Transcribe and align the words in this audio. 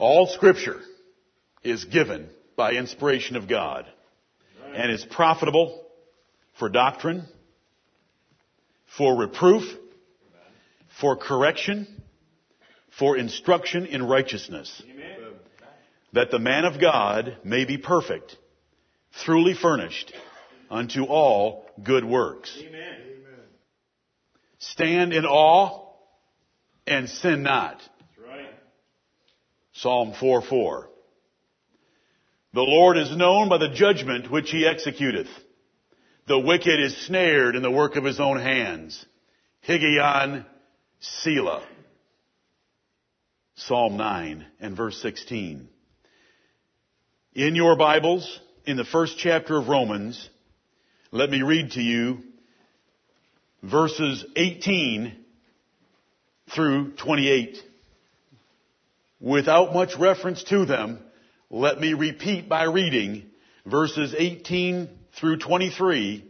All 0.00 0.26
scripture 0.28 0.80
is 1.62 1.84
given 1.84 2.30
by 2.56 2.72
inspiration 2.72 3.36
of 3.36 3.46
God 3.46 3.86
and 4.74 4.90
is 4.90 5.04
profitable 5.04 5.86
for 6.58 6.70
doctrine, 6.70 7.26
for 8.96 9.14
reproof, 9.14 9.62
for 10.98 11.16
correction, 11.16 11.86
for 12.98 13.18
instruction 13.18 13.84
in 13.84 14.02
righteousness, 14.02 14.82
that 16.14 16.30
the 16.30 16.38
man 16.38 16.64
of 16.64 16.80
God 16.80 17.36
may 17.44 17.66
be 17.66 17.76
perfect, 17.76 18.38
truly 19.26 19.52
furnished 19.52 20.14
unto 20.70 21.04
all 21.04 21.66
good 21.82 22.06
works. 22.06 22.58
Stand 24.60 25.12
in 25.12 25.26
awe 25.26 25.92
and 26.86 27.06
sin 27.06 27.42
not. 27.42 27.82
Psalm 29.80 30.12
4 30.20 30.42
4. 30.42 30.88
The 32.52 32.60
Lord 32.60 32.98
is 32.98 33.16
known 33.16 33.48
by 33.48 33.56
the 33.56 33.70
judgment 33.70 34.30
which 34.30 34.50
he 34.50 34.66
executeth. 34.66 35.30
The 36.28 36.38
wicked 36.38 36.78
is 36.78 37.06
snared 37.06 37.56
in 37.56 37.62
the 37.62 37.70
work 37.70 37.96
of 37.96 38.04
his 38.04 38.20
own 38.20 38.38
hands. 38.38 39.02
Higgaion 39.66 40.44
Selah. 41.00 41.66
Psalm 43.54 43.96
9 43.96 44.46
and 44.60 44.76
verse 44.76 45.00
16. 45.00 45.68
In 47.34 47.54
your 47.54 47.76
Bibles, 47.76 48.40
in 48.66 48.76
the 48.76 48.84
first 48.84 49.16
chapter 49.16 49.56
of 49.56 49.68
Romans, 49.68 50.28
let 51.10 51.30
me 51.30 51.40
read 51.40 51.70
to 51.72 51.80
you 51.80 52.18
verses 53.62 54.26
18 54.36 55.16
through 56.54 56.92
28. 56.96 57.69
Without 59.20 59.74
much 59.74 59.96
reference 59.98 60.42
to 60.44 60.64
them, 60.64 60.98
let 61.50 61.78
me 61.78 61.92
repeat 61.92 62.48
by 62.48 62.64
reading 62.64 63.26
verses 63.66 64.14
18 64.16 64.88
through 65.18 65.36
23 65.36 66.24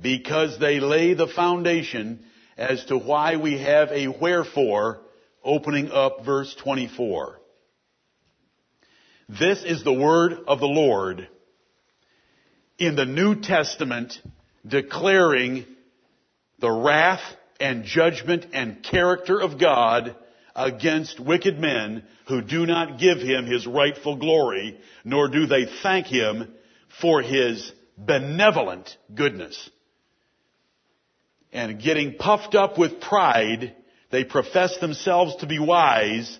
because 0.00 0.58
they 0.58 0.80
lay 0.80 1.14
the 1.14 1.28
foundation 1.28 2.24
as 2.56 2.84
to 2.86 2.98
why 2.98 3.36
we 3.36 3.58
have 3.58 3.90
a 3.92 4.08
wherefore 4.08 5.02
opening 5.44 5.90
up 5.92 6.24
verse 6.24 6.52
24. 6.56 7.38
This 9.28 9.62
is 9.62 9.84
the 9.84 9.92
word 9.92 10.32
of 10.48 10.58
the 10.58 10.66
Lord 10.66 11.28
in 12.76 12.96
the 12.96 13.06
New 13.06 13.40
Testament 13.40 14.20
declaring 14.66 15.64
the 16.58 16.70
wrath 16.70 17.22
and 17.60 17.84
judgment 17.84 18.46
and 18.52 18.82
character 18.82 19.40
of 19.40 19.60
God 19.60 20.16
against 20.54 21.20
wicked 21.20 21.58
men 21.58 22.04
who 22.28 22.42
do 22.42 22.66
not 22.66 22.98
give 22.98 23.18
him 23.18 23.46
his 23.46 23.66
rightful 23.66 24.16
glory, 24.16 24.78
nor 25.04 25.28
do 25.28 25.46
they 25.46 25.66
thank 25.82 26.06
him 26.06 26.52
for 27.00 27.22
his 27.22 27.72
benevolent 27.96 28.96
goodness. 29.14 29.70
And 31.52 31.80
getting 31.82 32.16
puffed 32.16 32.54
up 32.54 32.78
with 32.78 33.00
pride, 33.00 33.74
they 34.10 34.24
profess 34.24 34.78
themselves 34.78 35.36
to 35.36 35.46
be 35.46 35.58
wise, 35.58 36.38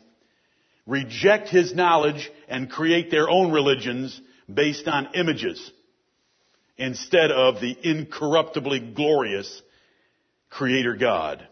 reject 0.87 1.49
his 1.49 1.75
knowledge, 1.75 2.31
and 2.49 2.71
create 2.71 3.11
their 3.11 3.29
own 3.29 3.53
religions 3.53 4.19
based 4.53 4.89
on 4.89 5.15
images 5.15 5.71
instead 6.77 7.31
of 7.31 7.61
the 7.61 7.77
incorruptibly 7.83 8.81
glorious 8.81 9.63
Creator 10.51 10.97
God 10.97 11.47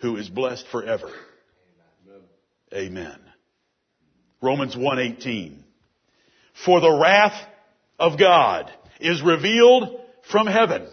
who 0.00 0.16
is 0.16 0.28
blessed 0.28 0.66
forever. 0.68 1.10
Amen. 2.72 3.18
Romans 4.40 4.74
1:18 4.74 5.62
For 6.64 6.80
the 6.80 6.92
wrath 6.92 7.46
of 7.98 8.18
God 8.18 8.72
is 9.00 9.22
revealed 9.22 10.00
from 10.30 10.46
heaven 10.46 10.86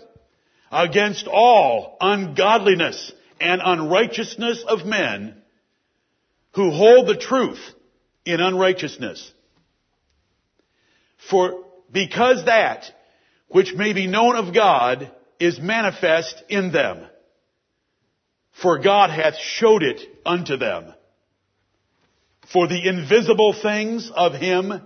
against 0.71 1.27
all 1.27 1.97
ungodliness 2.01 3.11
and 3.39 3.61
unrighteousness 3.63 4.63
of 4.67 4.85
men 4.85 5.41
who 6.53 6.71
hold 6.71 7.07
the 7.07 7.17
truth 7.17 7.59
in 8.25 8.41
unrighteousness. 8.41 9.31
For 11.29 11.63
because 11.91 12.45
that 12.45 12.91
which 13.47 13.73
may 13.73 13.93
be 13.93 14.07
known 14.07 14.35
of 14.35 14.53
God 14.53 15.11
is 15.39 15.59
manifest 15.59 16.43
in 16.49 16.71
them. 16.71 17.07
For 18.62 18.79
God 18.79 19.09
hath 19.12 19.38
showed 19.38 19.84
it 19.84 20.01
unto 20.25 20.57
them. 20.57 20.94
For 22.51 22.68
the 22.68 22.88
invisible 22.88 23.53
things 23.53 24.09
of 24.13 24.34
Him 24.34 24.81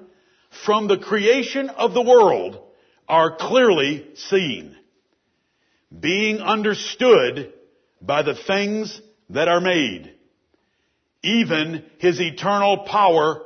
from 0.65 0.87
the 0.87 0.97
creation 0.97 1.69
of 1.69 1.93
the 1.93 2.01
world 2.01 2.61
are 3.07 3.37
clearly 3.37 4.07
seen, 4.15 4.75
being 5.97 6.39
understood 6.39 7.53
by 8.01 8.23
the 8.23 8.35
things 8.35 8.99
that 9.29 9.47
are 9.47 9.61
made, 9.61 10.13
even 11.23 11.85
His 11.99 12.19
eternal 12.19 12.79
power 12.79 13.41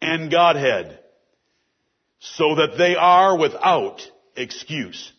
and 0.00 0.30
Godhead, 0.30 1.00
so 2.20 2.56
that 2.56 2.76
they 2.78 2.96
are 2.96 3.36
without 3.36 4.02
excuse. 4.36 5.12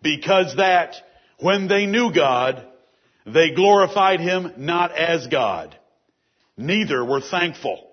Because 0.00 0.56
that 0.56 0.94
when 1.38 1.68
they 1.68 1.86
knew 1.86 2.12
God, 2.14 2.66
they 3.34 3.52
glorified 3.54 4.20
Him 4.20 4.52
not 4.56 4.96
as 4.96 5.26
God, 5.26 5.76
neither 6.56 7.04
were 7.04 7.20
thankful, 7.20 7.90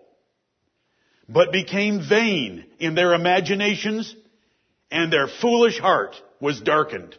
but 1.28 1.52
became 1.52 2.08
vain 2.08 2.66
in 2.80 2.96
their 2.96 3.14
imaginations 3.14 4.16
and 4.92 5.12
their 5.12 5.28
foolish 5.28 5.80
heart 5.80 6.16
was 6.40 6.62
darkened. 6.62 7.16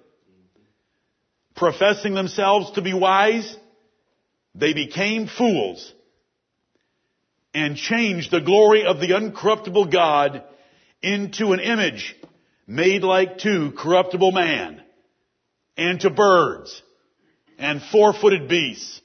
Professing 1.55 2.15
themselves 2.15 2.71
to 2.73 2.83
be 2.83 2.95
wise, 2.95 3.57
they 4.55 4.73
became 4.73 5.27
fools 5.27 5.93
and 7.53 7.77
changed 7.77 8.31
the 8.31 8.41
glory 8.41 8.85
of 8.85 9.01
the 9.01 9.09
uncorruptible 9.09 9.91
God 9.91 10.45
into 11.03 11.53
an 11.53 11.61
image 11.61 12.17
made 12.67 13.03
like 13.03 13.39
to 13.39 13.73
corruptible 13.73 14.33
man 14.33 14.83
and 15.77 16.01
to 16.01 16.11
birds 16.11 16.83
and 17.59 17.83
four-footed 17.83 18.49
beasts 18.49 19.01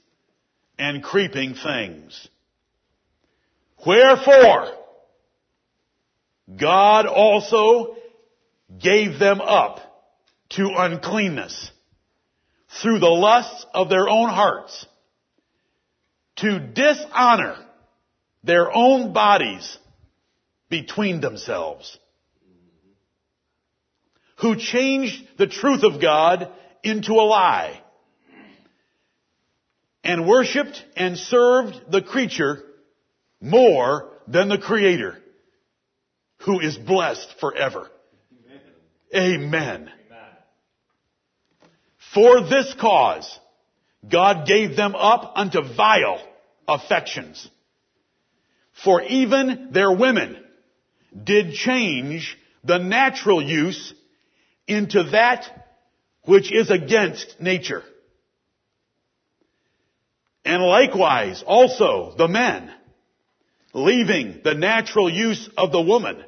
and 0.78 1.02
creeping 1.02 1.54
things. 1.54 2.28
Wherefore, 3.84 4.72
God 6.58 7.06
also 7.06 7.96
gave 8.78 9.18
them 9.18 9.40
up 9.40 9.80
to 10.50 10.70
uncleanness 10.76 11.70
through 12.80 12.98
the 12.98 13.06
lusts 13.06 13.66
of 13.74 13.88
their 13.88 14.08
own 14.08 14.28
hearts 14.28 14.86
to 16.36 16.58
dishonor 16.58 17.56
their 18.42 18.70
own 18.72 19.12
bodies 19.12 19.78
between 20.68 21.20
themselves 21.20 21.98
who 24.40 24.56
changed 24.56 25.22
the 25.38 25.46
truth 25.46 25.84
of 25.84 26.00
God 26.00 26.50
into 26.82 27.12
a 27.12 27.24
lie 27.24 27.83
and 30.04 30.28
worshiped 30.28 30.84
and 30.96 31.16
served 31.16 31.90
the 31.90 32.02
creature 32.02 32.62
more 33.40 34.10
than 34.28 34.48
the 34.48 34.58
creator 34.58 35.18
who 36.44 36.60
is 36.60 36.76
blessed 36.76 37.34
forever. 37.40 37.90
Amen. 39.14 39.50
Amen. 39.50 39.90
For 42.12 42.42
this 42.42 42.72
cause, 42.80 43.38
God 44.08 44.46
gave 44.46 44.76
them 44.76 44.94
up 44.94 45.32
unto 45.36 45.62
vile 45.62 46.20
affections. 46.68 47.48
For 48.84 49.02
even 49.02 49.70
their 49.72 49.92
women 49.92 50.36
did 51.24 51.54
change 51.54 52.36
the 52.62 52.78
natural 52.78 53.42
use 53.42 53.94
into 54.66 55.04
that 55.10 55.68
which 56.24 56.52
is 56.52 56.70
against 56.70 57.40
nature. 57.40 57.82
And 60.44 60.62
likewise, 60.62 61.42
also 61.46 62.14
the 62.16 62.28
men, 62.28 62.70
leaving 63.72 64.40
the 64.44 64.54
natural 64.54 65.10
use 65.10 65.48
of 65.56 65.72
the 65.72 65.80
woman, 65.80 66.22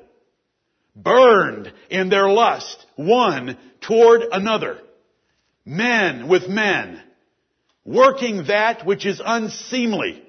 burned 0.94 1.72
in 1.90 2.08
their 2.08 2.28
lust 2.28 2.86
one 2.96 3.58
toward 3.82 4.22
another, 4.32 4.78
men 5.64 6.28
with 6.28 6.48
men, 6.48 7.02
working 7.84 8.44
that 8.44 8.86
which 8.86 9.04
is 9.04 9.20
unseemly, 9.24 10.22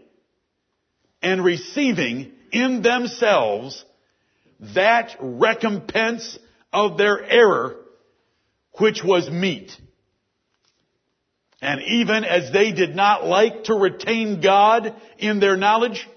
and 1.21 1.43
receiving 1.43 2.33
in 2.51 2.81
themselves 2.81 3.83
that 4.75 5.15
recompense 5.19 6.37
of 6.73 6.97
their 6.97 7.23
error 7.23 7.77
which 8.73 9.03
was 9.03 9.29
meet. 9.29 9.71
And 11.61 11.81
even 11.81 12.23
as 12.23 12.51
they 12.51 12.71
did 12.71 12.95
not 12.95 13.25
like 13.25 13.65
to 13.65 13.73
retain 13.73 14.41
God 14.41 14.95
in 15.17 15.39
their 15.39 15.57
knowledge, 15.57 16.07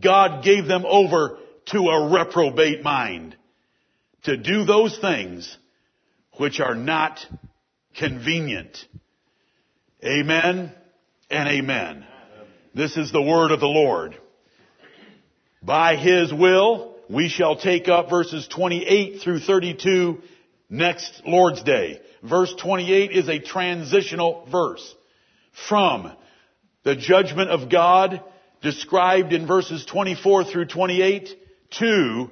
God 0.00 0.44
gave 0.44 0.66
them 0.66 0.84
over 0.86 1.38
to 1.66 1.78
a 1.78 2.10
reprobate 2.12 2.82
mind 2.82 3.36
to 4.24 4.36
do 4.36 4.64
those 4.64 4.96
things 4.98 5.56
which 6.38 6.60
are 6.60 6.74
not 6.74 7.24
convenient. 7.96 8.76
Amen 10.04 10.72
and 11.30 11.48
amen. 11.48 12.06
This 12.74 12.96
is 12.96 13.10
the 13.10 13.22
word 13.22 13.50
of 13.50 13.60
the 13.60 13.66
Lord. 13.66 14.16
By 15.62 15.96
His 15.96 16.32
will, 16.32 16.94
we 17.08 17.28
shall 17.28 17.56
take 17.56 17.88
up 17.88 18.10
verses 18.10 18.46
28 18.48 19.22
through 19.22 19.40
32 19.40 20.22
next 20.68 21.22
Lord's 21.26 21.62
Day. 21.62 22.00
Verse 22.22 22.54
28 22.54 23.12
is 23.12 23.28
a 23.28 23.38
transitional 23.38 24.46
verse 24.50 24.94
from 25.68 26.12
the 26.82 26.96
judgment 26.96 27.50
of 27.50 27.70
God 27.70 28.22
described 28.62 29.32
in 29.32 29.46
verses 29.46 29.84
24 29.84 30.44
through 30.44 30.66
28 30.66 31.28
to 31.78 32.30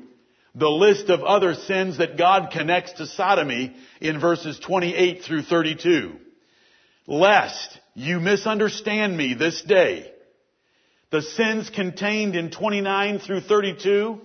the 0.55 0.69
list 0.69 1.11
of 1.11 1.23
other 1.23 1.55
sins 1.55 1.99
that 1.99 2.17
God 2.17 2.51
connects 2.53 2.93
to 2.95 3.07
sodomy 3.07 3.75
in 4.01 4.21
verses 4.21 4.59
28 4.61 5.23
through 5.23 5.43
32. 5.43 6.13
Lest 7.07 7.81
you 7.95 8.21
misunderstand 8.21 9.17
me 9.17 9.35
this 9.35 9.63
day, 9.63 10.11
the 11.11 11.23
sins 11.23 11.71
contained 11.71 12.35
in 12.37 12.51
29 12.51 13.19
through 13.19 13.41
32 13.41 14.21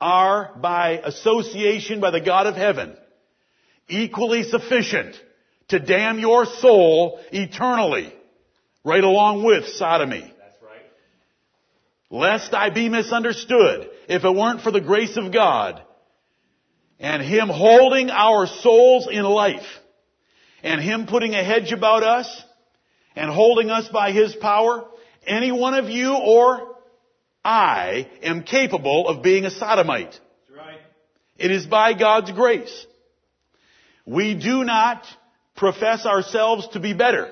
are 0.00 0.52
by 0.60 1.00
association 1.02 2.00
by 2.00 2.10
the 2.10 2.20
God 2.20 2.46
of 2.46 2.54
heaven 2.54 2.96
equally 3.88 4.42
sufficient 4.44 5.16
to 5.68 5.78
damn 5.78 6.18
your 6.18 6.46
soul 6.46 7.20
eternally 7.32 8.12
right 8.84 9.02
along 9.02 9.44
with 9.44 9.66
sodomy. 9.74 10.20
That's 10.20 10.62
right. 10.62 10.82
Lest 12.10 12.54
I 12.54 12.70
be 12.70 12.88
misunderstood, 12.88 13.90
if 14.08 14.24
it 14.24 14.34
weren't 14.34 14.60
for 14.60 14.70
the 14.70 14.80
grace 14.80 15.16
of 15.16 15.32
God 15.32 15.82
and 17.00 17.22
Him 17.22 17.48
holding 17.48 18.10
our 18.10 18.46
souls 18.46 19.08
in 19.10 19.24
life 19.24 19.66
and 20.62 20.80
Him 20.80 21.06
putting 21.06 21.34
a 21.34 21.42
hedge 21.42 21.72
about 21.72 22.02
us 22.02 22.44
and 23.16 23.30
holding 23.30 23.70
us 23.70 23.88
by 23.88 24.12
His 24.12 24.34
power, 24.36 24.84
any 25.26 25.50
one 25.50 25.74
of 25.74 25.90
you 25.90 26.14
or 26.14 26.76
I 27.44 28.08
am 28.22 28.42
capable 28.42 29.08
of 29.08 29.22
being 29.22 29.44
a 29.44 29.50
sodomite. 29.50 30.12
That's 30.12 30.58
right. 30.58 30.80
It 31.38 31.50
is 31.50 31.66
by 31.66 31.92
God's 31.94 32.30
grace. 32.32 32.86
We 34.06 34.34
do 34.34 34.62
not 34.64 35.04
profess 35.56 36.06
ourselves 36.06 36.68
to 36.68 36.80
be 36.80 36.94
better 36.94 37.28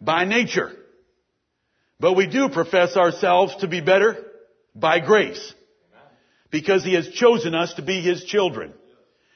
by 0.00 0.24
nature, 0.24 0.72
but 2.00 2.14
we 2.14 2.26
do 2.26 2.48
profess 2.48 2.96
ourselves 2.96 3.54
to 3.56 3.68
be 3.68 3.80
better 3.80 4.24
by 4.74 5.00
grace 5.00 5.54
because 6.50 6.82
He 6.82 6.94
has 6.94 7.08
chosen 7.10 7.54
us 7.54 7.74
to 7.74 7.82
be 7.82 8.00
His 8.00 8.24
children. 8.24 8.72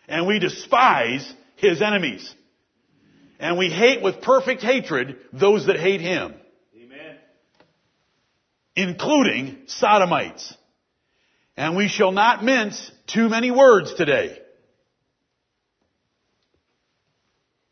And 0.08 0.26
we 0.26 0.38
despise 0.38 1.30
His 1.56 1.82
enemies. 1.82 2.34
And 3.38 3.58
we 3.58 3.70
hate 3.70 4.02
with 4.02 4.22
perfect 4.22 4.62
hatred 4.62 5.16
those 5.32 5.66
that 5.66 5.78
hate 5.78 6.00
Him, 6.00 6.34
Amen. 6.76 7.16
including 8.76 9.58
sodomites. 9.66 10.54
And 11.56 11.76
we 11.76 11.88
shall 11.88 12.12
not 12.12 12.44
mince 12.44 12.90
too 13.06 13.28
many 13.28 13.50
words 13.50 13.94
today. 13.94 14.38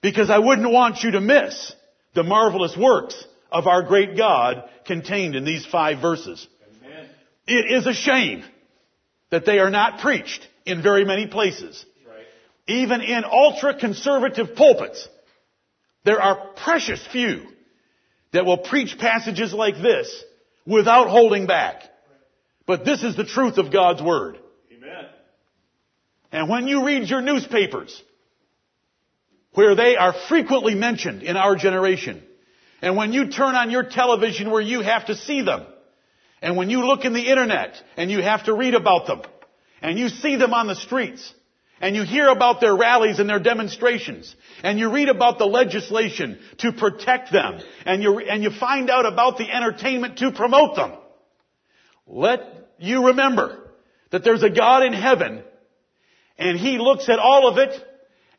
Because 0.01 0.31
I 0.31 0.39
wouldn't 0.39 0.71
want 0.71 1.03
you 1.03 1.13
to 1.13 1.21
miss 1.21 1.75
the 2.15 2.23
marvelous 2.23 2.77
works 2.77 3.23
of 3.51 3.67
our 3.67 3.83
great 3.83 4.17
God 4.17 4.69
contained 4.87 5.35
in 5.35 5.45
these 5.45 5.67
five 5.67 6.01
verses. 6.01 6.47
Amen. 6.85 7.09
It 7.47 7.73
is 7.73 7.87
a 7.87 7.95
shame 7.95 8.45
that 9.31 9.45
they 9.45 9.59
are 9.59 9.71
not 9.71 10.01
preached 10.01 10.47
in 10.65 10.83
very 10.83 11.05
many 11.05 11.27
places. 11.27 11.85
Right. 12.07 12.25
Even 12.67 13.01
in 13.01 13.25
ultra 13.25 13.79
conservative 13.79 14.55
pulpits, 14.55 15.09
there 16.05 16.21
are 16.21 16.49
precious 16.65 17.05
few 17.11 17.43
that 18.33 18.45
will 18.45 18.59
preach 18.59 18.99
passages 18.99 19.53
like 19.53 19.77
this 19.77 20.25
without 20.67 21.09
holding 21.09 21.47
back. 21.47 21.83
But 22.67 22.85
this 22.85 23.03
is 23.03 23.17
the 23.17 23.25
truth 23.25 23.59
of 23.59 23.73
God's 23.73 24.03
Word. 24.03 24.39
Amen. 24.71 25.07
And 26.31 26.49
when 26.49 26.69
you 26.69 26.85
read 26.85 27.09
your 27.09 27.23
newspapers, 27.23 28.03
where 29.53 29.75
they 29.75 29.97
are 29.97 30.15
frequently 30.29 30.75
mentioned 30.75 31.23
in 31.23 31.37
our 31.37 31.57
generation, 31.57 32.23
and 32.81 32.97
when 32.97 33.13
you 33.13 33.29
turn 33.29 33.55
on 33.55 33.71
your 33.71 33.83
television 33.83 34.51
where 34.51 34.63
you 34.63 34.81
have 34.81 35.07
to 35.07 35.17
see 35.17 35.43
them, 35.43 35.67
and 36.41 36.57
when 36.57 36.71
you 36.71 36.87
look 36.87 37.05
in 37.05 37.13
the 37.13 37.29
internet 37.29 37.75
and 37.97 38.11
you 38.11 38.23
have 38.23 38.45
to 38.45 38.55
read 38.55 38.75
about 38.75 39.07
them, 39.07 39.23
and 39.83 39.99
you 39.99 40.09
see 40.09 40.37
them 40.37 40.55
on 40.55 40.67
the 40.67 40.77
streets, 40.77 41.33
and 41.81 41.95
you 41.95 42.03
hear 42.05 42.29
about 42.29 42.61
their 42.61 42.77
rallies 42.77 43.19
and 43.19 43.29
their 43.29 43.41
demonstrations, 43.41 44.35
and 44.63 44.79
you 44.79 44.93
read 44.93 45.09
about 45.09 45.39
the 45.39 45.47
legislation 45.47 46.39
to 46.59 46.73
protect 46.73 47.33
them, 47.33 47.61
and 47.85 48.03
you, 48.03 48.19
and 48.19 48.43
you 48.43 48.51
find 48.51 48.91
out 48.91 49.07
about 49.07 49.39
the 49.39 49.51
entertainment 49.51 50.19
to 50.19 50.33
promote 50.33 50.77
them, 50.77 50.93
let 52.07 52.41
you 52.79 53.09
remember 53.09 53.59
that 54.11 54.25
there's 54.25 54.43
a 54.43 54.51
God 54.51 54.85
in 54.85 54.93
heaven, 54.93 55.43
and 56.39 56.59
He 56.59 56.79
looks 56.79 57.09
at 57.09 57.19
all 57.19 57.49
of 57.49 57.59
it 57.59 57.88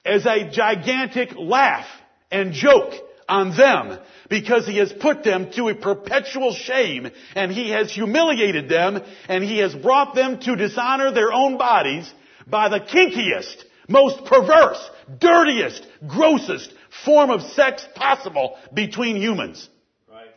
as 0.06 0.26
a 0.26 0.50
gigantic 0.50 1.36
laugh 1.38 1.88
and 2.32 2.54
joke 2.54 2.94
on 3.28 3.56
them 3.56 4.00
because 4.30 4.66
he 4.66 4.78
has 4.78 4.92
put 4.92 5.24
them 5.24 5.52
to 5.52 5.70
a 5.70 5.76
perpetual 5.76 6.54
shame 6.54 7.10
and 7.36 7.52
he 7.52 7.70
has 7.70 7.92
humiliated 7.92 8.68
them 8.70 9.02
and 9.28 9.44
he 9.44 9.60
has 9.60 9.74
brought 9.76 10.16
them 10.16 10.40
to 10.40 10.56
dishonor 10.56 11.12
their 11.12 11.32
own 11.32 11.58
bodies 11.58 12.12
by 12.48 12.70
the 12.70 12.80
kinkiest, 12.80 13.64
most 13.88 14.26
perverse, 14.26 14.90
dirtiest, 15.20 15.86
grossest 16.08 16.74
form 17.06 17.30
of 17.30 17.42
sex 17.42 17.88
possible 17.96 18.58
between 18.74 19.16
humans. 19.16 19.70
Right. 20.10 20.28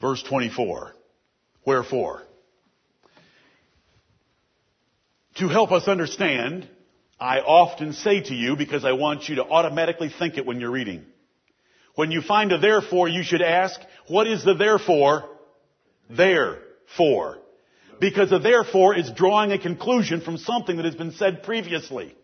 Verse 0.00 0.22
24. 0.22 0.94
Wherefore? 1.64 2.22
To 5.38 5.46
help 5.46 5.70
us 5.70 5.86
understand, 5.86 6.68
I 7.20 7.38
often 7.38 7.92
say 7.92 8.22
to 8.22 8.34
you, 8.34 8.56
because 8.56 8.84
I 8.84 8.92
want 8.92 9.28
you 9.28 9.36
to 9.36 9.44
automatically 9.44 10.10
think 10.18 10.36
it 10.36 10.44
when 10.44 10.58
you're 10.58 10.70
reading. 10.70 11.04
When 11.94 12.10
you 12.10 12.22
find 12.22 12.50
a 12.50 12.58
therefore, 12.58 13.08
you 13.08 13.22
should 13.22 13.42
ask, 13.42 13.80
what 14.08 14.26
is 14.26 14.44
the 14.44 14.54
therefore? 14.54 15.28
Therefore. 16.10 17.38
Because 18.00 18.32
a 18.32 18.40
therefore 18.40 18.96
is 18.96 19.12
drawing 19.12 19.52
a 19.52 19.60
conclusion 19.60 20.22
from 20.22 20.38
something 20.38 20.76
that 20.76 20.84
has 20.84 20.96
been 20.96 21.12
said 21.12 21.44
previously. 21.44 22.16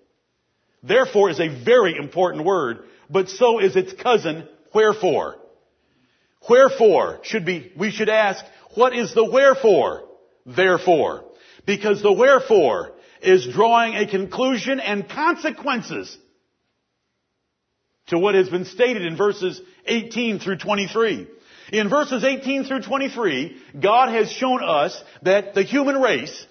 Therefore 0.83 1.31
is 1.31 1.39
a 1.39 1.65
very 1.65 1.97
important 1.97 2.45
word, 2.45 2.85
but 3.09 3.29
so 3.29 3.61
is 3.61 3.77
its 3.77 3.93
cousin, 3.93 4.49
wherefore. 4.75 5.37
Wherefore 6.51 7.21
should 7.23 7.45
be, 7.45 7.73
we 7.79 7.93
should 7.93 8.09
ask, 8.09 8.45
what 8.75 8.93
is 8.93 9.15
the 9.15 9.25
wherefore? 9.25 10.03
Therefore. 10.45 11.25
Because 11.65 12.03
the 12.03 12.13
wherefore 12.13 12.94
is 13.25 13.47
drawing 13.47 13.95
a 13.95 14.07
conclusion 14.07 14.81
and 14.81 15.09
consequences 15.09 16.17
to 18.09 18.19
what 18.19 18.35
has 18.35 18.49
been 18.49 18.67
stated 18.67 19.05
in 19.05 19.17
verses 19.17 19.61
18 19.87 20.39
through 20.39 20.59
23. 20.59 21.27
In 21.73 21.89
verses 21.89 22.23
18 22.23 22.65
through 22.65 22.83
23, 22.83 23.57
God 23.81 24.11
has 24.11 24.31
shown 24.31 24.63
us 24.63 25.03
that 25.23 25.55
the 25.55 25.63
human 25.63 26.01
race 26.01 26.47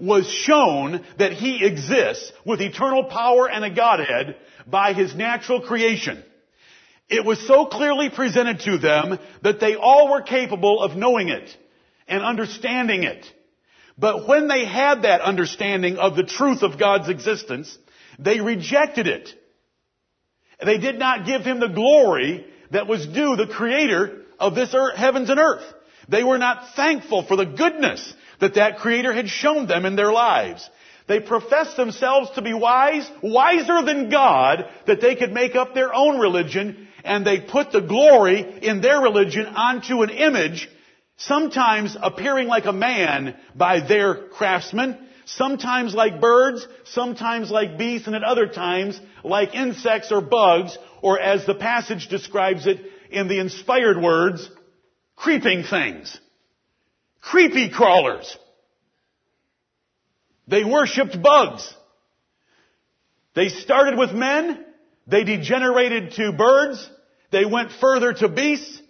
was 0.00 0.28
shown 0.28 1.04
that 1.18 1.32
He 1.32 1.64
exists 1.64 2.32
with 2.44 2.60
eternal 2.60 3.04
power 3.04 3.48
and 3.48 3.64
a 3.64 3.70
Godhead 3.70 4.36
by 4.66 4.92
His 4.92 5.14
natural 5.14 5.60
creation. 5.60 6.24
It 7.08 7.24
was 7.24 7.44
so 7.46 7.66
clearly 7.66 8.08
presented 8.08 8.60
to 8.60 8.78
them 8.78 9.18
that 9.42 9.60
they 9.60 9.74
all 9.74 10.10
were 10.10 10.22
capable 10.22 10.82
of 10.82 10.96
knowing 10.96 11.28
it 11.28 11.56
and 12.08 12.22
understanding 12.22 13.04
it. 13.04 13.30
But 14.00 14.26
when 14.26 14.48
they 14.48 14.64
had 14.64 15.02
that 15.02 15.20
understanding 15.20 15.98
of 15.98 16.16
the 16.16 16.24
truth 16.24 16.62
of 16.62 16.78
God's 16.78 17.10
existence, 17.10 17.76
they 18.18 18.40
rejected 18.40 19.06
it. 19.06 19.28
They 20.64 20.78
did 20.78 20.98
not 20.98 21.26
give 21.26 21.42
Him 21.42 21.60
the 21.60 21.68
glory 21.68 22.46
that 22.70 22.86
was 22.86 23.06
due 23.06 23.36
the 23.36 23.46
Creator 23.46 24.22
of 24.38 24.54
this 24.54 24.72
earth, 24.74 24.96
heavens 24.96 25.28
and 25.28 25.38
earth. 25.38 25.64
They 26.08 26.24
were 26.24 26.38
not 26.38 26.74
thankful 26.76 27.24
for 27.24 27.36
the 27.36 27.44
goodness 27.44 28.14
that 28.40 28.54
that 28.54 28.78
Creator 28.78 29.12
had 29.12 29.28
shown 29.28 29.66
them 29.66 29.84
in 29.84 29.96
their 29.96 30.12
lives. 30.12 30.68
They 31.06 31.20
professed 31.20 31.76
themselves 31.76 32.30
to 32.32 32.42
be 32.42 32.54
wise, 32.54 33.08
wiser 33.22 33.82
than 33.82 34.08
God, 34.08 34.64
that 34.86 35.02
they 35.02 35.14
could 35.14 35.32
make 35.32 35.56
up 35.56 35.74
their 35.74 35.92
own 35.92 36.18
religion, 36.18 36.88
and 37.04 37.26
they 37.26 37.40
put 37.40 37.70
the 37.70 37.80
glory 37.82 38.40
in 38.62 38.80
their 38.80 39.00
religion 39.00 39.46
onto 39.46 40.02
an 40.02 40.10
image 40.10 40.68
sometimes 41.20 41.96
appearing 42.00 42.48
like 42.48 42.64
a 42.64 42.72
man 42.72 43.36
by 43.54 43.86
their 43.86 44.28
craftsmen, 44.28 44.98
sometimes 45.26 45.94
like 45.94 46.20
birds, 46.20 46.66
sometimes 46.84 47.50
like 47.50 47.78
beasts, 47.78 48.06
and 48.06 48.16
at 48.16 48.24
other 48.24 48.46
times 48.46 49.00
like 49.22 49.54
insects 49.54 50.10
or 50.10 50.20
bugs, 50.20 50.76
or 51.02 51.20
as 51.20 51.46
the 51.46 51.54
passage 51.54 52.08
describes 52.08 52.66
it 52.66 52.80
in 53.10 53.28
the 53.28 53.38
inspired 53.38 54.00
words, 54.00 54.50
creeping 55.14 55.62
things. 55.62 56.18
Creepy 57.20 57.68
crawlers. 57.68 58.36
They 60.48 60.64
worshipped 60.64 61.20
bugs. 61.20 61.74
They 63.34 63.48
started 63.48 63.98
with 63.98 64.12
men, 64.12 64.64
they 65.06 65.24
degenerated 65.24 66.12
to 66.12 66.32
birds, 66.32 66.90
they 67.30 67.44
went 67.44 67.70
further 67.72 68.14
to 68.14 68.28
beasts, 68.28 68.80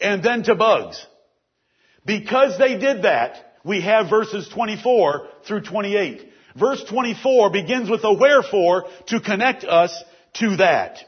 and 0.00 0.22
then 0.22 0.42
to 0.44 0.54
bugs. 0.54 1.04
Because 2.04 2.58
they 2.58 2.78
did 2.78 3.02
that, 3.02 3.58
we 3.64 3.80
have 3.82 4.10
verses 4.10 4.48
24 4.48 5.28
through 5.46 5.62
28. 5.62 6.28
Verse 6.56 6.84
24 6.88 7.50
begins 7.50 7.88
with 7.88 8.04
a 8.04 8.12
wherefore 8.12 8.84
to 9.06 9.20
connect 9.20 9.64
us 9.64 9.96
to 10.34 10.56
that. 10.56 10.98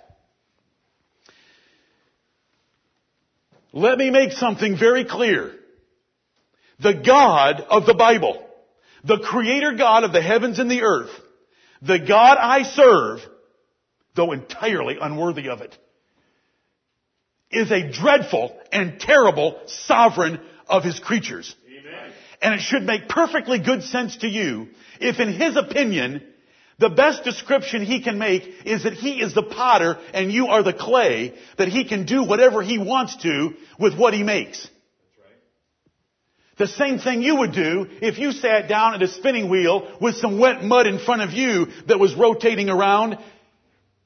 Let 3.72 3.98
me 3.98 4.10
make 4.10 4.32
something 4.32 4.78
very 4.78 5.04
clear. 5.04 5.52
The 6.78 6.94
God 6.94 7.60
of 7.60 7.86
the 7.86 7.94
Bible, 7.94 8.44
the 9.02 9.18
creator 9.18 9.72
God 9.72 10.04
of 10.04 10.12
the 10.12 10.22
heavens 10.22 10.58
and 10.58 10.70
the 10.70 10.82
earth, 10.82 11.10
the 11.82 11.98
God 11.98 12.38
I 12.38 12.62
serve, 12.62 13.20
though 14.14 14.32
entirely 14.32 14.96
unworthy 15.00 15.48
of 15.48 15.60
it, 15.60 15.76
is 17.50 17.70
a 17.70 17.90
dreadful 17.90 18.56
and 18.72 19.00
terrible 19.00 19.60
sovereign 19.66 20.40
of 20.68 20.84
his 20.84 20.98
creatures. 20.98 21.54
Amen. 21.66 22.12
And 22.42 22.54
it 22.54 22.60
should 22.60 22.82
make 22.82 23.08
perfectly 23.08 23.58
good 23.58 23.82
sense 23.82 24.16
to 24.18 24.28
you 24.28 24.68
if 25.00 25.20
in 25.20 25.32
his 25.32 25.56
opinion, 25.56 26.22
the 26.78 26.90
best 26.90 27.24
description 27.24 27.84
he 27.84 28.02
can 28.02 28.18
make 28.18 28.42
is 28.64 28.82
that 28.82 28.94
he 28.94 29.20
is 29.20 29.34
the 29.34 29.42
potter 29.42 29.98
and 30.12 30.32
you 30.32 30.48
are 30.48 30.62
the 30.62 30.72
clay, 30.72 31.34
that 31.56 31.68
he 31.68 31.84
can 31.84 32.04
do 32.04 32.24
whatever 32.24 32.62
he 32.62 32.78
wants 32.78 33.16
to 33.18 33.54
with 33.78 33.96
what 33.96 34.12
he 34.12 34.22
makes. 34.22 34.60
That's 34.60 34.72
right. 35.18 36.58
The 36.58 36.66
same 36.66 36.98
thing 36.98 37.22
you 37.22 37.36
would 37.36 37.52
do 37.52 37.86
if 38.02 38.18
you 38.18 38.32
sat 38.32 38.68
down 38.68 38.94
at 38.94 39.02
a 39.02 39.08
spinning 39.08 39.48
wheel 39.48 39.96
with 40.00 40.16
some 40.16 40.38
wet 40.38 40.64
mud 40.64 40.86
in 40.86 40.98
front 40.98 41.22
of 41.22 41.30
you 41.30 41.68
that 41.86 42.00
was 42.00 42.14
rotating 42.14 42.68
around. 42.68 43.18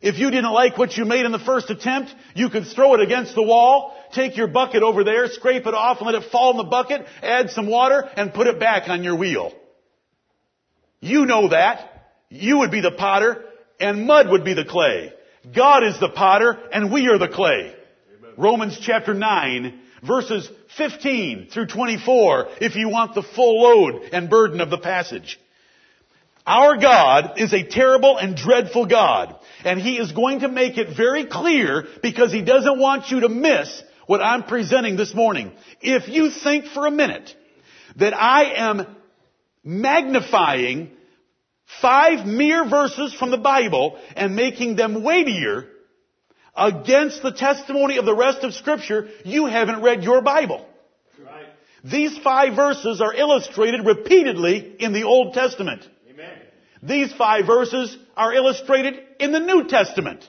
If 0.00 0.18
you 0.18 0.30
didn't 0.30 0.52
like 0.52 0.78
what 0.78 0.96
you 0.96 1.04
made 1.04 1.24
in 1.24 1.32
the 1.32 1.40
first 1.40 1.70
attempt, 1.70 2.14
you 2.34 2.50
could 2.50 2.66
throw 2.66 2.94
it 2.94 3.00
against 3.00 3.34
the 3.34 3.42
wall, 3.42 3.96
take 4.12 4.36
your 4.36 4.46
bucket 4.46 4.82
over 4.82 5.02
there, 5.02 5.26
scrape 5.28 5.66
it 5.66 5.74
off 5.74 5.98
and 5.98 6.06
let 6.06 6.22
it 6.22 6.30
fall 6.30 6.52
in 6.52 6.56
the 6.56 6.64
bucket, 6.64 7.04
add 7.20 7.50
some 7.50 7.66
water, 7.66 8.08
and 8.16 8.32
put 8.32 8.46
it 8.46 8.60
back 8.60 8.88
on 8.88 9.02
your 9.02 9.16
wheel. 9.16 9.52
You 11.00 11.26
know 11.26 11.48
that. 11.48 11.94
You 12.30 12.58
would 12.58 12.70
be 12.70 12.80
the 12.80 12.92
potter, 12.92 13.44
and 13.80 14.06
mud 14.06 14.28
would 14.28 14.44
be 14.44 14.54
the 14.54 14.64
clay. 14.64 15.12
God 15.54 15.82
is 15.82 15.98
the 15.98 16.10
potter, 16.10 16.58
and 16.72 16.92
we 16.92 17.08
are 17.08 17.18
the 17.18 17.28
clay. 17.28 17.74
Amen. 18.18 18.32
Romans 18.36 18.78
chapter 18.80 19.14
9, 19.14 19.80
verses 20.06 20.48
15 20.76 21.48
through 21.50 21.66
24, 21.66 22.48
if 22.60 22.76
you 22.76 22.88
want 22.88 23.14
the 23.14 23.22
full 23.22 23.62
load 23.62 24.10
and 24.12 24.28
burden 24.28 24.60
of 24.60 24.70
the 24.70 24.78
passage. 24.78 25.40
Our 26.46 26.76
God 26.78 27.38
is 27.38 27.52
a 27.52 27.62
terrible 27.62 28.16
and 28.16 28.36
dreadful 28.36 28.86
God, 28.86 29.37
and 29.64 29.80
He 29.80 29.98
is 29.98 30.12
going 30.12 30.40
to 30.40 30.48
make 30.48 30.78
it 30.78 30.96
very 30.96 31.26
clear 31.26 31.86
because 32.02 32.32
He 32.32 32.42
doesn't 32.42 32.78
want 32.78 33.10
you 33.10 33.20
to 33.20 33.28
miss 33.28 33.82
what 34.06 34.22
I'm 34.22 34.44
presenting 34.44 34.96
this 34.96 35.14
morning. 35.14 35.52
If 35.80 36.08
you 36.08 36.30
think 36.30 36.66
for 36.66 36.86
a 36.86 36.90
minute 36.90 37.34
that 37.96 38.14
I 38.14 38.54
am 38.54 38.86
magnifying 39.62 40.90
five 41.82 42.26
mere 42.26 42.68
verses 42.68 43.12
from 43.14 43.30
the 43.30 43.38
Bible 43.38 43.98
and 44.16 44.34
making 44.34 44.76
them 44.76 45.02
weightier 45.02 45.66
against 46.56 47.22
the 47.22 47.32
testimony 47.32 47.98
of 47.98 48.06
the 48.06 48.14
rest 48.14 48.42
of 48.44 48.54
scripture, 48.54 49.08
you 49.24 49.46
haven't 49.46 49.82
read 49.82 50.02
your 50.02 50.22
Bible. 50.22 50.66
Right. 51.22 51.46
These 51.84 52.18
five 52.18 52.56
verses 52.56 53.00
are 53.00 53.14
illustrated 53.14 53.84
repeatedly 53.84 54.76
in 54.78 54.92
the 54.92 55.04
Old 55.04 55.34
Testament. 55.34 55.86
Amen. 56.10 56.32
These 56.82 57.12
five 57.12 57.46
verses 57.46 57.96
are 58.18 58.34
illustrated 58.34 58.98
in 59.20 59.32
the 59.32 59.40
New 59.40 59.68
Testament. 59.68 60.28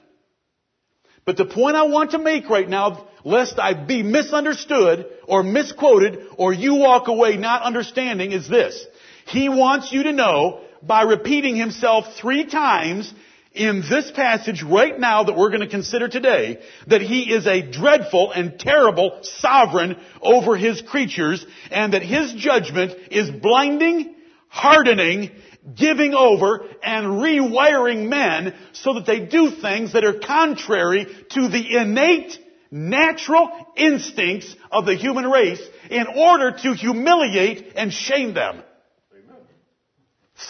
But 1.25 1.37
the 1.37 1.45
point 1.45 1.75
I 1.75 1.83
want 1.83 2.11
to 2.11 2.19
make 2.19 2.49
right 2.49 2.69
now, 2.69 3.07
lest 3.25 3.59
I 3.59 3.73
be 3.73 4.03
misunderstood 4.03 5.07
or 5.27 5.43
misquoted 5.43 6.27
or 6.37 6.53
you 6.53 6.75
walk 6.75 7.07
away 7.07 7.35
not 7.35 7.63
understanding 7.63 8.31
is 8.31 8.47
this. 8.47 8.85
He 9.25 9.49
wants 9.49 9.91
you 9.91 10.03
to 10.03 10.13
know 10.13 10.61
by 10.81 11.01
repeating 11.01 11.55
himself 11.55 12.15
three 12.15 12.45
times 12.45 13.13
in 13.53 13.81
this 13.81 14.11
passage 14.11 14.63
right 14.63 14.97
now 14.97 15.23
that 15.23 15.35
we're 15.35 15.49
going 15.49 15.61
to 15.61 15.67
consider 15.67 16.07
today 16.07 16.59
that 16.87 17.01
he 17.01 17.31
is 17.31 17.47
a 17.47 17.61
dreadful 17.61 18.31
and 18.31 18.59
terrible 18.59 19.19
sovereign 19.23 19.97
over 20.21 20.55
his 20.55 20.81
creatures 20.81 21.45
and 21.71 21.93
that 21.93 22.03
his 22.03 22.33
judgment 22.33 22.95
is 23.11 23.29
blinding, 23.29 24.15
hardening, 24.47 25.31
giving 25.75 26.13
over, 26.13 26.65
and 26.83 27.05
rewiring 27.07 28.07
men 28.07 28.55
so 28.73 28.95
that 28.95 29.05
they 29.05 29.25
do 29.25 29.51
things 29.51 29.93
that 29.93 30.03
are 30.03 30.19
contrary 30.19 31.05
to 31.29 31.47
the 31.47 31.77
innate 31.77 32.37
natural 32.71 33.49
instincts 33.75 34.55
of 34.71 34.85
the 34.85 34.95
human 34.95 35.25
race 35.25 35.61
in 35.89 36.05
order 36.07 36.51
to 36.51 36.73
humiliate 36.73 37.73
and 37.75 37.91
shame 37.91 38.33
them. 38.33 38.63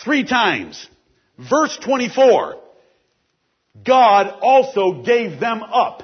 Three 0.04 0.24
times. 0.24 0.88
Verse 1.38 1.78
24. 1.84 2.58
God 3.86 4.40
also 4.42 5.04
gave 5.04 5.40
them 5.40 5.64
up. 5.64 6.04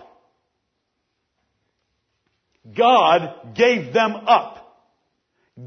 God 2.76 3.54
gave 3.54 3.94
them 3.94 4.16
up. 4.16 4.62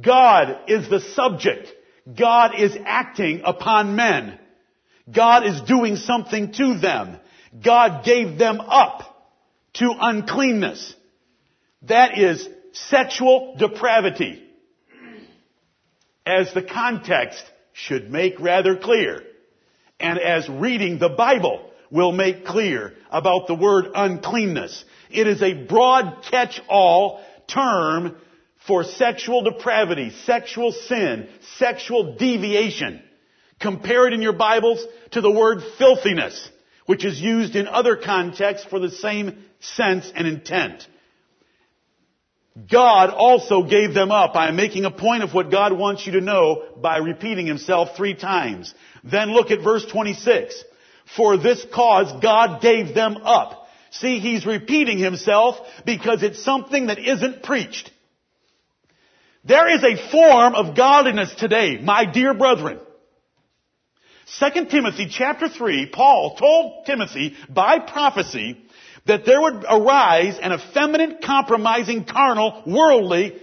God 0.00 0.68
is 0.68 0.88
the 0.88 1.00
subject. 1.00 1.68
God 2.16 2.58
is 2.58 2.76
acting 2.84 3.42
upon 3.44 3.96
men. 3.96 4.38
God 5.12 5.46
is 5.46 5.60
doing 5.62 5.96
something 5.96 6.52
to 6.52 6.78
them. 6.78 7.18
God 7.64 8.04
gave 8.04 8.38
them 8.38 8.60
up 8.60 9.30
to 9.74 9.94
uncleanness. 9.98 10.94
That 11.82 12.18
is 12.18 12.48
sexual 12.72 13.56
depravity. 13.58 14.42
As 16.26 16.52
the 16.52 16.62
context 16.62 17.42
should 17.72 18.10
make 18.10 18.38
rather 18.40 18.76
clear. 18.76 19.22
And 20.00 20.18
as 20.18 20.48
reading 20.48 20.98
the 20.98 21.08
Bible 21.08 21.70
will 21.90 22.12
make 22.12 22.44
clear 22.44 22.94
about 23.10 23.46
the 23.46 23.54
word 23.54 23.86
uncleanness. 23.94 24.84
It 25.10 25.26
is 25.26 25.42
a 25.42 25.54
broad 25.54 26.22
catch-all 26.30 27.24
term 27.46 28.16
for 28.68 28.84
sexual 28.84 29.42
depravity, 29.42 30.10
sexual 30.24 30.70
sin, 30.72 31.26
sexual 31.56 32.16
deviation. 32.16 33.02
Compare 33.58 34.06
it 34.06 34.12
in 34.12 34.22
your 34.22 34.34
Bibles 34.34 34.84
to 35.12 35.22
the 35.22 35.30
word 35.30 35.62
filthiness, 35.78 36.50
which 36.86 37.04
is 37.04 37.20
used 37.20 37.56
in 37.56 37.66
other 37.66 37.96
contexts 37.96 38.66
for 38.68 38.78
the 38.78 38.90
same 38.90 39.42
sense 39.58 40.12
and 40.14 40.28
intent. 40.28 40.86
God 42.70 43.10
also 43.10 43.62
gave 43.62 43.94
them 43.94 44.10
up. 44.10 44.36
I 44.36 44.48
am 44.48 44.56
making 44.56 44.84
a 44.84 44.90
point 44.90 45.22
of 45.22 45.32
what 45.32 45.50
God 45.50 45.72
wants 45.72 46.06
you 46.06 46.12
to 46.12 46.20
know 46.20 46.64
by 46.76 46.98
repeating 46.98 47.46
himself 47.46 47.96
three 47.96 48.14
times. 48.14 48.74
Then 49.02 49.32
look 49.32 49.50
at 49.50 49.64
verse 49.64 49.86
26. 49.86 50.62
For 51.16 51.38
this 51.38 51.64
cause 51.72 52.20
God 52.20 52.60
gave 52.60 52.94
them 52.94 53.16
up. 53.24 53.66
See, 53.92 54.18
he's 54.18 54.44
repeating 54.44 54.98
himself 54.98 55.56
because 55.86 56.22
it's 56.22 56.44
something 56.44 56.88
that 56.88 56.98
isn't 56.98 57.42
preached. 57.42 57.92
There 59.44 59.74
is 59.74 59.82
a 59.82 60.10
form 60.10 60.54
of 60.54 60.76
godliness 60.76 61.34
today, 61.34 61.78
my 61.80 62.04
dear 62.04 62.34
brethren. 62.34 62.80
2 64.38 64.66
Timothy 64.66 65.08
chapter 65.10 65.48
3, 65.48 65.86
Paul 65.86 66.36
told 66.36 66.86
Timothy 66.86 67.34
by 67.48 67.78
prophecy 67.78 68.58
that 69.06 69.24
there 69.24 69.40
would 69.40 69.64
arise 69.68 70.38
an 70.38 70.52
effeminate, 70.52 71.22
compromising, 71.22 72.04
carnal, 72.04 72.62
worldly, 72.66 73.40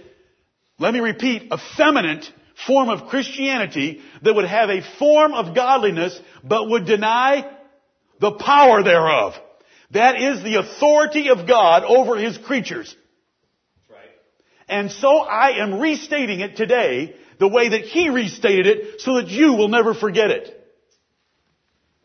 let 0.78 0.92
me 0.92 1.00
repeat, 1.00 1.50
effeminate 1.52 2.30
form 2.66 2.88
of 2.88 3.08
Christianity 3.08 4.00
that 4.22 4.34
would 4.34 4.46
have 4.46 4.70
a 4.70 4.82
form 4.98 5.32
of 5.34 5.54
godliness 5.54 6.18
but 6.44 6.68
would 6.68 6.86
deny 6.86 7.50
the 8.20 8.32
power 8.32 8.82
thereof. 8.82 9.34
That 9.90 10.20
is 10.20 10.42
the 10.42 10.56
authority 10.56 11.30
of 11.30 11.46
God 11.46 11.84
over 11.84 12.16
His 12.16 12.38
creatures. 12.38 12.94
And 14.68 14.90
so 14.90 15.18
I 15.18 15.62
am 15.62 15.78
restating 15.80 16.40
it 16.40 16.56
today 16.56 17.14
the 17.38 17.48
way 17.48 17.68
that 17.68 17.82
He 17.82 18.08
restated 18.08 18.66
it 18.66 19.00
so 19.00 19.16
that 19.16 19.28
you 19.28 19.52
will 19.54 19.68
never 19.68 19.94
forget 19.94 20.30
it. 20.30 20.52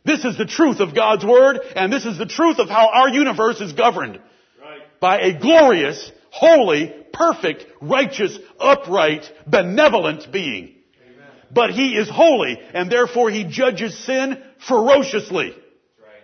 This 0.04 0.26
is 0.26 0.38
the 0.38 0.46
truth 0.46 0.80
of 0.80 0.96
God's 0.96 1.26
Word 1.26 1.60
and 1.76 1.92
this 1.92 2.06
is 2.06 2.18
the 2.18 2.26
truth 2.26 2.60
of 2.60 2.70
how 2.70 2.90
our 2.92 3.10
universe 3.10 3.62
is 3.62 3.74
governed 3.74 4.20
Right. 4.62 4.82
by 5.00 5.20
a 5.20 5.40
glorious, 5.40 6.12
holy, 6.32 6.94
perfect, 7.14 7.66
righteous, 7.82 8.38
upright, 8.60 9.30
benevolent 9.48 10.32
being. 10.32 10.76
Amen. 11.04 11.28
but 11.52 11.72
He 11.72 11.96
is 11.96 12.10
holy, 12.10 12.60
and 12.74 12.92
therefore 12.92 13.30
He 13.30 13.44
judges 13.44 13.98
sin 14.06 14.42
ferociously. 14.68 15.50
Right. 15.50 16.24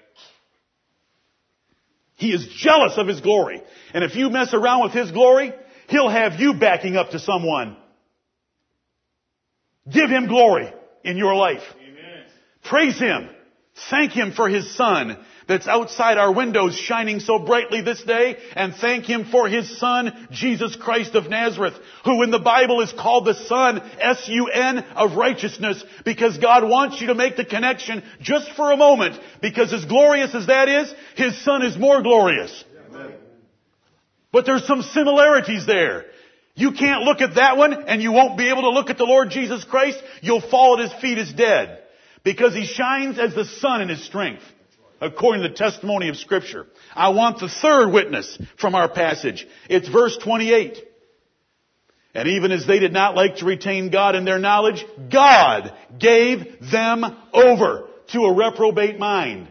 He 2.16 2.32
is 2.34 2.48
jealous 2.48 2.94
of 2.98 3.08
His 3.08 3.22
glory. 3.22 3.62
And 3.94 4.04
if 4.04 4.16
you 4.16 4.30
mess 4.30 4.54
around 4.54 4.84
with 4.84 4.94
His 4.94 5.12
glory, 5.12 5.54
He'll 5.88 6.10
have 6.10 6.40
you 6.40 6.54
backing 6.54 6.96
up 6.96 7.12
to 7.12 7.20
someone. 7.20 7.78
Give 9.92 10.10
Him 10.10 10.28
glory 10.28 10.72
in 11.04 11.18
your 11.18 11.36
life. 11.36 11.64
Amen. 11.82 12.26
Praise 12.64 13.00
Him. 13.00 13.30
Thank 13.90 14.12
Him 14.12 14.34
for 14.34 14.50
His 14.50 14.76
Son 14.76 15.18
that's 15.48 15.68
outside 15.68 16.18
our 16.18 16.34
windows 16.34 16.76
shining 16.76 17.22
so 17.22 17.40
brightly 17.40 17.82
this 17.82 18.04
day 18.04 18.38
and 18.56 18.74
thank 18.76 19.06
Him 19.06 19.26
for 19.32 19.48
His 19.48 19.80
Son, 19.80 20.28
Jesus 20.30 20.76
Christ 20.76 21.16
of 21.16 21.30
Nazareth, 21.30 21.76
who 22.04 22.22
in 22.24 22.32
the 22.32 22.40
Bible 22.40 22.82
is 22.82 22.92
called 22.92 23.26
the 23.26 23.34
Son, 23.34 23.80
S-U-N, 24.00 24.80
of 24.96 25.16
righteousness 25.16 25.84
because 26.04 26.38
God 26.38 26.68
wants 26.68 27.00
you 27.00 27.08
to 27.08 27.16
make 27.16 27.38
the 27.38 27.46
connection 27.46 28.04
just 28.20 28.52
for 28.52 28.72
a 28.72 28.78
moment 28.78 29.20
because 29.42 29.72
as 29.72 29.86
glorious 29.86 30.36
as 30.36 30.48
that 30.48 30.68
is, 30.68 30.94
His 31.16 31.42
Son 31.44 31.64
is 31.64 31.78
more 31.78 32.02
glorious. 32.02 32.66
But 34.32 34.46
there's 34.46 34.66
some 34.68 34.82
similarities 34.82 35.66
there. 35.66 36.06
You 36.56 36.72
can't 36.72 37.04
look 37.04 37.22
at 37.22 37.36
that 37.36 37.56
one 37.58 37.74
and 37.88 38.02
you 38.02 38.12
won't 38.12 38.38
be 38.38 38.50
able 38.50 38.64
to 38.64 38.72
look 38.72 38.90
at 38.90 38.98
the 38.98 39.06
Lord 39.06 39.30
Jesus 39.30 39.64
Christ. 39.64 40.02
You'll 40.22 40.42
fall 40.42 40.80
at 40.80 40.90
His 40.90 41.02
feet 41.02 41.18
as 41.18 41.32
dead. 41.32 41.84
Because 42.24 42.54
He 42.54 42.66
shines 42.66 43.20
as 43.20 43.36
the 43.36 43.46
sun 43.46 43.82
in 43.82 43.90
His 43.90 44.04
strength. 44.04 44.44
According 45.00 45.44
to 45.44 45.50
the 45.50 45.56
testimony 45.56 46.10
of 46.10 46.18
scripture. 46.18 46.66
I 46.96 47.10
want 47.10 47.40
the 47.40 47.50
third 47.50 47.92
witness 47.92 48.40
from 48.58 48.74
our 48.74 48.90
passage. 48.90 49.48
It's 49.70 49.88
verse 49.88 50.18
28. 50.18 50.84
And 52.16 52.28
even 52.30 52.52
as 52.52 52.66
they 52.66 52.80
did 52.80 52.94
not 52.94 53.16
like 53.16 53.38
to 53.38 53.46
retain 53.46 53.92
God 53.92 54.16
in 54.16 54.26
their 54.26 54.40
knowledge, 54.40 54.84
God 55.12 55.72
gave 56.00 56.60
them 56.72 57.06
over 57.32 57.88
to 58.14 58.22
a 58.22 58.34
reprobate 58.34 58.98
mind. 58.98 59.50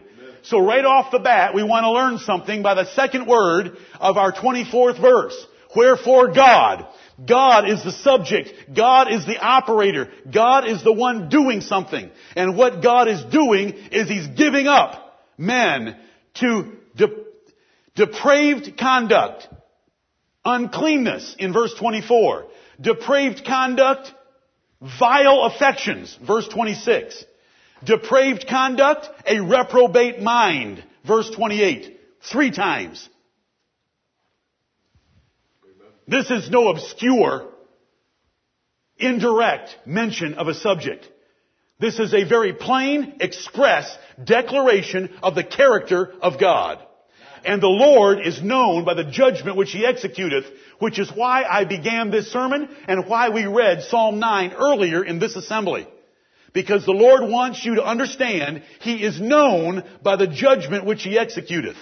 So 0.49 0.59
right 0.59 0.85
off 0.85 1.11
the 1.11 1.19
bat, 1.19 1.53
we 1.53 1.63
want 1.63 1.83
to 1.83 1.91
learn 1.91 2.19
something 2.19 2.63
by 2.63 2.73
the 2.73 2.85
second 2.93 3.27
word 3.27 3.77
of 3.99 4.17
our 4.17 4.31
24th 4.31 4.99
verse. 4.99 5.45
Wherefore 5.75 6.33
God. 6.33 6.87
God 7.25 7.67
is 7.67 7.83
the 7.83 7.91
subject. 7.91 8.53
God 8.73 9.11
is 9.11 9.25
the 9.25 9.37
operator. 9.37 10.09
God 10.31 10.67
is 10.67 10.83
the 10.83 10.93
one 10.93 11.29
doing 11.29 11.61
something. 11.61 12.09
And 12.35 12.55
what 12.55 12.81
God 12.81 13.07
is 13.07 13.23
doing 13.25 13.73
is 13.91 14.07
He's 14.07 14.27
giving 14.27 14.67
up 14.67 15.19
men 15.37 15.97
to 16.35 16.73
de- 16.95 17.25
depraved 17.95 18.77
conduct, 18.77 19.47
uncleanness 20.45 21.35
in 21.39 21.51
verse 21.53 21.73
24, 21.73 22.45
depraved 22.79 23.43
conduct, 23.45 24.13
vile 24.99 25.43
affections, 25.43 26.17
verse 26.25 26.47
26, 26.47 27.25
depraved 27.83 28.47
conduct, 28.47 29.07
a 29.25 29.39
reprobate 29.39 30.21
mind, 30.21 30.83
verse 31.05 31.29
28, 31.29 31.99
three 32.31 32.51
times. 32.51 33.07
This 36.07 36.31
is 36.31 36.49
no 36.49 36.69
obscure, 36.69 37.49
indirect 38.97 39.75
mention 39.85 40.35
of 40.35 40.47
a 40.47 40.53
subject. 40.53 41.07
This 41.79 41.99
is 41.99 42.13
a 42.13 42.23
very 42.23 42.53
plain, 42.53 43.17
express 43.19 43.95
declaration 44.23 45.15
of 45.21 45.35
the 45.35 45.43
character 45.43 46.13
of 46.21 46.39
God. 46.39 46.79
And 47.45 47.61
the 47.61 47.67
Lord 47.67 48.25
is 48.25 48.41
known 48.41 48.83
by 48.83 48.95
the 48.95 49.03
judgment 49.03 49.57
which 49.57 49.71
He 49.71 49.85
executeth, 49.85 50.45
which 50.79 50.97
is 50.97 51.11
why 51.13 51.43
I 51.43 51.65
began 51.65 52.09
this 52.09 52.31
sermon 52.31 52.69
and 52.87 53.07
why 53.07 53.29
we 53.29 53.45
read 53.45 53.83
Psalm 53.83 54.19
9 54.19 54.53
earlier 54.53 55.03
in 55.03 55.19
this 55.19 55.35
assembly. 55.35 55.87
Because 56.57 56.85
the 56.85 56.91
Lord 56.91 57.21
wants 57.29 57.63
you 57.63 57.75
to 57.75 57.85
understand 57.85 58.63
He 58.79 59.03
is 59.03 59.21
known 59.21 59.83
by 60.01 60.15
the 60.15 60.25
judgment 60.25 60.85
which 60.85 61.03
He 61.03 61.15
executeth. 61.15 61.77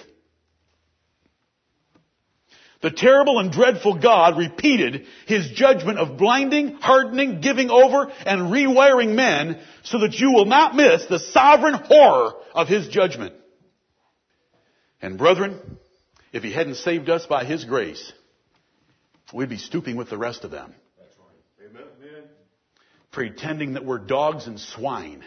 The 2.82 2.90
terrible 2.90 3.38
and 3.38 3.50
dreadful 3.50 3.98
God 3.98 4.36
repeated 4.36 5.06
his 5.24 5.48
judgment 5.52 5.98
of 5.98 6.18
blinding, 6.18 6.74
hardening, 6.74 7.40
giving 7.40 7.70
over, 7.70 8.12
and 8.26 8.52
rewiring 8.52 9.14
men 9.14 9.62
so 9.82 10.00
that 10.00 10.12
you 10.12 10.32
will 10.32 10.44
not 10.44 10.76
miss 10.76 11.06
the 11.06 11.20
sovereign 11.20 11.72
horror 11.72 12.34
of 12.54 12.68
his 12.68 12.88
judgment. 12.88 13.34
And 15.00 15.16
brethren, 15.16 15.78
if 16.34 16.42
he 16.42 16.52
hadn't 16.52 16.74
saved 16.74 17.08
us 17.08 17.24
by 17.24 17.46
his 17.46 17.64
grace, 17.64 18.12
we'd 19.32 19.48
be 19.48 19.56
stooping 19.56 19.96
with 19.96 20.10
the 20.10 20.18
rest 20.18 20.44
of 20.44 20.50
them. 20.50 20.74
That's 20.98 21.16
right. 21.18 21.70
Amen. 21.70 21.84
Pretending 23.16 23.72
that 23.72 23.84
we're 23.86 23.96
dogs 23.96 24.46
and 24.46 24.60
swine. 24.60 25.24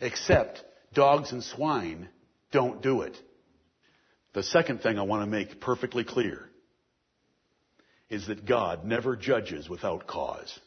Except 0.00 0.64
dogs 0.92 1.30
and 1.30 1.44
swine 1.44 2.08
don't 2.50 2.82
do 2.82 3.02
it. 3.02 3.16
The 4.32 4.42
second 4.42 4.82
thing 4.82 4.98
I 4.98 5.02
want 5.02 5.22
to 5.22 5.30
make 5.30 5.60
perfectly 5.60 6.02
clear 6.02 6.50
is 8.10 8.26
that 8.26 8.44
God 8.44 8.84
never 8.84 9.14
judges 9.14 9.68
without 9.68 10.08
cause. 10.08 10.58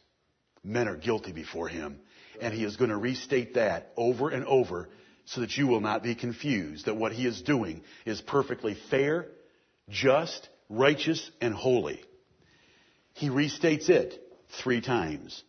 Men 0.63 0.87
are 0.87 0.95
guilty 0.95 1.33
before 1.33 1.67
Him, 1.67 1.99
and 2.39 2.53
He 2.53 2.63
is 2.63 2.77
going 2.77 2.91
to 2.91 2.97
restate 2.97 3.55
that 3.55 3.91
over 3.97 4.29
and 4.29 4.45
over 4.45 4.87
so 5.25 5.41
that 5.41 5.57
you 5.57 5.67
will 5.67 5.81
not 5.81 6.01
be 6.01 6.15
confused 6.15 6.85
that 6.85 6.95
what 6.95 7.11
He 7.11 7.27
is 7.27 7.41
doing 7.41 7.83
is 8.05 8.21
perfectly 8.21 8.77
fair, 8.89 9.27
just, 9.89 10.47
righteous, 10.69 11.29
and 11.41 11.53
holy. 11.53 12.01
He 13.15 13.27
restates 13.27 13.89
it 13.89 14.17
three 14.63 14.79
times. 14.79 15.43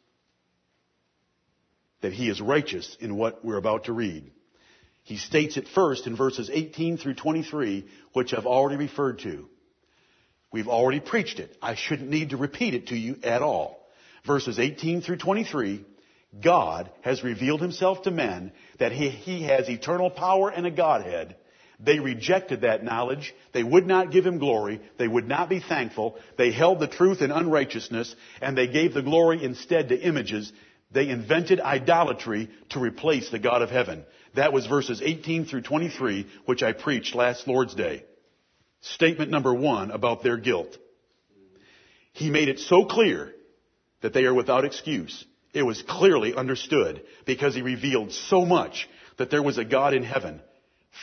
That 2.03 2.13
He 2.13 2.29
is 2.29 2.41
righteous 2.41 2.97
in 3.01 3.17
what 3.17 3.45
we're 3.45 3.57
about 3.57 3.85
to 3.85 3.93
read. 3.93 4.31
He 5.03 5.19
states 5.19 5.57
it 5.57 5.69
first 5.69 6.07
in 6.07 6.17
verses 6.17 6.51
18 6.53 6.99
through 6.99 7.15
23, 7.15 7.87
which 8.13 8.35
I've 8.35 8.47
already 8.47 8.77
referred 8.77 9.21
to. 9.21 9.49
We've 10.53 10.69
already 10.69 11.01
preached 11.01 11.39
it. 11.39 11.57
I 11.63 11.75
shouldn't 11.75 12.11
need 12.11 12.31
to 12.31 12.37
repeat 12.37 12.75
it 12.75 12.89
to 12.89 12.97
you 12.97 13.17
at 13.23 13.43
all. 13.43 13.87
Verses 14.27 14.59
18 14.59 15.03
through 15.03 15.19
23, 15.19 15.85
God 16.43 16.91
has 17.03 17.23
revealed 17.23 17.61
himself 17.61 18.03
to 18.03 18.11
men 18.11 18.53
that 18.79 18.93
he, 18.93 19.09
he 19.09 19.45
has 19.45 19.69
eternal 19.69 20.11
power 20.11 20.51
and 20.51 20.67
a 20.67 20.71
Godhead. 20.71 21.37
They 21.79 21.99
rejected 21.99 22.63
that 22.63 22.83
knowledge. 22.83 23.35
They 23.53 23.63
would 23.63 23.87
not 23.87 24.11
give 24.11 24.27
him 24.27 24.39
glory. 24.39 24.81
They 24.99 25.07
would 25.07 25.29
not 25.29 25.49
be 25.49 25.61
thankful. 25.61 26.17
They 26.39 26.51
held 26.51 26.81
the 26.81 26.89
truth 26.89 27.21
in 27.21 27.31
unrighteousness 27.31 28.15
and 28.41 28.57
they 28.57 28.67
gave 28.67 28.95
the 28.95 29.03
glory 29.03 29.45
instead 29.45 29.91
to 29.91 30.01
images. 30.01 30.53
They 30.91 31.09
invented 31.09 31.61
idolatry 31.61 32.49
to 32.71 32.81
replace 32.81 33.31
the 33.31 33.39
God 33.39 33.63
of 33.63 33.71
heaven. 33.71 34.05
That 34.35 34.53
was 34.53 34.67
verses 34.67 35.03
18 35.03 35.47
through 35.47 35.63
23, 35.63 36.27
which 36.45 36.63
I 36.63 36.73
preached 36.73 37.15
last 37.15 37.49
Lord's 37.49 37.75
Day. 37.75 38.05
Statement 38.83 39.31
number 39.31 39.53
one 39.53 39.91
about 39.91 40.23
their 40.23 40.37
guilt. 40.37 40.77
He 42.13 42.31
made 42.31 42.49
it 42.49 42.61
so 42.61 42.85
clear 42.85 43.35
that 44.01 44.15
they 44.15 44.25
are 44.25 44.35
without 44.35 44.65
excuse. 44.65 45.25
It 45.53 45.63
was 45.63 45.83
clearly 45.83 46.35
understood 46.35 47.03
because 47.25 47.55
he 47.55 47.63
revealed 47.63 48.13
so 48.13 48.45
much 48.45 48.89
that 49.17 49.31
there 49.31 49.43
was 49.43 49.59
a 49.59 49.65
God 49.65 49.95
in 49.95 50.03
heaven 50.03 50.41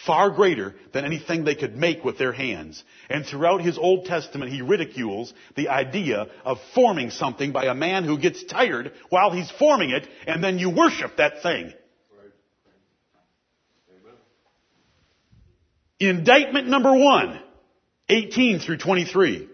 far 0.05 0.31
greater 0.31 0.75
than 0.91 1.05
anything 1.05 1.43
they 1.43 1.55
could 1.55 1.77
make 1.77 2.03
with 2.03 2.17
their 2.17 2.33
hands. 2.33 2.83
And 3.09 3.25
throughout 3.25 3.61
his 3.61 3.77
Old 3.77 4.05
Testament, 4.05 4.51
he 4.51 4.61
ridicules 4.61 5.33
the 5.55 5.69
idea 5.69 6.27
of 6.43 6.57
forming 6.73 7.09
something 7.09 7.51
by 7.51 7.65
a 7.65 7.73
man 7.73 8.03
who 8.03 8.17
gets 8.17 8.43
tired 8.43 8.91
while 9.09 9.31
he's 9.31 9.49
forming 9.51 9.91
it, 9.91 10.07
and 10.27 10.43
then 10.43 10.59
you 10.59 10.69
worship 10.69 11.17
that 11.17 11.41
thing. 11.41 11.73
Indictment 15.99 16.67
number 16.67 16.93
one, 16.93 17.39
18 18.09 18.59
through 18.59 18.77
23. 18.77 19.47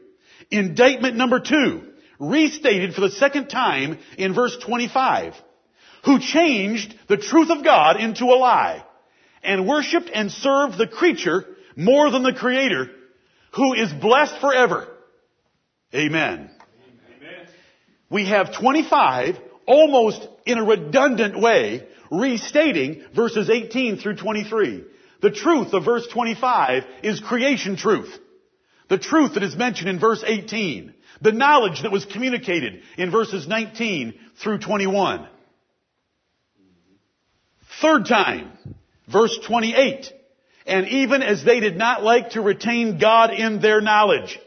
Indictment 0.49 1.15
number 1.15 1.39
two, 1.39 1.83
restated 2.17 2.95
for 2.95 3.01
the 3.01 3.11
second 3.11 3.49
time 3.49 3.99
in 4.17 4.33
verse 4.33 4.57
25, 4.65 5.35
who 6.05 6.19
changed 6.19 6.95
the 7.07 7.17
truth 7.17 7.51
of 7.51 7.63
God 7.63 7.99
into 7.99 8.25
a 8.25 8.37
lie 8.37 8.83
and 9.43 9.67
worshiped 9.67 10.09
and 10.13 10.31
served 10.31 10.77
the 10.77 10.87
creature 10.87 11.45
more 11.75 12.11
than 12.11 12.23
the 12.23 12.33
creator 12.33 12.89
who 13.55 13.73
is 13.73 13.91
blessed 13.91 14.39
forever. 14.39 14.87
Amen. 15.93 16.49
Amen. 17.17 17.47
We 18.09 18.27
have 18.27 18.53
25 18.53 19.37
almost 19.65 20.27
in 20.45 20.57
a 20.57 20.63
redundant 20.63 21.39
way 21.39 21.87
restating 22.11 23.03
verses 23.15 23.49
18 23.49 23.97
through 23.97 24.15
23. 24.15 24.83
The 25.21 25.31
truth 25.31 25.73
of 25.73 25.85
verse 25.85 26.07
25 26.07 26.83
is 27.03 27.19
creation 27.19 27.75
truth. 27.75 28.11
The 28.89 28.97
truth 28.97 29.35
that 29.35 29.43
is 29.43 29.55
mentioned 29.55 29.89
in 29.89 29.99
verse 29.99 30.23
18. 30.25 30.93
The 31.21 31.31
knowledge 31.31 31.83
that 31.83 31.91
was 31.91 32.05
communicated 32.05 32.81
in 32.97 33.11
verses 33.11 33.47
19 33.47 34.13
through 34.41 34.59
21. 34.59 35.27
Third 37.81 38.05
time, 38.05 38.51
verse 39.11 39.37
28. 39.45 40.11
And 40.65 40.87
even 40.87 41.23
as 41.23 41.43
they 41.43 41.59
did 41.59 41.77
not 41.77 42.03
like 42.03 42.31
to 42.31 42.41
retain 42.41 42.99
God 42.99 43.33
in 43.33 43.61
their 43.61 43.81
knowledge. 43.81 44.39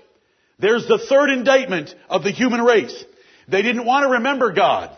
There's 0.58 0.86
the 0.86 0.98
third 0.98 1.30
indictment 1.30 1.94
of 2.08 2.22
the 2.22 2.30
human 2.30 2.62
race. 2.62 3.04
They 3.48 3.62
didn't 3.62 3.84
want 3.84 4.04
to 4.04 4.12
remember 4.12 4.52
God. 4.52 4.96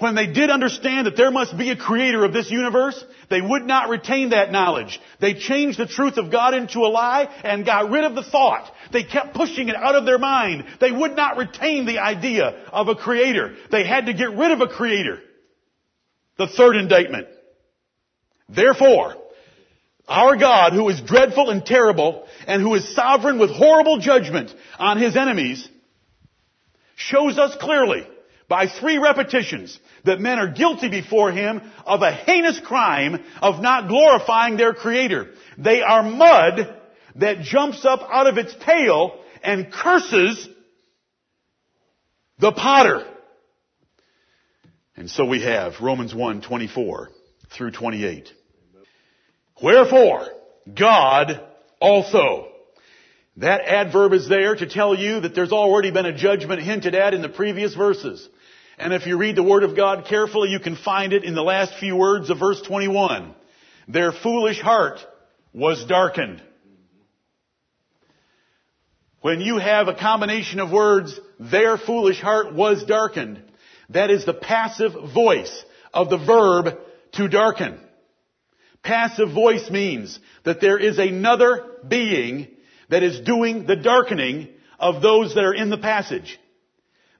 when 0.00 0.14
they 0.14 0.26
did 0.26 0.50
understand 0.50 1.06
that 1.06 1.16
there 1.16 1.30
must 1.30 1.56
be 1.56 1.70
a 1.70 1.76
creator 1.76 2.24
of 2.24 2.32
this 2.32 2.50
universe, 2.50 3.02
they 3.28 3.40
would 3.40 3.64
not 3.64 3.88
retain 3.88 4.30
that 4.30 4.50
knowledge. 4.50 4.98
They 5.20 5.34
changed 5.34 5.78
the 5.78 5.86
truth 5.86 6.16
of 6.16 6.32
God 6.32 6.54
into 6.54 6.80
a 6.80 6.88
lie 6.88 7.28
and 7.44 7.66
got 7.66 7.90
rid 7.90 8.04
of 8.04 8.14
the 8.14 8.22
thought. 8.22 8.70
They 8.92 9.04
kept 9.04 9.34
pushing 9.34 9.68
it 9.68 9.76
out 9.76 9.94
of 9.94 10.06
their 10.06 10.18
mind. 10.18 10.64
They 10.80 10.90
would 10.90 11.16
not 11.16 11.36
retain 11.36 11.86
the 11.86 11.98
idea 11.98 12.46
of 12.72 12.88
a 12.88 12.94
creator. 12.94 13.54
They 13.70 13.86
had 13.86 14.06
to 14.06 14.14
get 14.14 14.30
rid 14.30 14.50
of 14.50 14.60
a 14.60 14.68
creator. 14.68 15.20
The 16.38 16.48
third 16.48 16.76
indictment. 16.76 17.28
Therefore, 18.54 19.14
our 20.08 20.36
God, 20.36 20.72
who 20.72 20.88
is 20.88 21.00
dreadful 21.00 21.50
and 21.50 21.64
terrible, 21.64 22.26
and 22.46 22.60
who 22.62 22.74
is 22.74 22.94
sovereign 22.94 23.38
with 23.38 23.50
horrible 23.50 23.98
judgment 23.98 24.52
on 24.78 24.98
his 24.98 25.16
enemies, 25.16 25.68
shows 26.96 27.38
us 27.38 27.56
clearly 27.60 28.06
by 28.48 28.66
three 28.66 28.98
repetitions 28.98 29.78
that 30.04 30.20
men 30.20 30.40
are 30.40 30.48
guilty 30.48 30.88
before 30.88 31.30
him 31.30 31.62
of 31.86 32.02
a 32.02 32.12
heinous 32.12 32.60
crime 32.60 33.24
of 33.40 33.62
not 33.62 33.88
glorifying 33.88 34.56
their 34.56 34.74
creator. 34.74 35.30
They 35.56 35.82
are 35.82 36.02
mud 36.02 36.76
that 37.14 37.42
jumps 37.42 37.84
up 37.84 38.00
out 38.10 38.26
of 38.26 38.38
its 38.38 38.52
tail 38.64 39.20
and 39.44 39.72
curses 39.72 40.48
the 42.40 42.50
potter. 42.50 43.06
And 44.96 45.08
so 45.08 45.24
we 45.24 45.42
have 45.42 45.74
Romans 45.80 46.12
1, 46.12 46.42
24 46.42 47.10
through 47.56 47.70
28. 47.70 48.32
Wherefore, 49.62 50.26
God 50.74 51.40
also. 51.80 52.48
That 53.36 53.62
adverb 53.62 54.12
is 54.12 54.28
there 54.28 54.54
to 54.54 54.66
tell 54.66 54.94
you 54.94 55.20
that 55.20 55.34
there's 55.34 55.52
already 55.52 55.90
been 55.90 56.06
a 56.06 56.16
judgment 56.16 56.62
hinted 56.62 56.94
at 56.94 57.14
in 57.14 57.22
the 57.22 57.28
previous 57.28 57.74
verses. 57.74 58.28
And 58.78 58.92
if 58.92 59.06
you 59.06 59.16
read 59.16 59.36
the 59.36 59.42
Word 59.42 59.62
of 59.62 59.76
God 59.76 60.06
carefully, 60.08 60.50
you 60.50 60.58
can 60.58 60.76
find 60.76 61.12
it 61.12 61.24
in 61.24 61.34
the 61.34 61.42
last 61.42 61.78
few 61.78 61.96
words 61.96 62.30
of 62.30 62.38
verse 62.38 62.60
21. 62.62 63.34
Their 63.88 64.12
foolish 64.12 64.60
heart 64.60 65.00
was 65.52 65.84
darkened. 65.86 66.42
When 69.20 69.40
you 69.40 69.58
have 69.58 69.88
a 69.88 69.94
combination 69.94 70.60
of 70.60 70.70
words, 70.70 71.18
their 71.38 71.76
foolish 71.76 72.20
heart 72.20 72.54
was 72.54 72.84
darkened, 72.84 73.42
that 73.90 74.10
is 74.10 74.24
the 74.24 74.32
passive 74.32 74.92
voice 75.14 75.64
of 75.92 76.08
the 76.08 76.16
verb 76.16 76.78
to 77.12 77.28
darken. 77.28 77.80
Passive 78.82 79.32
voice 79.32 79.70
means 79.70 80.18
that 80.44 80.60
there 80.60 80.78
is 80.78 80.98
another 80.98 81.66
being 81.86 82.48
that 82.88 83.02
is 83.02 83.20
doing 83.20 83.66
the 83.66 83.76
darkening 83.76 84.48
of 84.78 85.02
those 85.02 85.34
that 85.34 85.44
are 85.44 85.54
in 85.54 85.70
the 85.70 85.78
passage. 85.78 86.38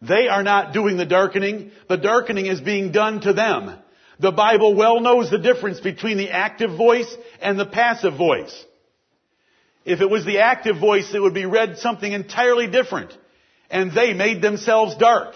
They 0.00 0.28
are 0.28 0.42
not 0.42 0.72
doing 0.72 0.96
the 0.96 1.04
darkening. 1.04 1.72
The 1.88 1.98
darkening 1.98 2.46
is 2.46 2.60
being 2.60 2.92
done 2.92 3.20
to 3.22 3.34
them. 3.34 3.78
The 4.18 4.32
Bible 4.32 4.74
well 4.74 5.00
knows 5.00 5.30
the 5.30 5.38
difference 5.38 5.80
between 5.80 6.16
the 6.16 6.30
active 6.30 6.76
voice 6.76 7.14
and 7.40 7.58
the 7.58 7.66
passive 7.66 8.16
voice. 8.16 8.64
If 9.84 10.00
it 10.00 10.10
was 10.10 10.24
the 10.24 10.40
active 10.40 10.78
voice, 10.78 11.14
it 11.14 11.20
would 11.20 11.34
be 11.34 11.46
read 11.46 11.78
something 11.78 12.10
entirely 12.10 12.66
different. 12.66 13.16
And 13.70 13.92
they 13.92 14.14
made 14.14 14.42
themselves 14.42 14.96
dark. 14.96 15.34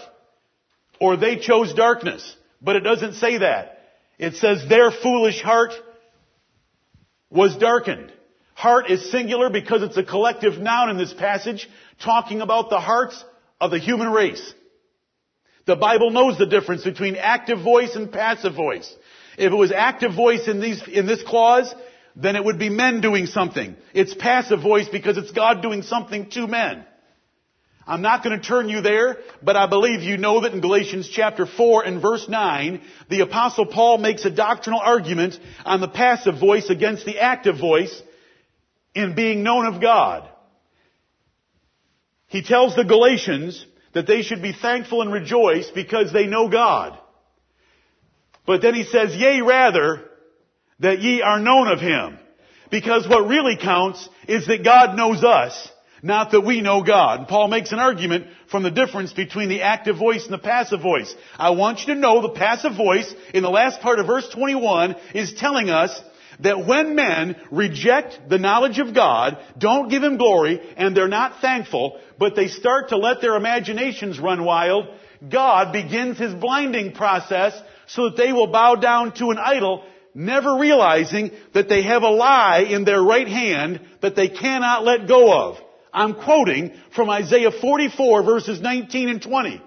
Or 0.99 1.17
they 1.17 1.37
chose 1.37 1.73
darkness. 1.73 2.35
But 2.61 2.75
it 2.75 2.81
doesn't 2.81 3.15
say 3.15 3.39
that. 3.39 3.79
It 4.17 4.35
says 4.35 4.67
their 4.67 4.91
foolish 4.91 5.41
heart 5.41 5.73
was 7.35 7.55
darkened. 7.57 8.11
Heart 8.53 8.89
is 8.89 9.11
singular 9.11 9.49
because 9.49 9.83
it's 9.83 9.97
a 9.97 10.03
collective 10.03 10.57
noun 10.57 10.89
in 10.89 10.97
this 10.97 11.13
passage 11.13 11.69
talking 12.01 12.41
about 12.41 12.69
the 12.69 12.79
hearts 12.79 13.21
of 13.59 13.71
the 13.71 13.79
human 13.79 14.09
race. 14.11 14.53
The 15.65 15.75
Bible 15.75 16.11
knows 16.11 16.37
the 16.37 16.45
difference 16.45 16.83
between 16.83 17.15
active 17.15 17.61
voice 17.61 17.95
and 17.95 18.11
passive 18.11 18.55
voice. 18.55 18.91
If 19.37 19.51
it 19.51 19.55
was 19.55 19.71
active 19.71 20.13
voice 20.13 20.47
in 20.47 20.61
these, 20.61 20.81
in 20.87 21.05
this 21.05 21.21
clause, 21.23 21.73
then 22.15 22.37
it 22.37 22.45
would 22.45 22.59
be 22.59 22.69
men 22.69 23.01
doing 23.01 23.25
something. 23.25 23.75
It's 23.93 24.13
passive 24.13 24.61
voice 24.61 24.87
because 24.87 25.17
it's 25.17 25.31
God 25.31 25.61
doing 25.61 25.81
something 25.81 26.29
to 26.29 26.47
men. 26.47 26.85
I'm 27.87 28.01
not 28.01 28.23
going 28.23 28.39
to 28.39 28.45
turn 28.45 28.67
you 28.67 28.81
there, 28.81 29.17
but 29.43 29.55
I 29.55 29.67
believe 29.67 30.01
you 30.01 30.17
know 30.17 30.41
that 30.41 30.53
in 30.53 30.61
Galatians 30.61 31.07
chapter 31.07 31.45
4 31.45 31.85
and 31.85 32.01
verse 32.01 32.27
9, 32.27 32.81
the 33.09 33.19
apostle 33.21 33.67
Paul 33.67 33.99
makes 33.99 34.25
a 34.25 34.31
doctrinal 34.31 34.79
argument 34.79 35.39
on 35.65 35.81
the 35.81 35.87
passive 35.87 36.39
voice 36.39 36.69
against 36.69 37.05
the 37.05 37.19
active 37.19 37.59
voice 37.59 38.01
in 38.95 39.13
being 39.13 39.43
known 39.43 39.67
of 39.67 39.81
God. 39.81 40.27
He 42.27 42.41
tells 42.41 42.75
the 42.75 42.83
Galatians 42.83 43.63
that 43.93 44.07
they 44.07 44.23
should 44.23 44.41
be 44.41 44.51
thankful 44.51 45.01
and 45.01 45.13
rejoice 45.13 45.69
because 45.69 46.11
they 46.11 46.25
know 46.25 46.49
God. 46.49 46.97
But 48.47 48.61
then 48.61 48.73
he 48.73 48.83
says, 48.83 49.15
yea 49.15 49.41
rather, 49.41 50.01
that 50.79 50.99
ye 50.99 51.21
are 51.21 51.39
known 51.39 51.67
of 51.67 51.79
Him. 51.79 52.19
Because 52.69 53.07
what 53.07 53.27
really 53.27 53.57
counts 53.57 54.07
is 54.27 54.47
that 54.47 54.63
God 54.63 54.97
knows 54.97 55.23
us, 55.23 55.69
not 56.05 56.31
that 56.31 56.41
we 56.41 56.61
know 56.61 56.83
God. 56.83 57.19
And 57.19 57.27
Paul 57.27 57.47
makes 57.47 57.71
an 57.71 57.79
argument 57.79 58.27
from 58.51 58.61
the 58.61 58.69
difference 58.69 59.11
between 59.11 59.49
the 59.49 59.63
active 59.63 59.97
voice 59.97 60.23
and 60.23 60.33
the 60.33 60.37
passive 60.37 60.79
voice. 60.79 61.13
I 61.37 61.49
want 61.49 61.79
you 61.79 61.95
to 61.95 61.99
know 61.99 62.21
the 62.21 62.29
passive 62.29 62.75
voice 62.75 63.11
in 63.33 63.41
the 63.41 63.49
last 63.49 63.81
part 63.81 63.97
of 63.97 64.05
verse 64.05 64.29
21 64.29 64.95
is 65.15 65.33
telling 65.33 65.71
us 65.71 65.99
that 66.41 66.67
when 66.67 66.93
men 66.93 67.35
reject 67.49 68.29
the 68.29 68.37
knowledge 68.37 68.77
of 68.77 68.93
God, 68.93 69.39
don't 69.57 69.89
give 69.89 70.03
Him 70.03 70.17
glory, 70.17 70.61
and 70.77 70.95
they're 70.95 71.07
not 71.07 71.41
thankful, 71.41 71.99
but 72.19 72.35
they 72.35 72.49
start 72.49 72.89
to 72.89 72.97
let 72.97 73.19
their 73.19 73.35
imaginations 73.35 74.19
run 74.19 74.45
wild, 74.45 74.85
God 75.27 75.73
begins 75.73 76.19
His 76.19 76.35
blinding 76.35 76.91
process 76.91 77.59
so 77.87 78.09
that 78.09 78.17
they 78.17 78.31
will 78.31 78.51
bow 78.51 78.75
down 78.75 79.13
to 79.13 79.31
an 79.31 79.39
idol, 79.39 79.83
never 80.13 80.57
realizing 80.57 81.31
that 81.53 81.67
they 81.67 81.81
have 81.81 82.03
a 82.03 82.09
lie 82.09 82.59
in 82.59 82.85
their 82.85 83.01
right 83.01 83.27
hand 83.27 83.81
that 84.01 84.15
they 84.15 84.29
cannot 84.29 84.83
let 84.83 85.07
go 85.07 85.33
of. 85.33 85.57
I'm 85.95 86.13
quoting 86.13 86.73
from 86.93 87.09
Isaiah 87.09 87.51
44 87.51 88.23
verses 88.23 88.61
19 88.61 89.09
and 89.09 89.21
20. 89.21 89.61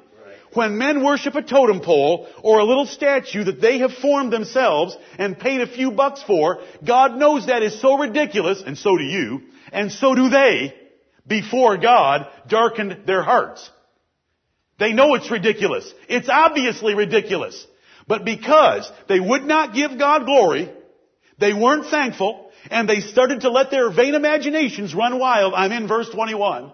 When 0.54 0.78
men 0.78 1.04
worship 1.04 1.34
a 1.34 1.42
totem 1.42 1.80
pole 1.80 2.26
or 2.42 2.58
a 2.58 2.64
little 2.64 2.86
statue 2.86 3.44
that 3.44 3.60
they 3.60 3.78
have 3.78 3.92
formed 3.92 4.32
themselves 4.32 4.96
and 5.18 5.38
paid 5.38 5.60
a 5.60 5.66
few 5.66 5.90
bucks 5.90 6.22
for, 6.22 6.60
God 6.86 7.16
knows 7.16 7.46
that 7.46 7.62
is 7.62 7.80
so 7.80 7.98
ridiculous, 7.98 8.62
and 8.64 8.76
so 8.78 8.96
do 8.96 9.04
you, 9.04 9.42
and 9.72 9.92
so 9.92 10.14
do 10.14 10.30
they, 10.30 10.74
before 11.26 11.76
God 11.76 12.28
darkened 12.48 13.02
their 13.06 13.22
hearts. 13.22 13.68
They 14.78 14.92
know 14.92 15.14
it's 15.14 15.30
ridiculous. 15.30 15.92
It's 16.08 16.30
obviously 16.30 16.94
ridiculous. 16.94 17.66
But 18.06 18.24
because 18.24 18.90
they 19.06 19.20
would 19.20 19.44
not 19.44 19.74
give 19.74 19.98
God 19.98 20.24
glory, 20.24 20.72
they 21.38 21.52
weren't 21.52 21.86
thankful, 21.86 22.47
and 22.70 22.88
they 22.88 23.00
started 23.00 23.42
to 23.42 23.50
let 23.50 23.70
their 23.70 23.90
vain 23.90 24.14
imaginations 24.14 24.94
run 24.94 25.18
wild, 25.18 25.54
I'm 25.54 25.72
in 25.72 25.88
verse 25.88 26.08
21, 26.10 26.72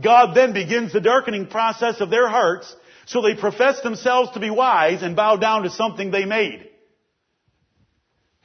God 0.00 0.34
then 0.34 0.52
begins 0.52 0.92
the 0.92 1.00
darkening 1.00 1.46
process 1.46 2.00
of 2.00 2.10
their 2.10 2.28
hearts 2.28 2.74
so 3.06 3.22
they 3.22 3.34
profess 3.34 3.80
themselves 3.82 4.32
to 4.32 4.40
be 4.40 4.50
wise 4.50 5.02
and 5.02 5.16
bow 5.16 5.36
down 5.36 5.62
to 5.62 5.70
something 5.70 6.10
they 6.10 6.24
made. 6.24 6.68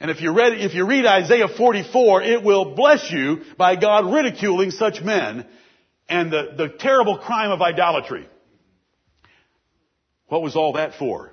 And 0.00 0.10
if 0.10 0.20
you 0.20 0.32
read, 0.32 0.54
if 0.54 0.74
you 0.74 0.86
read 0.86 1.06
Isaiah 1.06 1.48
44, 1.48 2.22
it 2.22 2.42
will 2.42 2.74
bless 2.74 3.10
you 3.10 3.42
by 3.56 3.76
God 3.76 4.12
ridiculing 4.12 4.72
such 4.72 5.00
men 5.00 5.46
and 6.08 6.32
the, 6.32 6.54
the 6.56 6.68
terrible 6.68 7.18
crime 7.18 7.50
of 7.50 7.62
idolatry. 7.62 8.28
What 10.26 10.42
was 10.42 10.56
all 10.56 10.72
that 10.74 10.94
for? 10.94 11.32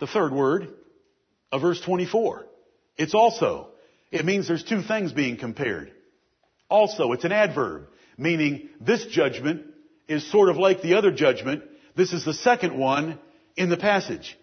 The 0.00 0.06
third 0.06 0.32
word 0.32 0.68
of 1.50 1.62
verse 1.62 1.80
24. 1.80 2.46
It's 2.96 3.14
also. 3.14 3.71
It 4.12 4.24
means 4.24 4.46
there's 4.46 4.62
two 4.62 4.82
things 4.82 5.12
being 5.12 5.36
compared. 5.36 5.90
Also, 6.68 7.12
it's 7.12 7.24
an 7.24 7.32
adverb, 7.32 7.88
meaning 8.16 8.68
this 8.80 9.04
judgment 9.06 9.66
is 10.06 10.30
sort 10.30 10.48
of 10.48 10.56
like 10.56 10.82
the 10.82 10.94
other 10.94 11.10
judgment 11.10 11.64
this 11.94 12.12
is 12.12 12.24
the 12.24 12.34
second 12.34 12.78
one 12.78 13.18
in 13.56 13.68
the 13.68 13.76
passage. 13.76 14.38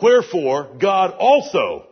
Wherefore, 0.00 0.76
God 0.80 1.12
also, 1.12 1.86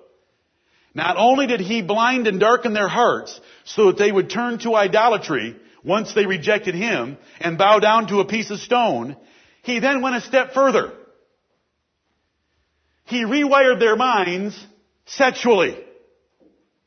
not 0.94 1.16
only 1.16 1.46
did 1.46 1.60
He 1.60 1.82
blind 1.82 2.26
and 2.26 2.40
darken 2.40 2.72
their 2.72 2.88
hearts 2.88 3.38
so 3.64 3.86
that 3.86 3.98
they 3.98 4.10
would 4.10 4.30
turn 4.30 4.58
to 4.60 4.74
idolatry 4.74 5.56
once 5.84 6.14
they 6.14 6.26
rejected 6.26 6.74
Him 6.74 7.18
and 7.38 7.58
bow 7.58 7.78
down 7.78 8.08
to 8.08 8.20
a 8.20 8.24
piece 8.24 8.50
of 8.50 8.58
stone, 8.60 9.16
He 9.62 9.78
then 9.78 10.00
went 10.00 10.16
a 10.16 10.20
step 10.22 10.54
further. 10.54 10.92
He 13.04 13.24
rewired 13.24 13.78
their 13.78 13.96
minds 13.96 14.58
sexually. 15.04 15.76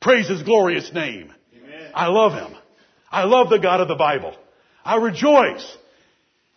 Praise 0.04 0.28
His 0.28 0.44
glorious 0.44 0.92
name. 0.94 1.34
Amen. 1.56 1.92
I 1.96 2.08
love 2.08 2.34
Him. 2.34 2.58
I 3.10 3.24
love 3.24 3.50
the 3.50 3.58
God 3.58 3.80
of 3.80 3.88
the 3.88 3.96
Bible. 3.96 4.36
I 4.84 4.98
rejoice 4.98 5.78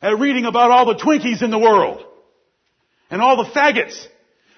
at 0.02 0.18
reading 0.18 0.46
about 0.46 0.72
all 0.72 0.86
the 0.86 1.00
Twinkies 1.00 1.42
in 1.42 1.50
the 1.50 1.58
world 1.58 2.04
and 3.08 3.22
all 3.22 3.36
the 3.36 3.50
faggots 3.50 4.04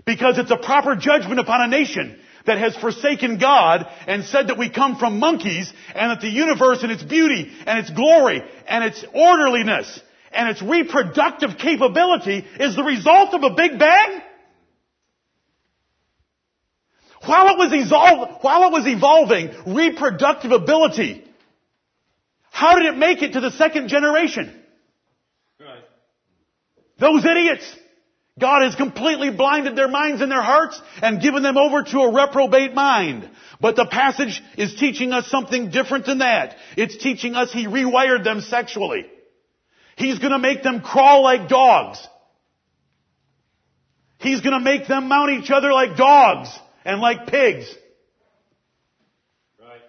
because 0.06 0.38
it's 0.38 0.50
a 0.50 0.56
proper 0.56 0.96
judgment 0.96 1.38
upon 1.38 1.60
a 1.60 1.66
nation 1.68 2.18
that 2.46 2.56
has 2.56 2.74
forsaken 2.76 3.36
God 3.36 3.86
and 4.06 4.24
said 4.24 4.48
that 4.48 4.56
we 4.56 4.70
come 4.70 4.96
from 4.96 5.18
monkeys 5.18 5.70
and 5.94 6.10
that 6.10 6.22
the 6.22 6.30
universe 6.30 6.82
and 6.82 6.90
its 6.90 7.02
beauty 7.02 7.52
and 7.66 7.78
its 7.78 7.90
glory 7.90 8.42
and 8.66 8.84
its 8.84 9.04
orderliness 9.12 10.00
and 10.32 10.48
its 10.48 10.62
reproductive 10.62 11.58
capability 11.58 12.46
is 12.58 12.74
the 12.74 12.82
result 12.82 13.34
of 13.34 13.42
a 13.42 13.54
Big 13.54 13.78
Bang? 13.78 14.22
While 17.28 17.48
it 17.48 17.58
was, 17.58 17.72
evolve, 17.74 18.38
while 18.40 18.68
it 18.68 18.72
was 18.72 18.86
evolving 18.86 19.74
reproductive 19.74 20.50
ability, 20.50 21.30
how 22.50 22.76
did 22.76 22.86
it 22.86 22.96
make 22.96 23.20
it 23.20 23.34
to 23.34 23.40
the 23.40 23.50
second 23.50 23.88
generation? 23.88 24.58
Right. 25.60 25.84
Those 26.98 27.26
idiots. 27.26 27.70
God 28.38 28.62
has 28.62 28.76
completely 28.76 29.30
blinded 29.30 29.76
their 29.76 29.88
minds 29.88 30.22
and 30.22 30.30
their 30.30 30.40
hearts 30.40 30.80
and 31.02 31.20
given 31.20 31.42
them 31.42 31.58
over 31.58 31.82
to 31.82 31.98
a 32.00 32.14
reprobate 32.14 32.72
mind. 32.72 33.28
But 33.60 33.76
the 33.76 33.84
passage 33.84 34.40
is 34.56 34.74
teaching 34.76 35.12
us 35.12 35.28
something 35.28 35.70
different 35.70 36.06
than 36.06 36.18
that. 36.18 36.56
It's 36.78 36.96
teaching 36.96 37.34
us 37.34 37.52
He 37.52 37.66
rewired 37.66 38.24
them 38.24 38.40
sexually. 38.40 39.04
He's 39.96 40.18
gonna 40.18 40.38
make 40.38 40.62
them 40.62 40.80
crawl 40.80 41.24
like 41.24 41.48
dogs. 41.48 41.98
He's 44.18 44.40
gonna 44.40 44.60
make 44.60 44.86
them 44.86 45.08
mount 45.08 45.32
each 45.32 45.50
other 45.50 45.72
like 45.72 45.96
dogs 45.98 46.48
and 46.88 47.02
like 47.02 47.26
pigs. 47.26 47.66
Right. 49.60 49.82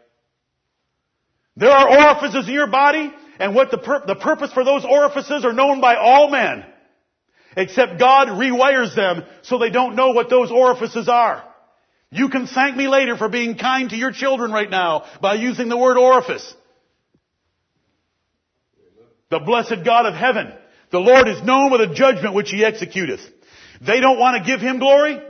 There 1.56 1.72
are 1.72 1.90
orifices 1.90 2.46
in 2.46 2.54
your 2.54 2.68
body, 2.68 3.12
and 3.40 3.56
what 3.56 3.72
the, 3.72 3.78
pur- 3.78 4.04
the 4.06 4.16
purpose 4.16 4.52
for 4.52 4.66
those 4.66 4.84
orifices 4.84 5.46
are 5.46 5.54
known 5.54 5.80
by 5.80 5.96
all 5.96 6.30
men. 6.30 6.66
Except 7.56 8.00
God 8.00 8.28
rewires 8.28 8.96
them 8.96 9.24
so 9.44 9.58
they 9.58 9.70
don't 9.70 9.96
know 9.96 10.12
what 10.12 10.30
those 10.30 10.52
orifices 10.52 11.08
are. 11.08 11.44
You 12.12 12.28
can 12.28 12.48
thank 12.48 12.76
me 12.76 12.90
later 12.90 13.16
for 13.16 13.30
being 13.30 13.58
kind 13.58 13.90
to 13.92 13.96
your 13.96 14.12
children 14.12 14.52
right 14.52 14.70
now 14.70 15.06
by 15.22 15.36
using 15.36 15.70
the 15.70 15.78
word 15.78 15.98
orifice. 15.98 16.54
The 19.30 19.40
blessed 19.40 19.86
God 19.86 20.06
of 20.06 20.16
heaven. 20.16 20.52
The 20.92 21.00
Lord 21.00 21.30
is 21.30 21.42
known 21.44 21.72
with 21.72 21.82
a 21.82 21.94
judgment 21.94 22.34
which 22.34 22.50
he 22.50 22.64
executeth. 22.64 23.22
They 23.80 24.02
don't 24.02 24.20
want 24.20 24.44
to 24.44 24.52
give 24.52 24.60
him 24.60 24.80
glory. 24.80 25.22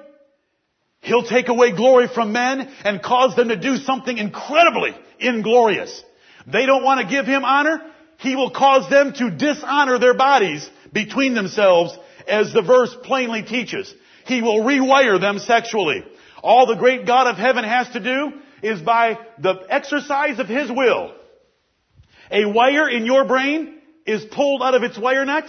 He'll 1.01 1.23
take 1.23 1.47
away 1.47 1.71
glory 1.71 2.07
from 2.07 2.33
men 2.33 2.71
and 2.83 3.01
cause 3.01 3.35
them 3.35 3.49
to 3.49 3.55
do 3.55 3.77
something 3.77 4.17
incredibly 4.17 4.95
inglorious. 5.19 6.03
They 6.45 6.65
don't 6.65 6.83
want 6.83 7.01
to 7.01 7.07
give 7.07 7.25
him 7.25 7.45
honor. 7.45 7.81
He 8.17 8.35
will 8.35 8.51
cause 8.51 8.89
them 8.89 9.13
to 9.13 9.31
dishonor 9.31 9.97
their 9.97 10.13
bodies 10.13 10.69
between 10.91 11.33
themselves 11.33 11.97
as 12.27 12.53
the 12.53 12.61
verse 12.61 12.95
plainly 13.03 13.43
teaches. 13.43 13.93
He 14.25 14.41
will 14.41 14.59
rewire 14.59 15.19
them 15.19 15.39
sexually. 15.39 16.03
All 16.43 16.67
the 16.67 16.75
great 16.75 17.05
God 17.05 17.27
of 17.27 17.37
heaven 17.37 17.63
has 17.63 17.89
to 17.89 17.99
do 17.99 18.33
is 18.61 18.81
by 18.81 19.17
the 19.39 19.65
exercise 19.69 20.39
of 20.39 20.47
His 20.47 20.69
will. 20.69 21.13
A 22.31 22.45
wire 22.45 22.89
in 22.89 23.05
your 23.05 23.25
brain 23.25 23.79
is 24.05 24.23
pulled 24.25 24.61
out 24.61 24.75
of 24.75 24.83
its 24.83 24.97
wire 24.97 25.25
nut. 25.25 25.45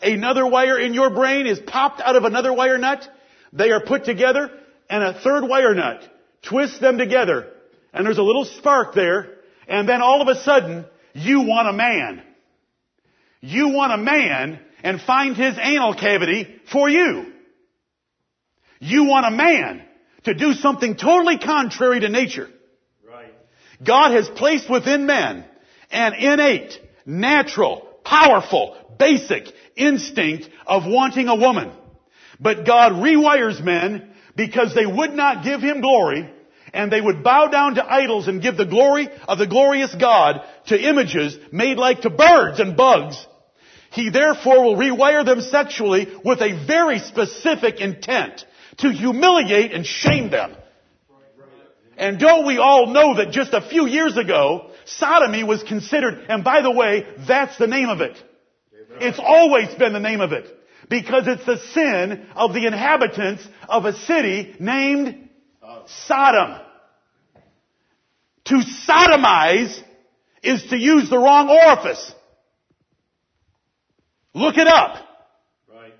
Another 0.00 0.46
wire 0.46 0.78
in 0.78 0.94
your 0.94 1.10
brain 1.10 1.46
is 1.46 1.58
popped 1.60 2.00
out 2.00 2.16
of 2.16 2.24
another 2.24 2.52
wire 2.52 2.78
nut. 2.78 3.06
They 3.52 3.70
are 3.70 3.84
put 3.84 4.04
together 4.04 4.50
and 4.88 5.02
a 5.02 5.20
third 5.20 5.44
wire 5.44 5.74
nut 5.74 6.02
Twist 6.42 6.80
them 6.80 6.98
together 6.98 7.48
and 7.92 8.06
there's 8.06 8.18
a 8.18 8.22
little 8.22 8.44
spark 8.44 8.94
there 8.94 9.34
and 9.66 9.88
then 9.88 10.00
all 10.00 10.22
of 10.22 10.28
a 10.28 10.40
sudden 10.40 10.86
you 11.14 11.42
want 11.42 11.68
a 11.68 11.72
man. 11.72 12.22
You 13.40 13.70
want 13.70 13.92
a 13.92 13.98
man 13.98 14.60
and 14.82 15.00
find 15.00 15.36
his 15.36 15.56
anal 15.60 15.94
cavity 15.94 16.60
for 16.72 16.88
you. 16.88 17.32
You 18.80 19.04
want 19.04 19.26
a 19.26 19.30
man 19.30 19.82
to 20.24 20.34
do 20.34 20.52
something 20.54 20.96
totally 20.96 21.38
contrary 21.38 22.00
to 22.00 22.08
nature. 22.08 22.48
Right. 23.06 23.32
God 23.84 24.12
has 24.12 24.28
placed 24.28 24.70
within 24.70 25.06
men 25.06 25.44
an 25.90 26.14
innate, 26.14 26.78
natural, 27.04 27.80
powerful, 28.04 28.76
basic 28.98 29.46
instinct 29.74 30.48
of 30.66 30.84
wanting 30.86 31.28
a 31.28 31.34
woman. 31.34 31.72
But 32.40 32.64
God 32.64 32.92
rewires 32.92 33.62
men 33.62 34.14
because 34.38 34.72
they 34.72 34.86
would 34.86 35.12
not 35.12 35.42
give 35.42 35.60
Him 35.60 35.82
glory 35.82 36.30
and 36.72 36.92
they 36.92 37.00
would 37.00 37.24
bow 37.24 37.48
down 37.48 37.74
to 37.74 37.84
idols 37.84 38.28
and 38.28 38.40
give 38.40 38.56
the 38.56 38.64
glory 38.64 39.08
of 39.26 39.36
the 39.36 39.48
glorious 39.48 39.92
God 39.94 40.42
to 40.68 40.80
images 40.80 41.36
made 41.50 41.76
like 41.76 42.02
to 42.02 42.10
birds 42.10 42.60
and 42.60 42.76
bugs. 42.76 43.26
He 43.90 44.10
therefore 44.10 44.62
will 44.62 44.76
rewire 44.76 45.24
them 45.24 45.40
sexually 45.40 46.06
with 46.24 46.40
a 46.40 46.64
very 46.66 47.00
specific 47.00 47.80
intent 47.80 48.44
to 48.78 48.92
humiliate 48.92 49.72
and 49.72 49.84
shame 49.84 50.30
them. 50.30 50.54
And 51.96 52.20
don't 52.20 52.46
we 52.46 52.58
all 52.58 52.86
know 52.86 53.16
that 53.16 53.32
just 53.32 53.52
a 53.54 53.68
few 53.68 53.86
years 53.86 54.16
ago, 54.16 54.70
sodomy 54.84 55.42
was 55.42 55.64
considered, 55.64 56.26
and 56.28 56.44
by 56.44 56.62
the 56.62 56.70
way, 56.70 57.06
that's 57.26 57.58
the 57.58 57.66
name 57.66 57.88
of 57.88 58.02
it. 58.02 58.22
It's 59.00 59.18
always 59.18 59.74
been 59.74 59.92
the 59.92 59.98
name 59.98 60.20
of 60.20 60.30
it. 60.30 60.57
Because 60.88 61.24
it's 61.26 61.44
the 61.44 61.58
sin 61.72 62.26
of 62.34 62.54
the 62.54 62.66
inhabitants 62.66 63.46
of 63.68 63.84
a 63.84 63.92
city 63.92 64.54
named 64.58 65.28
Sodom. 65.86 66.60
To 68.46 68.54
sodomize 68.88 69.82
is 70.42 70.64
to 70.70 70.76
use 70.76 71.10
the 71.10 71.18
wrong 71.18 71.48
orifice. 71.50 72.12
Look 74.34 74.56
it 74.56 74.66
up. 74.66 75.04
Right. 75.70 75.92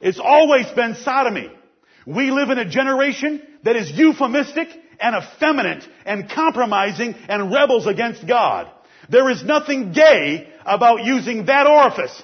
It's 0.00 0.20
always 0.20 0.66
been 0.70 0.96
sodomy. 0.96 1.50
We 2.06 2.30
live 2.30 2.50
in 2.50 2.58
a 2.58 2.68
generation 2.68 3.42
that 3.64 3.76
is 3.76 3.90
euphemistic 3.90 4.68
and 5.00 5.16
effeminate 5.16 5.84
and 6.04 6.28
compromising 6.30 7.14
and 7.28 7.52
rebels 7.52 7.86
against 7.86 8.26
God. 8.26 8.70
There 9.08 9.30
is 9.30 9.42
nothing 9.44 9.92
gay 9.92 10.48
about 10.64 11.04
using 11.04 11.46
that 11.46 11.66
orifice. 11.66 12.22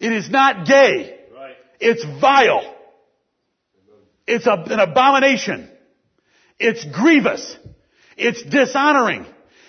It 0.00 0.12
is 0.12 0.28
not 0.28 0.66
gay. 0.66 1.18
Right. 1.34 1.54
It's 1.80 2.04
vile. 2.20 2.74
It's 4.26 4.46
a, 4.46 4.52
an 4.52 4.80
abomination. 4.80 5.70
It's 6.58 6.84
grievous. 6.84 7.56
It's 8.16 8.42
dishonoring. 8.42 9.26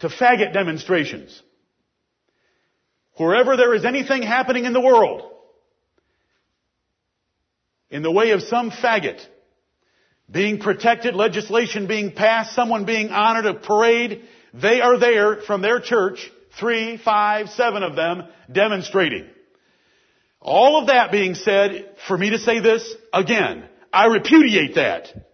to 0.00 0.08
faggot 0.08 0.52
demonstrations. 0.52 1.40
Wherever 3.16 3.56
there 3.56 3.72
is 3.74 3.84
anything 3.84 4.22
happening 4.22 4.64
in 4.64 4.72
the 4.72 4.80
world, 4.80 5.22
in 7.90 8.02
the 8.02 8.10
way 8.10 8.32
of 8.32 8.42
some 8.42 8.72
faggot, 8.72 9.24
being 10.28 10.58
protected, 10.58 11.14
legislation 11.14 11.86
being 11.86 12.10
passed, 12.10 12.56
someone 12.56 12.84
being 12.84 13.10
honored, 13.10 13.46
a 13.46 13.54
parade, 13.54 14.24
they 14.52 14.80
are 14.80 14.98
there 14.98 15.36
from 15.36 15.62
their 15.62 15.78
church, 15.78 16.28
three, 16.58 16.96
five, 16.96 17.50
seven 17.50 17.84
of 17.84 17.94
them, 17.94 18.24
demonstrating. 18.50 19.26
All 20.40 20.80
of 20.80 20.88
that 20.88 21.12
being 21.12 21.36
said, 21.36 21.94
for 22.08 22.18
me 22.18 22.30
to 22.30 22.38
say 22.38 22.58
this 22.58 22.92
again, 23.12 23.62
I 23.92 24.06
repudiate 24.06 24.74
that. 24.74 25.29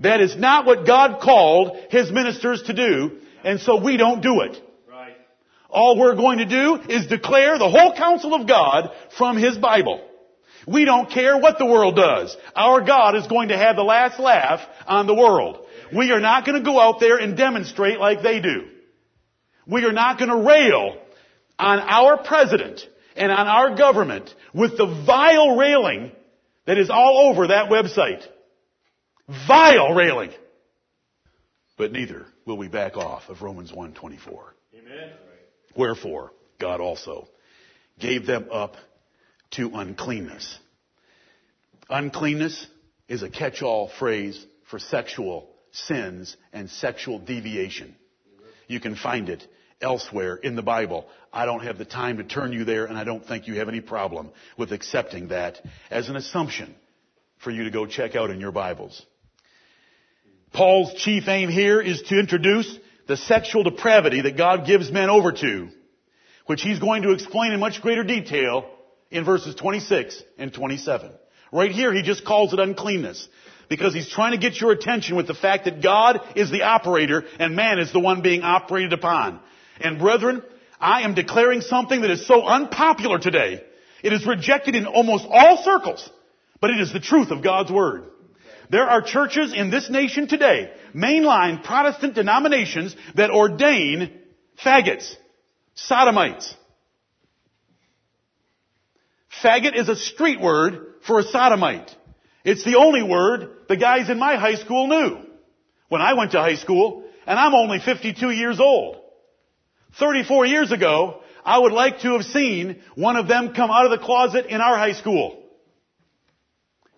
That 0.00 0.20
is 0.20 0.36
not 0.36 0.66
what 0.66 0.86
God 0.86 1.20
called 1.20 1.76
His 1.90 2.10
ministers 2.10 2.62
to 2.64 2.72
do, 2.72 3.18
and 3.44 3.60
so 3.60 3.82
we 3.82 3.96
don't 3.96 4.22
do 4.22 4.40
it. 4.40 4.60
Right. 4.88 5.16
All 5.70 5.98
we're 5.98 6.16
going 6.16 6.38
to 6.38 6.46
do 6.46 6.76
is 6.88 7.06
declare 7.06 7.58
the 7.58 7.70
whole 7.70 7.94
counsel 7.94 8.34
of 8.34 8.46
God 8.46 8.90
from 9.16 9.36
His 9.36 9.56
Bible. 9.56 10.02
We 10.66 10.84
don't 10.84 11.10
care 11.10 11.36
what 11.38 11.58
the 11.58 11.66
world 11.66 11.96
does. 11.96 12.36
Our 12.56 12.80
God 12.80 13.16
is 13.16 13.26
going 13.26 13.48
to 13.48 13.56
have 13.56 13.76
the 13.76 13.82
last 13.82 14.18
laugh 14.18 14.60
on 14.86 15.06
the 15.06 15.14
world. 15.14 15.66
We 15.94 16.10
are 16.10 16.20
not 16.20 16.46
going 16.46 16.58
to 16.58 16.64
go 16.64 16.80
out 16.80 17.00
there 17.00 17.18
and 17.18 17.36
demonstrate 17.36 17.98
like 17.98 18.22
they 18.22 18.40
do. 18.40 18.68
We 19.66 19.84
are 19.84 19.92
not 19.92 20.18
going 20.18 20.30
to 20.30 20.48
rail 20.48 20.96
on 21.58 21.80
our 21.80 22.16
president 22.18 22.86
and 23.16 23.30
on 23.30 23.46
our 23.46 23.76
government 23.76 24.34
with 24.52 24.76
the 24.76 24.86
vile 24.86 25.56
railing 25.56 26.12
that 26.66 26.78
is 26.78 26.90
all 26.90 27.30
over 27.30 27.48
that 27.48 27.70
website. 27.70 28.26
Vile 29.28 29.94
railing. 29.94 30.32
But 31.76 31.92
neither 31.92 32.26
will 32.44 32.58
we 32.58 32.68
back 32.68 32.96
off 32.96 33.28
of 33.28 33.42
Romans 33.42 33.72
1:24. 33.72 34.54
Amen. 34.74 35.12
Wherefore 35.74 36.32
God 36.58 36.80
also 36.80 37.28
gave 37.98 38.26
them 38.26 38.48
up 38.50 38.76
to 39.52 39.70
uncleanness. 39.74 40.58
Uncleanness 41.88 42.66
is 43.08 43.22
a 43.22 43.30
catch-all 43.30 43.88
phrase 43.88 44.44
for 44.64 44.78
sexual 44.78 45.50
sins 45.72 46.36
and 46.52 46.70
sexual 46.70 47.18
deviation. 47.18 47.94
You 48.68 48.80
can 48.80 48.94
find 48.94 49.28
it 49.28 49.46
elsewhere 49.80 50.36
in 50.36 50.54
the 50.54 50.62
Bible. 50.62 51.08
I 51.32 51.44
don't 51.46 51.64
have 51.64 51.78
the 51.78 51.84
time 51.84 52.18
to 52.18 52.24
turn 52.24 52.52
you 52.52 52.64
there 52.64 52.86
and 52.86 52.96
I 52.96 53.04
don't 53.04 53.26
think 53.26 53.48
you 53.48 53.56
have 53.56 53.68
any 53.68 53.80
problem 53.80 54.30
with 54.56 54.72
accepting 54.72 55.28
that 55.28 55.60
as 55.90 56.08
an 56.08 56.16
assumption 56.16 56.74
for 57.38 57.50
you 57.50 57.64
to 57.64 57.70
go 57.70 57.86
check 57.86 58.14
out 58.14 58.30
in 58.30 58.40
your 58.40 58.52
Bibles. 58.52 59.04
Paul's 60.54 60.94
chief 60.94 61.26
aim 61.26 61.48
here 61.48 61.80
is 61.80 62.00
to 62.02 62.18
introduce 62.18 62.78
the 63.08 63.16
sexual 63.16 63.64
depravity 63.64 64.20
that 64.22 64.36
God 64.36 64.66
gives 64.66 64.90
men 64.90 65.10
over 65.10 65.32
to, 65.32 65.68
which 66.46 66.62
he's 66.62 66.78
going 66.78 67.02
to 67.02 67.10
explain 67.10 67.52
in 67.52 67.58
much 67.58 67.82
greater 67.82 68.04
detail 68.04 68.70
in 69.10 69.24
verses 69.24 69.56
26 69.56 70.22
and 70.38 70.54
27. 70.54 71.10
Right 71.52 71.72
here, 71.72 71.92
he 71.92 72.02
just 72.02 72.24
calls 72.24 72.52
it 72.52 72.60
uncleanness 72.60 73.28
because 73.68 73.94
he's 73.94 74.08
trying 74.08 74.30
to 74.30 74.38
get 74.38 74.60
your 74.60 74.70
attention 74.70 75.16
with 75.16 75.26
the 75.26 75.34
fact 75.34 75.64
that 75.64 75.82
God 75.82 76.20
is 76.36 76.52
the 76.52 76.62
operator 76.62 77.24
and 77.40 77.56
man 77.56 77.80
is 77.80 77.92
the 77.92 78.00
one 78.00 78.22
being 78.22 78.42
operated 78.42 78.92
upon. 78.92 79.40
And 79.80 79.98
brethren, 79.98 80.42
I 80.78 81.02
am 81.02 81.14
declaring 81.14 81.62
something 81.62 82.00
that 82.02 82.10
is 82.10 82.28
so 82.28 82.44
unpopular 82.44 83.18
today. 83.18 83.64
It 84.04 84.12
is 84.12 84.24
rejected 84.24 84.76
in 84.76 84.86
almost 84.86 85.26
all 85.28 85.64
circles, 85.64 86.08
but 86.60 86.70
it 86.70 86.80
is 86.80 86.92
the 86.92 87.00
truth 87.00 87.32
of 87.32 87.42
God's 87.42 87.72
Word. 87.72 88.04
There 88.74 88.90
are 88.90 89.02
churches 89.02 89.54
in 89.54 89.70
this 89.70 89.88
nation 89.88 90.26
today, 90.26 90.72
mainline 90.92 91.62
Protestant 91.62 92.16
denominations, 92.16 92.96
that 93.14 93.30
ordain 93.30 94.10
faggots, 94.64 95.14
sodomites. 95.76 96.52
Faggot 99.44 99.76
is 99.76 99.88
a 99.88 99.94
street 99.94 100.40
word 100.40 100.94
for 101.06 101.20
a 101.20 101.22
sodomite. 101.22 101.94
It's 102.44 102.64
the 102.64 102.74
only 102.74 103.04
word 103.04 103.48
the 103.68 103.76
guys 103.76 104.10
in 104.10 104.18
my 104.18 104.34
high 104.34 104.56
school 104.56 104.88
knew 104.88 105.18
when 105.88 106.02
I 106.02 106.14
went 106.14 106.32
to 106.32 106.40
high 106.40 106.56
school, 106.56 107.04
and 107.28 107.38
I'm 107.38 107.54
only 107.54 107.78
52 107.78 108.30
years 108.30 108.58
old. 108.58 108.96
34 110.00 110.46
years 110.46 110.72
ago, 110.72 111.20
I 111.44 111.60
would 111.60 111.72
like 111.72 112.00
to 112.00 112.14
have 112.14 112.24
seen 112.24 112.82
one 112.96 113.14
of 113.14 113.28
them 113.28 113.54
come 113.54 113.70
out 113.70 113.84
of 113.84 113.92
the 113.92 114.04
closet 114.04 114.46
in 114.46 114.60
our 114.60 114.76
high 114.76 114.94
school. 114.94 115.43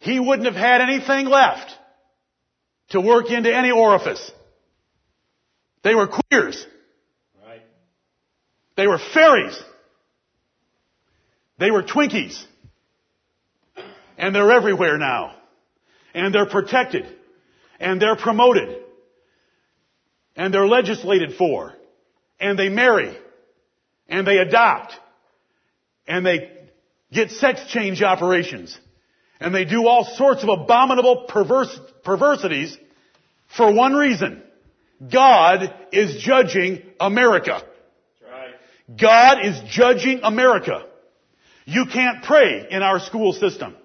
He 0.01 0.21
wouldn't 0.21 0.47
have 0.47 0.55
had 0.55 0.81
anything 0.81 1.27
left 1.27 1.73
to 2.91 3.01
work 3.01 3.31
into 3.31 3.55
any 3.55 3.71
orifice. 3.71 4.31
They 5.83 5.95
were 5.95 6.09
queers. 6.09 6.67
Right. 7.47 7.63
They 8.77 8.87
were 8.87 8.99
fairies. 8.99 9.59
They 11.59 11.71
were 11.71 11.83
Twinkies. 11.83 12.43
And 14.19 14.35
they're 14.35 14.51
everywhere 14.51 14.99
now. 14.99 15.35
And 16.15 16.35
they're 16.35 16.47
protected. 16.47 17.07
And 17.79 18.01
they're 18.01 18.17
promoted. 18.17 18.79
And 20.35 20.53
they're 20.53 20.67
legislated 20.67 21.35
for. 21.37 21.75
And 22.41 22.59
they 22.59 22.69
marry. 22.69 23.17
And 24.09 24.27
they 24.27 24.39
adopt. 24.39 24.95
And 26.07 26.25
they 26.25 26.53
get 27.13 27.31
sex 27.31 27.61
change 27.69 28.03
operations. 28.03 28.79
And 29.41 29.55
they 29.55 29.65
do 29.65 29.87
all 29.87 30.05
sorts 30.05 30.43
of 30.43 30.49
abominable 30.49 31.27
perverse, 31.29 31.79
perversities 32.05 32.77
for 33.55 33.73
one 33.73 33.95
reason. 33.95 34.43
God 35.13 35.75
is 35.93 36.23
judging 36.23 36.83
America. 36.99 37.63
Right. 38.23 38.99
God 38.99 39.45
is 39.45 39.61
judging 39.69 40.21
America. 40.23 40.87
You 41.67 41.87
can't 41.87 42.23
pray 42.23 42.67
in 42.71 42.83
our 42.83 43.01
school 43.01 43.33
system 43.33 43.77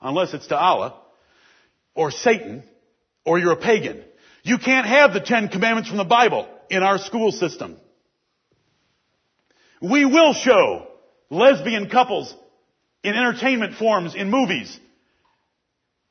unless 0.00 0.34
it's 0.34 0.48
to 0.48 0.58
Allah 0.58 1.00
or 1.94 2.10
Satan 2.10 2.64
or 3.24 3.38
you're 3.38 3.52
a 3.52 3.56
pagan. 3.56 4.02
You 4.42 4.58
can't 4.58 4.86
have 4.86 5.12
the 5.12 5.20
Ten 5.20 5.48
Commandments 5.48 5.88
from 5.88 5.98
the 5.98 6.04
Bible 6.04 6.48
in 6.70 6.82
our 6.82 6.98
school 6.98 7.32
system. 7.32 7.76
We 9.80 10.04
will 10.04 10.32
show 10.32 10.88
lesbian 11.30 11.90
couples 11.90 12.34
in 13.06 13.14
entertainment 13.14 13.74
forms 13.76 14.16
in 14.16 14.30
movies 14.30 14.80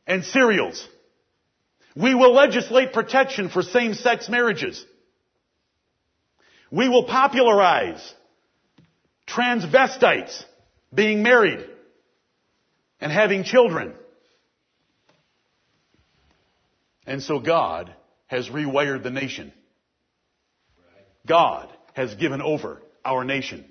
and 0.07 0.23
serials. 0.23 0.87
We 1.93 2.15
will 2.15 2.33
legislate 2.33 2.93
protection 2.93 3.49
for 3.49 3.63
same-sex 3.63 4.29
marriages. 4.29 4.83
We 6.71 6.87
will 6.87 7.03
popularize 7.03 8.13
transvestites 9.27 10.41
being 10.93 11.21
married 11.21 11.65
and 13.01 13.11
having 13.11 13.43
children. 13.43 13.93
And 17.05 17.21
so 17.21 17.39
God 17.39 17.93
has 18.27 18.47
rewired 18.47 19.03
the 19.03 19.11
nation. 19.11 19.51
God 21.27 21.69
has 21.93 22.15
given 22.15 22.41
over 22.41 22.81
our 23.03 23.25
nation 23.25 23.65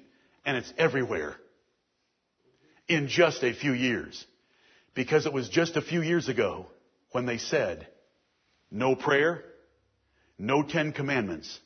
and 0.44 0.58
it's 0.58 0.72
everywhere 0.76 1.38
in 2.88 3.08
just 3.08 3.42
a 3.42 3.52
few 3.52 3.72
years. 3.72 4.24
Because 4.94 5.26
it 5.26 5.32
was 5.32 5.48
just 5.48 5.76
a 5.76 5.82
few 5.82 6.02
years 6.02 6.28
ago 6.28 6.66
when 7.10 7.26
they 7.26 7.38
said, 7.38 7.88
no 8.70 8.94
prayer, 8.94 9.44
no 10.38 10.62
Ten 10.62 10.92
Commandments, 10.92 11.58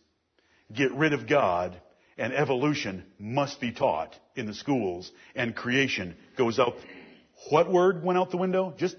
get 0.72 0.92
rid 0.92 1.12
of 1.12 1.28
God, 1.28 1.80
and 2.16 2.32
evolution 2.32 3.04
must 3.18 3.60
be 3.60 3.72
taught 3.72 4.14
in 4.34 4.46
the 4.46 4.54
schools, 4.54 5.10
and 5.34 5.54
creation 5.54 6.16
goes 6.36 6.58
out. 6.58 6.74
What 7.50 7.70
word 7.70 8.02
went 8.02 8.18
out 8.18 8.30
the 8.30 8.36
window? 8.36 8.74
Just, 8.76 8.96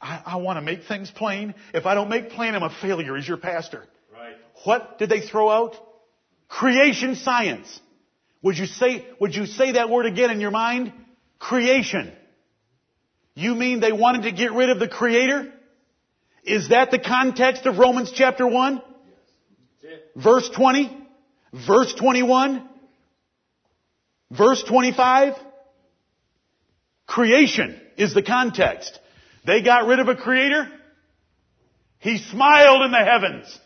I, 0.00 0.22
I 0.26 0.36
want 0.36 0.56
to 0.56 0.62
make 0.62 0.84
things 0.84 1.10
plain. 1.10 1.54
If 1.72 1.86
I 1.86 1.94
don't 1.94 2.08
make 2.08 2.30
plain, 2.30 2.54
I'm 2.54 2.62
a 2.62 2.74
failure 2.82 3.16
as 3.16 3.26
your 3.26 3.36
pastor. 3.36 3.84
Right. 4.12 4.34
What 4.64 4.98
did 4.98 5.08
they 5.08 5.20
throw 5.20 5.48
out? 5.48 5.76
Creation 6.48 7.14
science. 7.14 7.80
Would 8.42 8.56
you 8.56 8.66
say, 8.66 9.06
would 9.20 9.34
you 9.34 9.46
say 9.46 9.72
that 9.72 9.90
word 9.90 10.06
again 10.06 10.30
in 10.30 10.40
your 10.40 10.50
mind? 10.50 10.92
Creation. 11.38 12.12
You 13.34 13.54
mean 13.54 13.80
they 13.80 13.92
wanted 13.92 14.22
to 14.22 14.32
get 14.32 14.52
rid 14.52 14.70
of 14.70 14.78
the 14.78 14.88
creator? 14.88 15.52
Is 16.44 16.70
that 16.70 16.90
the 16.90 16.98
context 16.98 17.66
of 17.66 17.78
Romans 17.78 18.12
chapter 18.14 18.46
1? 18.46 18.82
Verse 20.16 20.48
20? 20.54 20.96
Verse 21.66 21.94
21? 21.94 22.68
Verse 24.30 24.62
25? 24.62 25.34
Creation 27.06 27.80
is 27.96 28.14
the 28.14 28.22
context. 28.22 28.98
They 29.44 29.62
got 29.62 29.86
rid 29.86 29.98
of 29.98 30.08
a 30.08 30.16
creator. 30.16 30.70
He 31.98 32.18
smiled 32.18 32.82
in 32.82 32.92
the 32.92 32.98
heavens. 32.98 33.58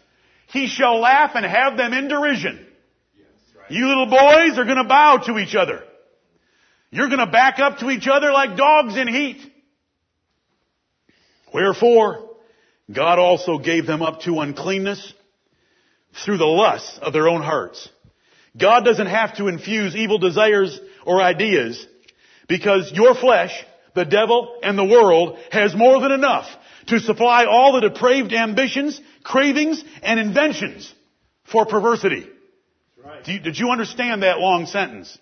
He 0.48 0.66
shall 0.66 0.98
laugh 0.98 1.32
and 1.34 1.44
have 1.44 1.76
them 1.76 1.92
in 1.92 2.08
derision. 2.08 2.63
You 3.68 3.88
little 3.88 4.06
boys 4.06 4.58
are 4.58 4.64
gonna 4.64 4.84
bow 4.84 5.18
to 5.26 5.38
each 5.38 5.54
other. 5.54 5.82
You're 6.90 7.08
gonna 7.08 7.30
back 7.30 7.58
up 7.58 7.78
to 7.78 7.90
each 7.90 8.06
other 8.06 8.30
like 8.30 8.56
dogs 8.56 8.96
in 8.96 9.08
heat. 9.08 9.40
Wherefore, 11.52 12.30
God 12.92 13.18
also 13.18 13.58
gave 13.58 13.86
them 13.86 14.02
up 14.02 14.22
to 14.22 14.40
uncleanness 14.40 15.12
through 16.24 16.38
the 16.38 16.44
lusts 16.44 16.98
of 17.00 17.12
their 17.12 17.28
own 17.28 17.42
hearts. 17.42 17.88
God 18.56 18.84
doesn't 18.84 19.06
have 19.06 19.36
to 19.36 19.48
infuse 19.48 19.96
evil 19.96 20.18
desires 20.18 20.78
or 21.04 21.20
ideas 21.20 21.84
because 22.48 22.92
your 22.92 23.14
flesh, 23.14 23.64
the 23.94 24.04
devil, 24.04 24.58
and 24.62 24.78
the 24.78 24.84
world 24.84 25.38
has 25.50 25.74
more 25.74 26.00
than 26.00 26.12
enough 26.12 26.46
to 26.86 27.00
supply 27.00 27.46
all 27.46 27.72
the 27.72 27.88
depraved 27.88 28.32
ambitions, 28.32 29.00
cravings, 29.22 29.82
and 30.02 30.20
inventions 30.20 30.92
for 31.44 31.66
perversity. 31.66 32.28
Right. 33.04 33.26
You, 33.28 33.38
did 33.40 33.58
you 33.58 33.70
understand 33.70 34.22
that 34.22 34.38
long 34.38 34.66
sentence? 34.66 35.18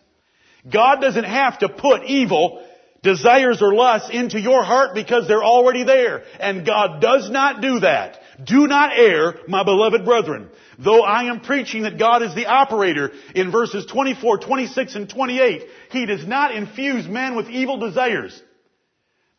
God 0.70 1.00
doesn't 1.00 1.24
have 1.24 1.58
to 1.60 1.68
put 1.68 2.04
evil 2.04 2.64
desires 3.02 3.60
or 3.60 3.74
lusts 3.74 4.10
into 4.10 4.40
your 4.40 4.62
heart 4.62 4.94
because 4.94 5.26
they're 5.26 5.42
already 5.42 5.82
there. 5.82 6.22
And 6.38 6.64
God 6.64 7.00
does 7.00 7.28
not 7.28 7.60
do 7.60 7.80
that. 7.80 8.20
Do 8.44 8.68
not 8.68 8.96
err, 8.96 9.40
my 9.48 9.64
beloved 9.64 10.04
brethren. 10.04 10.48
Though 10.78 11.02
I 11.02 11.24
am 11.24 11.40
preaching 11.40 11.82
that 11.82 11.98
God 11.98 12.22
is 12.22 12.34
the 12.34 12.46
operator 12.46 13.10
in 13.34 13.50
verses 13.50 13.86
24, 13.86 14.38
26, 14.38 14.94
and 14.94 15.08
28, 15.08 15.64
He 15.90 16.06
does 16.06 16.26
not 16.26 16.54
infuse 16.54 17.08
men 17.08 17.34
with 17.34 17.48
evil 17.48 17.78
desires. 17.78 18.40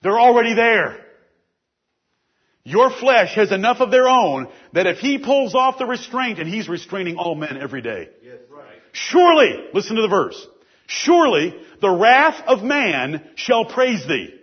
They're 0.02 0.20
already 0.20 0.54
there. 0.54 0.98
Your 2.66 2.90
flesh 2.90 3.36
has 3.36 3.52
enough 3.52 3.82
of 3.82 3.92
their 3.92 4.08
own 4.08 4.48
that 4.72 4.88
if 4.88 5.00
He 5.00 5.18
pulls 5.18 5.54
off 5.54 5.78
the 5.78 5.86
restraint, 5.86 6.40
and 6.40 6.48
He's 6.48 6.70
restraining 6.70 7.18
all 7.18 7.36
men 7.36 7.58
every 7.58 7.82
day, 7.82 8.10
Yes, 8.24 8.38
right. 8.50 8.80
Surely, 8.94 9.70
listen 9.74 9.96
to 9.98 10.02
the 10.02 10.08
verse. 10.08 10.48
Surely 10.88 11.54
the 11.82 11.90
wrath 11.90 12.42
of 12.48 12.64
man 12.64 13.28
shall 13.36 13.66
praise 13.66 14.06
thee. 14.08 14.34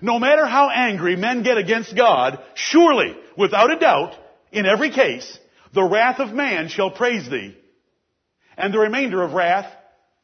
No 0.00 0.18
matter 0.18 0.46
how 0.46 0.70
angry 0.70 1.16
men 1.16 1.42
get 1.42 1.58
against 1.58 1.96
God, 1.96 2.42
surely, 2.54 3.16
without 3.36 3.72
a 3.72 3.78
doubt, 3.78 4.14
in 4.52 4.64
every 4.66 4.90
case, 4.90 5.38
the 5.72 5.84
wrath 5.84 6.20
of 6.20 6.32
man 6.32 6.68
shall 6.68 6.90
praise 6.90 7.28
thee. 7.28 7.56
And 8.56 8.72
the 8.72 8.78
remainder 8.78 9.22
of 9.22 9.34
wrath 9.34 9.72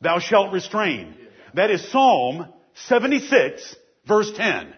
thou 0.01 0.19
shalt 0.19 0.53
restrain. 0.53 1.15
That 1.55 1.71
is 1.71 1.91
Psalm 1.91 2.49
76 2.75 3.77
verse 4.07 4.31
10. 4.37 4.75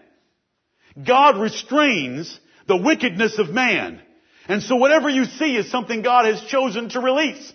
God 1.05 1.37
restrains 1.37 2.39
the 2.67 2.77
wickedness 2.77 3.39
of 3.39 3.49
man. 3.49 4.01
And 4.47 4.63
so 4.63 4.75
whatever 4.75 5.09
you 5.09 5.25
see 5.25 5.55
is 5.55 5.69
something 5.71 6.01
God 6.01 6.25
has 6.25 6.41
chosen 6.43 6.89
to 6.89 6.99
release. 6.99 7.53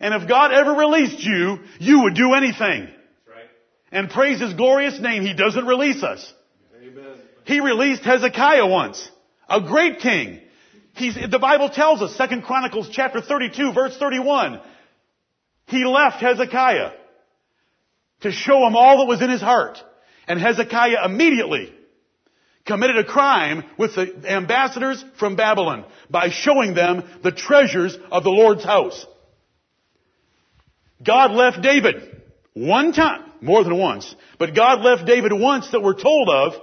And 0.00 0.14
if 0.14 0.28
God 0.28 0.52
ever 0.52 0.72
released 0.72 1.20
you, 1.20 1.58
you 1.78 2.02
would 2.02 2.14
do 2.14 2.34
anything. 2.34 2.88
Right. 3.26 3.48
And 3.90 4.10
praise 4.10 4.40
His 4.40 4.52
glorious 4.54 5.00
name, 5.00 5.22
He 5.22 5.34
doesn't 5.34 5.64
release 5.64 6.02
us. 6.02 6.32
Amen. 6.82 7.16
He 7.44 7.60
released 7.60 8.02
Hezekiah 8.02 8.66
once. 8.66 9.10
A 9.48 9.60
great 9.60 10.00
king. 10.00 10.40
He's, 10.94 11.14
the 11.14 11.38
Bible 11.38 11.70
tells 11.70 12.02
us, 12.02 12.16
2 12.16 12.40
Chronicles 12.40 12.88
chapter 12.90 13.20
32 13.20 13.72
verse 13.72 13.96
31, 13.96 14.60
he 15.66 15.84
left 15.84 16.20
Hezekiah 16.20 16.92
to 18.22 18.32
show 18.32 18.66
him 18.66 18.76
all 18.76 18.98
that 18.98 19.06
was 19.06 19.20
in 19.20 19.30
his 19.30 19.42
heart. 19.42 19.78
And 20.26 20.40
Hezekiah 20.40 21.04
immediately 21.04 21.72
committed 22.66 22.98
a 22.98 23.04
crime 23.04 23.64
with 23.78 23.94
the 23.94 24.12
ambassadors 24.28 25.04
from 25.18 25.36
Babylon 25.36 25.84
by 26.10 26.30
showing 26.30 26.74
them 26.74 27.04
the 27.22 27.32
treasures 27.32 27.96
of 28.10 28.24
the 28.24 28.30
Lord's 28.30 28.64
house. 28.64 29.06
God 31.02 31.32
left 31.32 31.62
David 31.62 32.22
one 32.54 32.92
time, 32.92 33.22
more 33.40 33.62
than 33.62 33.78
once, 33.78 34.14
but 34.38 34.54
God 34.54 34.80
left 34.80 35.06
David 35.06 35.32
once 35.32 35.70
that 35.70 35.82
we're 35.82 36.00
told 36.00 36.28
of, 36.28 36.54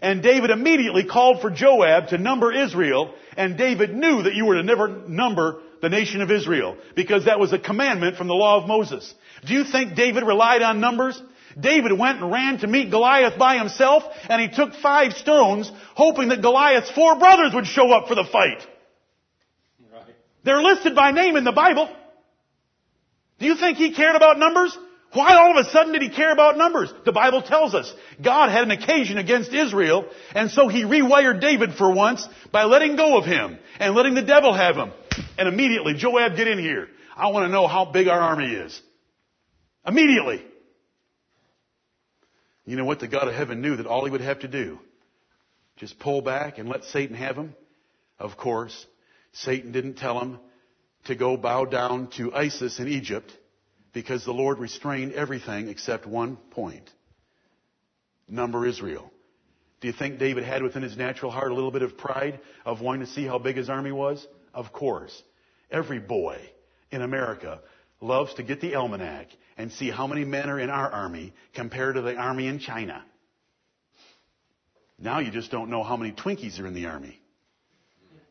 and 0.00 0.22
David 0.22 0.50
immediately 0.50 1.04
called 1.04 1.40
for 1.40 1.50
Joab 1.50 2.08
to 2.08 2.18
number 2.18 2.52
Israel, 2.52 3.14
and 3.36 3.56
David 3.56 3.94
knew 3.94 4.22
that 4.22 4.34
you 4.34 4.44
were 4.44 4.56
to 4.56 4.62
never 4.62 4.88
number 4.88 5.60
the 5.80 5.88
nation 5.88 6.20
of 6.20 6.30
Israel, 6.30 6.76
because 6.94 7.24
that 7.24 7.40
was 7.40 7.52
a 7.52 7.58
commandment 7.58 8.16
from 8.16 8.28
the 8.28 8.34
law 8.34 8.60
of 8.60 8.68
Moses. 8.68 9.12
Do 9.46 9.54
you 9.54 9.64
think 9.64 9.94
David 9.94 10.22
relied 10.24 10.62
on 10.62 10.80
numbers? 10.80 11.20
David 11.58 11.98
went 11.98 12.20
and 12.20 12.30
ran 12.30 12.58
to 12.58 12.66
meet 12.66 12.90
Goliath 12.90 13.38
by 13.38 13.58
himself, 13.58 14.04
and 14.28 14.40
he 14.40 14.48
took 14.48 14.74
five 14.74 15.14
stones, 15.14 15.70
hoping 15.94 16.28
that 16.28 16.42
Goliath's 16.42 16.90
four 16.90 17.18
brothers 17.18 17.52
would 17.54 17.66
show 17.66 17.90
up 17.90 18.08
for 18.08 18.14
the 18.14 18.24
fight. 18.24 18.66
Right. 19.92 20.14
They're 20.44 20.62
listed 20.62 20.94
by 20.94 21.10
name 21.10 21.36
in 21.36 21.44
the 21.44 21.52
Bible. 21.52 21.88
Do 23.40 23.46
you 23.46 23.56
think 23.56 23.78
he 23.78 23.92
cared 23.92 24.16
about 24.16 24.38
numbers? 24.38 24.76
Why 25.12 25.36
all 25.36 25.58
of 25.58 25.66
a 25.66 25.70
sudden 25.70 25.92
did 25.92 26.02
he 26.02 26.10
care 26.10 26.32
about 26.32 26.58
numbers? 26.58 26.92
The 27.06 27.12
Bible 27.12 27.40
tells 27.40 27.74
us 27.74 27.92
God 28.22 28.50
had 28.50 28.64
an 28.64 28.70
occasion 28.70 29.16
against 29.16 29.52
Israel, 29.52 30.06
and 30.34 30.50
so 30.50 30.68
he 30.68 30.82
rewired 30.82 31.40
David 31.40 31.74
for 31.74 31.90
once 31.90 32.28
by 32.52 32.64
letting 32.64 32.96
go 32.96 33.16
of 33.16 33.24
him 33.24 33.58
and 33.80 33.94
letting 33.94 34.14
the 34.14 34.22
devil 34.22 34.52
have 34.52 34.76
him. 34.76 34.92
And 35.38 35.48
immediately, 35.48 35.94
Joab, 35.94 36.36
get 36.36 36.46
in 36.46 36.58
here. 36.58 36.88
I 37.16 37.28
want 37.28 37.46
to 37.46 37.48
know 37.48 37.66
how 37.66 37.86
big 37.86 38.06
our 38.08 38.20
army 38.20 38.52
is. 38.52 38.80
Immediately. 39.86 40.44
You 42.68 42.76
know 42.76 42.84
what? 42.84 43.00
The 43.00 43.08
God 43.08 43.28
of 43.28 43.34
heaven 43.34 43.62
knew 43.62 43.76
that 43.76 43.86
all 43.86 44.04
he 44.04 44.10
would 44.10 44.20
have 44.20 44.40
to 44.40 44.48
do, 44.48 44.78
just 45.76 45.98
pull 45.98 46.20
back 46.20 46.58
and 46.58 46.68
let 46.68 46.84
Satan 46.84 47.16
have 47.16 47.34
him. 47.34 47.54
Of 48.18 48.36
course, 48.36 48.86
Satan 49.32 49.72
didn't 49.72 49.94
tell 49.94 50.20
him 50.20 50.38
to 51.06 51.14
go 51.14 51.38
bow 51.38 51.64
down 51.64 52.10
to 52.18 52.34
Isis 52.34 52.78
in 52.78 52.86
Egypt 52.88 53.32
because 53.94 54.22
the 54.22 54.34
Lord 54.34 54.58
restrained 54.58 55.14
everything 55.14 55.68
except 55.68 56.06
one 56.06 56.36
point. 56.36 56.90
Number 58.28 58.66
Israel. 58.66 59.10
Do 59.80 59.86
you 59.86 59.94
think 59.94 60.18
David 60.18 60.44
had 60.44 60.62
within 60.62 60.82
his 60.82 60.94
natural 60.94 61.30
heart 61.30 61.50
a 61.50 61.54
little 61.54 61.70
bit 61.70 61.80
of 61.80 61.96
pride 61.96 62.38
of 62.66 62.82
wanting 62.82 63.06
to 63.06 63.12
see 63.12 63.24
how 63.24 63.38
big 63.38 63.56
his 63.56 63.70
army 63.70 63.92
was? 63.92 64.26
Of 64.52 64.74
course. 64.74 65.22
Every 65.70 66.00
boy 66.00 66.38
in 66.90 67.00
America 67.00 67.60
loves 68.02 68.34
to 68.34 68.42
get 68.42 68.60
the 68.60 68.74
almanac 68.74 69.28
and 69.58 69.72
see 69.72 69.90
how 69.90 70.06
many 70.06 70.24
men 70.24 70.48
are 70.48 70.58
in 70.58 70.70
our 70.70 70.88
army 70.90 71.34
compared 71.54 71.96
to 71.96 72.00
the 72.00 72.16
army 72.16 72.46
in 72.46 72.60
China. 72.60 73.04
Now 74.98 75.18
you 75.18 75.30
just 75.30 75.50
don't 75.50 75.68
know 75.68 75.82
how 75.82 75.96
many 75.96 76.12
Twinkies 76.12 76.58
are 76.60 76.66
in 76.66 76.74
the 76.74 76.86
army. 76.86 77.20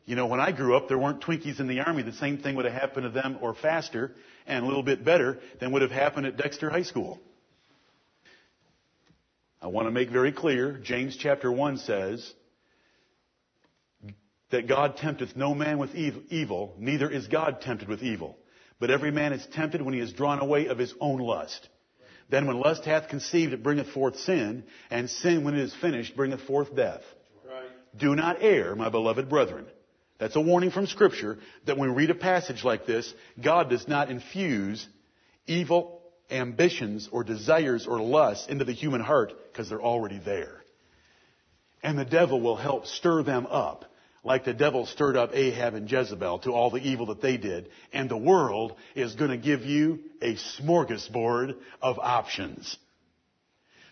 You 0.06 0.16
know, 0.16 0.26
when 0.26 0.40
I 0.40 0.52
grew 0.52 0.74
up, 0.74 0.88
there 0.88 0.96
weren't 0.96 1.20
Twinkies 1.20 1.60
in 1.60 1.68
the 1.68 1.80
Army. 1.80 2.02
The 2.02 2.14
same 2.14 2.38
thing 2.38 2.56
would 2.56 2.64
have 2.64 2.72
happened 2.72 3.04
to 3.04 3.10
them 3.10 3.36
or 3.42 3.54
faster 3.54 4.12
and 4.46 4.64
a 4.64 4.66
little 4.66 4.82
bit 4.82 5.04
better 5.04 5.38
than 5.60 5.70
would 5.72 5.82
have 5.82 5.90
happened 5.90 6.24
at 6.24 6.38
Dexter 6.38 6.70
High 6.70 6.84
School. 6.84 7.20
I 9.60 9.66
want 9.66 9.86
to 9.86 9.90
make 9.90 10.08
very 10.08 10.32
clear, 10.32 10.80
James 10.82 11.14
chapter 11.14 11.52
1 11.52 11.76
says 11.76 12.32
that 14.50 14.66
God 14.66 14.96
tempteth 14.96 15.36
no 15.36 15.54
man 15.54 15.76
with 15.76 15.94
evil, 15.94 16.74
neither 16.78 17.10
is 17.10 17.26
God 17.26 17.60
tempted 17.60 17.86
with 17.86 18.02
evil. 18.02 18.37
But 18.80 18.90
every 18.90 19.10
man 19.10 19.32
is 19.32 19.46
tempted 19.46 19.82
when 19.82 19.94
he 19.94 20.00
is 20.00 20.12
drawn 20.12 20.38
away 20.38 20.66
of 20.66 20.78
his 20.78 20.94
own 21.00 21.20
lust. 21.20 21.68
Then 22.30 22.46
when 22.46 22.60
lust 22.60 22.84
hath 22.84 23.08
conceived, 23.08 23.52
it 23.52 23.62
bringeth 23.62 23.88
forth 23.88 24.18
sin, 24.20 24.64
and 24.90 25.08
sin 25.08 25.44
when 25.44 25.54
it 25.54 25.60
is 25.60 25.74
finished 25.74 26.14
bringeth 26.14 26.42
forth 26.42 26.74
death. 26.76 27.00
Right. 27.46 27.70
Do 27.96 28.14
not 28.14 28.38
err, 28.40 28.76
my 28.76 28.90
beloved 28.90 29.28
brethren. 29.28 29.66
That's 30.18 30.36
a 30.36 30.40
warning 30.40 30.70
from 30.70 30.86
scripture 30.86 31.38
that 31.66 31.78
when 31.78 31.90
we 31.90 31.96
read 31.96 32.10
a 32.10 32.14
passage 32.14 32.64
like 32.64 32.86
this, 32.86 33.12
God 33.42 33.70
does 33.70 33.86
not 33.88 34.10
infuse 34.10 34.86
evil 35.46 36.02
ambitions 36.30 37.08
or 37.10 37.24
desires 37.24 37.86
or 37.86 38.00
lusts 38.00 38.48
into 38.48 38.64
the 38.64 38.72
human 38.72 39.00
heart 39.00 39.32
because 39.50 39.68
they're 39.68 39.80
already 39.80 40.18
there. 40.18 40.62
And 41.82 41.98
the 41.98 42.04
devil 42.04 42.40
will 42.40 42.56
help 42.56 42.86
stir 42.86 43.22
them 43.22 43.46
up 43.46 43.84
like 44.24 44.44
the 44.44 44.54
devil 44.54 44.86
stirred 44.86 45.16
up 45.16 45.30
Ahab 45.34 45.74
and 45.74 45.90
Jezebel 45.90 46.40
to 46.40 46.52
all 46.52 46.70
the 46.70 46.78
evil 46.78 47.06
that 47.06 47.22
they 47.22 47.36
did. 47.36 47.68
And 47.92 48.08
the 48.08 48.16
world 48.16 48.76
is 48.94 49.14
going 49.14 49.30
to 49.30 49.36
give 49.36 49.62
you 49.62 50.00
a 50.20 50.34
smorgasbord 50.34 51.56
of 51.80 51.98
options. 51.98 52.76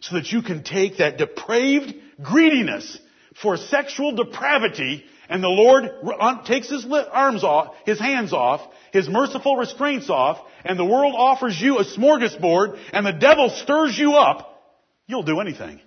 So 0.01 0.17
that 0.17 0.31
you 0.31 0.43
can 0.43 0.63
take 0.63 0.99
that 0.99 1.19
depraved 1.19 1.95
greediness 2.23 2.99
for 3.41 3.57
sexual 3.57 4.13
depravity 4.13 5.05
and 5.29 5.43
the 5.43 5.49
Lord 5.49 5.91
uh, 6.21 6.45
takes 6.45 6.71
his 6.71 6.87
arms 6.87 7.43
off, 7.43 7.75
his 7.85 7.99
hands 7.99 8.33
off, 8.33 8.61
his 8.93 9.09
merciful 9.09 9.57
restraints 9.57 10.09
off, 10.09 10.39
and 10.65 10.79
the 10.79 10.85
world 10.85 11.15
offers 11.17 11.61
you 11.61 11.79
a 11.79 11.85
smorgasbord, 11.85 12.79
and 12.93 13.05
the 13.05 13.13
devil 13.13 13.51
stirs 13.51 13.99
you 13.99 14.15
up, 14.15 14.63
you'll 15.07 15.25
do 15.25 15.41
anything. 15.41 15.81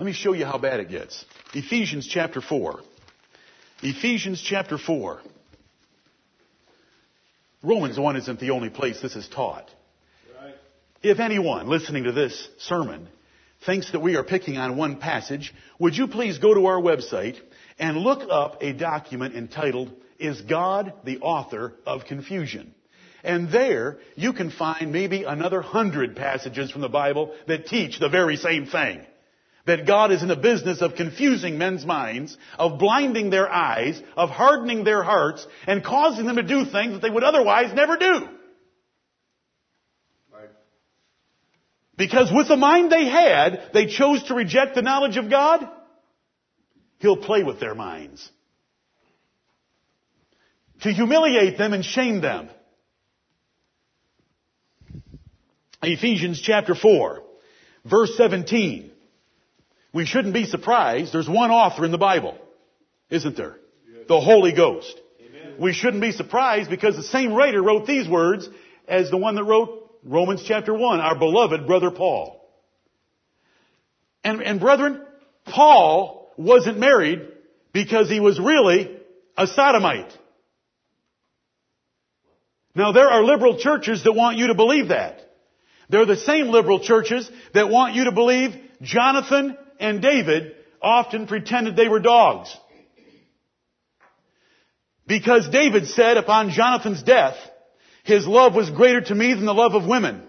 Let 0.00 0.06
me 0.06 0.12
show 0.14 0.32
you 0.32 0.46
how 0.46 0.56
bad 0.56 0.80
it 0.80 0.88
gets. 0.88 1.22
Ephesians 1.52 2.06
chapter 2.06 2.40
4. 2.40 2.80
Ephesians 3.82 4.40
chapter 4.40 4.78
4. 4.78 5.20
Romans 7.62 7.98
1 7.98 8.16
isn't 8.16 8.40
the 8.40 8.52
only 8.52 8.70
place 8.70 8.98
this 9.02 9.14
is 9.14 9.28
taught. 9.28 9.70
Right. 10.42 10.54
If 11.02 11.20
anyone 11.20 11.68
listening 11.68 12.04
to 12.04 12.12
this 12.12 12.48
sermon 12.60 13.08
thinks 13.66 13.92
that 13.92 14.00
we 14.00 14.16
are 14.16 14.24
picking 14.24 14.56
on 14.56 14.78
one 14.78 14.96
passage, 14.96 15.52
would 15.78 15.94
you 15.94 16.06
please 16.08 16.38
go 16.38 16.54
to 16.54 16.64
our 16.64 16.80
website 16.80 17.36
and 17.78 17.98
look 17.98 18.26
up 18.30 18.62
a 18.62 18.72
document 18.72 19.36
entitled, 19.36 19.92
Is 20.18 20.40
God 20.40 20.94
the 21.04 21.18
Author 21.18 21.74
of 21.84 22.06
Confusion? 22.06 22.72
And 23.22 23.52
there 23.52 23.98
you 24.16 24.32
can 24.32 24.50
find 24.50 24.92
maybe 24.92 25.24
another 25.24 25.60
hundred 25.60 26.16
passages 26.16 26.70
from 26.70 26.80
the 26.80 26.88
Bible 26.88 27.34
that 27.48 27.66
teach 27.66 28.00
the 28.00 28.08
very 28.08 28.36
same 28.36 28.64
thing. 28.64 29.04
That 29.66 29.86
God 29.86 30.10
is 30.12 30.22
in 30.22 30.28
the 30.28 30.36
business 30.36 30.80
of 30.80 30.94
confusing 30.94 31.58
men's 31.58 31.84
minds, 31.84 32.36
of 32.58 32.78
blinding 32.78 33.30
their 33.30 33.50
eyes, 33.50 34.00
of 34.16 34.30
hardening 34.30 34.84
their 34.84 35.02
hearts, 35.02 35.46
and 35.66 35.84
causing 35.84 36.26
them 36.26 36.36
to 36.36 36.42
do 36.42 36.64
things 36.64 36.92
that 36.92 37.02
they 37.02 37.10
would 37.10 37.24
otherwise 37.24 37.74
never 37.74 37.96
do. 37.96 38.28
Right. 40.32 40.48
Because 41.96 42.30
with 42.32 42.48
the 42.48 42.56
mind 42.56 42.90
they 42.90 43.06
had, 43.06 43.70
they 43.74 43.86
chose 43.86 44.22
to 44.24 44.34
reject 44.34 44.74
the 44.74 44.82
knowledge 44.82 45.16
of 45.16 45.28
God. 45.28 45.68
He'll 46.98 47.16
play 47.16 47.42
with 47.42 47.60
their 47.60 47.74
minds. 47.74 48.28
To 50.82 50.92
humiliate 50.92 51.58
them 51.58 51.74
and 51.74 51.84
shame 51.84 52.22
them. 52.22 52.48
Ephesians 55.82 56.40
chapter 56.40 56.74
4, 56.74 57.22
verse 57.84 58.14
17. 58.16 58.90
We 59.92 60.06
shouldn't 60.06 60.34
be 60.34 60.44
surprised. 60.44 61.12
There's 61.12 61.28
one 61.28 61.50
author 61.50 61.84
in 61.84 61.90
the 61.90 61.98
Bible, 61.98 62.38
isn't 63.10 63.36
there? 63.36 63.56
The 64.08 64.20
Holy 64.20 64.52
Ghost. 64.52 65.00
Amen. 65.20 65.56
We 65.58 65.72
shouldn't 65.72 66.00
be 66.00 66.12
surprised 66.12 66.70
because 66.70 66.96
the 66.96 67.02
same 67.02 67.32
writer 67.32 67.62
wrote 67.62 67.86
these 67.86 68.08
words 68.08 68.48
as 68.86 69.10
the 69.10 69.16
one 69.16 69.34
that 69.36 69.44
wrote 69.44 69.98
Romans 70.04 70.42
chapter 70.46 70.72
1, 70.72 71.00
our 71.00 71.18
beloved 71.18 71.66
brother 71.66 71.90
Paul. 71.90 72.40
And, 74.24 74.42
and 74.42 74.60
brethren, 74.60 75.02
Paul 75.44 76.32
wasn't 76.36 76.78
married 76.78 77.26
because 77.72 78.08
he 78.08 78.20
was 78.20 78.38
really 78.38 78.98
a 79.36 79.46
sodomite. 79.46 80.12
Now 82.74 82.92
there 82.92 83.08
are 83.08 83.22
liberal 83.24 83.58
churches 83.58 84.04
that 84.04 84.12
want 84.12 84.36
you 84.38 84.48
to 84.48 84.54
believe 84.54 84.88
that. 84.88 85.20
They're 85.88 86.06
the 86.06 86.16
same 86.16 86.48
liberal 86.48 86.80
churches 86.80 87.28
that 87.52 87.68
want 87.68 87.94
you 87.94 88.04
to 88.04 88.12
believe 88.12 88.54
Jonathan 88.80 89.56
and 89.80 90.00
David 90.00 90.54
often 90.80 91.26
pretended 91.26 91.74
they 91.74 91.88
were 91.88 92.00
dogs. 92.00 92.54
Because 95.06 95.48
David 95.48 95.88
said 95.88 96.16
upon 96.16 96.50
Jonathan's 96.50 97.02
death, 97.02 97.36
his 98.04 98.26
love 98.26 98.54
was 98.54 98.70
greater 98.70 99.00
to 99.00 99.14
me 99.14 99.34
than 99.34 99.44
the 99.44 99.54
love 99.54 99.74
of 99.74 99.86
women. 99.86 100.22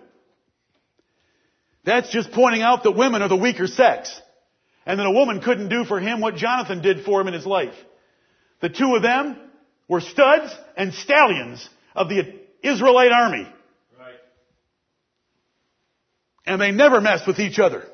That's 1.83 2.09
just 2.11 2.31
pointing 2.31 2.61
out 2.61 2.83
that 2.83 2.91
women 2.91 3.21
are 3.21 3.29
the 3.29 3.35
weaker 3.35 3.67
sex. 3.67 4.19
And 4.85 4.99
that 4.99 5.05
a 5.05 5.11
woman 5.11 5.41
couldn't 5.41 5.69
do 5.69 5.85
for 5.85 5.99
him 5.99 6.21
what 6.21 6.35
Jonathan 6.35 6.81
did 6.81 7.05
for 7.05 7.21
him 7.21 7.27
in 7.27 7.35
his 7.35 7.45
life. 7.45 7.75
The 8.61 8.69
two 8.69 8.95
of 8.95 9.03
them 9.03 9.37
were 9.87 10.01
studs 10.01 10.51
and 10.75 10.93
stallions 10.93 11.67
of 11.95 12.09
the 12.09 12.39
Israelite 12.63 13.11
army. 13.11 13.47
Right. 13.99 14.15
And 16.45 16.59
they 16.59 16.71
never 16.71 16.99
messed 16.99 17.27
with 17.27 17.39
each 17.39 17.59
other. 17.59 17.85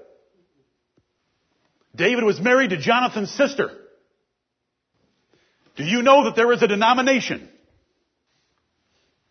David 1.97 2.23
was 2.23 2.39
married 2.39 2.69
to 2.69 2.77
Jonathan's 2.77 3.31
sister. 3.31 3.71
Do 5.75 5.83
you 5.83 6.01
know 6.03 6.25
that 6.25 6.35
there 6.35 6.51
is 6.53 6.61
a 6.61 6.67
denomination? 6.67 7.49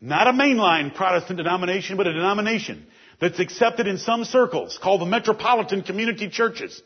Not 0.00 0.26
a 0.26 0.32
mainline 0.32 0.94
Protestant 0.94 1.38
denomination, 1.38 1.96
but 1.96 2.06
a 2.06 2.12
denomination 2.12 2.86
that's 3.20 3.38
accepted 3.38 3.86
in 3.86 3.98
some 3.98 4.24
circles 4.24 4.78
called 4.82 5.00
the 5.00 5.06
Metropolitan 5.06 5.82
Community 5.82 6.28
Churches. 6.28 6.82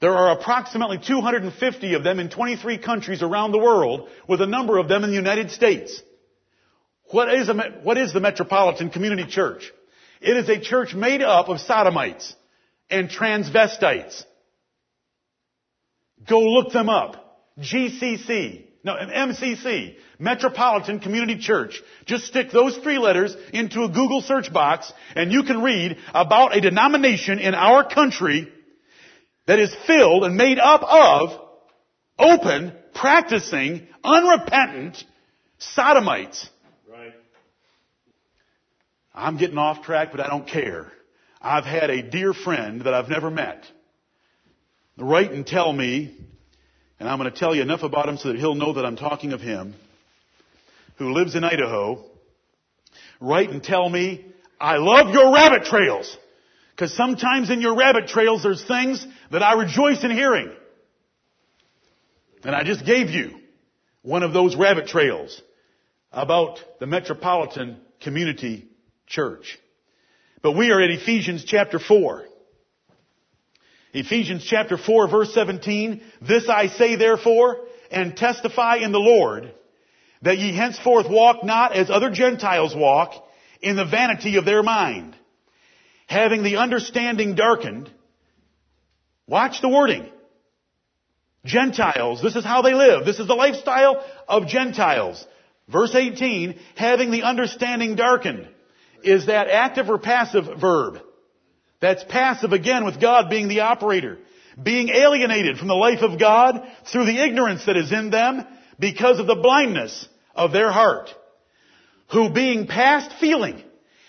There 0.00 0.14
are 0.14 0.38
approximately 0.38 0.98
250 0.98 1.94
of 1.94 2.04
them 2.04 2.18
in 2.18 2.28
23 2.28 2.78
countries 2.78 3.22
around 3.22 3.52
the 3.52 3.58
world, 3.58 4.08
with 4.28 4.40
a 4.40 4.46
number 4.46 4.78
of 4.78 4.88
them 4.88 5.04
in 5.04 5.10
the 5.10 5.16
United 5.16 5.52
States. 5.52 6.02
What 7.10 7.32
is, 7.32 7.48
a, 7.48 7.54
what 7.82 7.96
is 7.96 8.12
the 8.12 8.20
Metropolitan 8.20 8.90
Community 8.90 9.24
Church? 9.24 9.72
It 10.20 10.36
is 10.36 10.48
a 10.48 10.60
church 10.60 10.94
made 10.94 11.22
up 11.22 11.48
of 11.48 11.60
sodomites 11.60 12.34
and 12.90 13.08
transvestites. 13.08 14.24
Go 16.28 16.38
look 16.38 16.72
them 16.72 16.88
up. 16.88 17.40
GCC. 17.58 18.64
No, 18.84 18.94
MCC. 18.94 19.96
Metropolitan 20.18 21.00
Community 21.00 21.38
Church. 21.38 21.80
Just 22.06 22.24
stick 22.24 22.50
those 22.50 22.76
three 22.78 22.98
letters 22.98 23.36
into 23.52 23.84
a 23.84 23.88
Google 23.88 24.20
search 24.22 24.52
box 24.52 24.92
and 25.14 25.32
you 25.32 25.44
can 25.44 25.62
read 25.62 25.98
about 26.14 26.56
a 26.56 26.60
denomination 26.60 27.38
in 27.38 27.54
our 27.54 27.88
country 27.88 28.48
that 29.46 29.58
is 29.58 29.74
filled 29.86 30.24
and 30.24 30.36
made 30.36 30.58
up 30.58 30.82
of 30.82 31.40
open, 32.18 32.72
practicing, 32.94 33.86
unrepentant 34.04 35.02
sodomites. 35.58 36.48
Right. 36.90 37.12
I'm 39.14 39.36
getting 39.36 39.58
off 39.58 39.82
track, 39.84 40.08
but 40.12 40.20
I 40.20 40.28
don't 40.28 40.46
care. 40.46 40.92
I've 41.40 41.64
had 41.64 41.90
a 41.90 42.02
dear 42.02 42.32
friend 42.32 42.82
that 42.82 42.94
I've 42.94 43.08
never 43.08 43.30
met 43.30 43.64
write 45.02 45.32
and 45.32 45.46
tell 45.46 45.72
me, 45.72 46.16
and 46.98 47.08
I'm 47.08 47.18
going 47.18 47.30
to 47.30 47.38
tell 47.38 47.54
you 47.54 47.62
enough 47.62 47.82
about 47.82 48.08
him 48.08 48.16
so 48.16 48.28
that 48.28 48.38
he'll 48.38 48.54
know 48.54 48.74
that 48.74 48.86
I'm 48.86 48.96
talking 48.96 49.32
of 49.32 49.40
him, 49.40 49.74
who 50.96 51.12
lives 51.12 51.34
in 51.34 51.44
Idaho. 51.44 52.04
Write 53.20 53.50
and 53.50 53.62
tell 53.62 53.88
me, 53.88 54.24
I 54.60 54.76
love 54.76 55.12
your 55.12 55.32
rabbit 55.32 55.64
trails. 55.64 56.16
Because 56.70 56.96
sometimes 56.96 57.50
in 57.50 57.60
your 57.60 57.76
rabbit 57.76 58.06
trails 58.06 58.42
there's 58.42 58.64
things 58.64 59.04
that 59.30 59.42
I 59.42 59.54
rejoice 59.54 60.02
in 60.04 60.10
hearing. 60.10 60.52
And 62.44 62.54
I 62.54 62.64
just 62.64 62.84
gave 62.84 63.10
you 63.10 63.38
one 64.02 64.22
of 64.22 64.32
those 64.32 64.56
rabbit 64.56 64.86
trails 64.86 65.40
about 66.10 66.58
the 66.80 66.86
Metropolitan 66.86 67.78
Community 68.00 68.68
Church. 69.06 69.58
But 70.42 70.52
we 70.52 70.70
are 70.70 70.80
at 70.80 70.90
Ephesians 70.90 71.44
chapter 71.44 71.78
4. 71.78 72.24
Ephesians 73.92 74.44
chapter 74.44 74.78
4 74.78 75.08
verse 75.08 75.34
17, 75.34 76.02
this 76.22 76.48
I 76.48 76.68
say 76.68 76.96
therefore, 76.96 77.58
and 77.90 78.16
testify 78.16 78.76
in 78.76 78.92
the 78.92 78.98
Lord, 78.98 79.52
that 80.22 80.38
ye 80.38 80.54
henceforth 80.56 81.10
walk 81.10 81.44
not 81.44 81.76
as 81.76 81.90
other 81.90 82.10
Gentiles 82.10 82.74
walk, 82.74 83.12
in 83.60 83.76
the 83.76 83.84
vanity 83.84 84.36
of 84.36 84.44
their 84.44 84.62
mind, 84.62 85.14
having 86.06 86.42
the 86.42 86.56
understanding 86.56 87.36
darkened. 87.36 87.88
Watch 89.28 89.60
the 89.60 89.68
wording. 89.68 90.10
Gentiles, 91.44 92.20
this 92.22 92.36
is 92.36 92.44
how 92.44 92.62
they 92.62 92.74
live. 92.74 93.04
This 93.04 93.18
is 93.18 93.26
the 93.26 93.34
lifestyle 93.34 94.04
of 94.28 94.48
Gentiles. 94.48 95.24
Verse 95.68 95.94
18, 95.94 96.58
having 96.76 97.10
the 97.10 97.22
understanding 97.22 97.94
darkened. 97.94 98.48
Is 99.02 99.26
that 99.26 99.48
active 99.48 99.88
or 99.88 99.98
passive 99.98 100.60
verb? 100.60 101.00
That's 101.82 102.04
passive 102.04 102.52
again 102.52 102.84
with 102.84 103.00
God 103.00 103.28
being 103.28 103.48
the 103.48 103.60
operator. 103.60 104.18
Being 104.62 104.88
alienated 104.88 105.58
from 105.58 105.66
the 105.66 105.74
life 105.74 106.00
of 106.02 106.18
God 106.18 106.62
through 106.90 107.06
the 107.06 107.18
ignorance 107.22 107.66
that 107.66 107.76
is 107.76 107.90
in 107.90 108.10
them 108.10 108.46
because 108.78 109.18
of 109.18 109.26
the 109.26 109.34
blindness 109.34 110.08
of 110.34 110.52
their 110.52 110.70
heart. 110.70 111.10
Who 112.12 112.30
being 112.30 112.68
past 112.68 113.12
feeling 113.18 113.60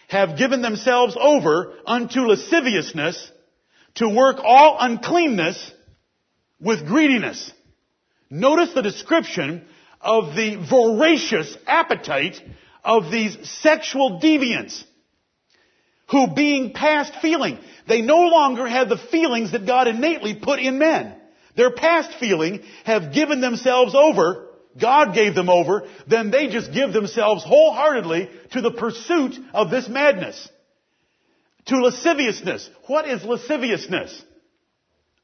have 0.07 0.37
given 0.37 0.61
themselves 0.61 1.17
over 1.19 1.73
unto 1.87 2.21
lasciviousness 2.27 3.31
to 3.95 4.07
work 4.07 4.37
all 4.43 4.77
uncleanness 4.79 5.71
with 6.59 6.85
greediness. 6.85 7.51
Notice 8.29 8.73
the 8.75 8.83
description 8.83 9.65
of 9.99 10.35
the 10.35 10.63
voracious 10.69 11.57
appetite 11.65 12.39
of 12.83 13.11
these 13.11 13.49
sexual 13.61 14.19
deviants 14.19 14.83
who 16.09 16.27
being 16.27 16.73
past 16.73 17.13
feeling, 17.21 17.57
they 17.87 18.01
no 18.01 18.17
longer 18.17 18.67
have 18.67 18.89
the 18.89 18.97
feelings 18.97 19.51
that 19.51 19.65
God 19.65 19.87
innately 19.87 20.35
put 20.35 20.59
in 20.59 20.77
men. 20.77 21.15
Their 21.55 21.71
past 21.71 22.11
feeling 22.19 22.61
have 22.83 23.13
given 23.13 23.41
themselves 23.41 23.93
over, 23.95 24.47
God 24.79 25.13
gave 25.13 25.35
them 25.35 25.49
over, 25.49 25.87
then 26.07 26.31
they 26.31 26.47
just 26.47 26.73
give 26.73 26.93
themselves 26.93 27.43
wholeheartedly 27.43 28.29
to 28.51 28.61
the 28.61 28.71
pursuit 28.71 29.35
of 29.53 29.69
this 29.69 29.87
madness. 29.87 30.49
To 31.67 31.77
lasciviousness. 31.77 32.69
What 32.87 33.07
is 33.07 33.23
lasciviousness? 33.23 34.21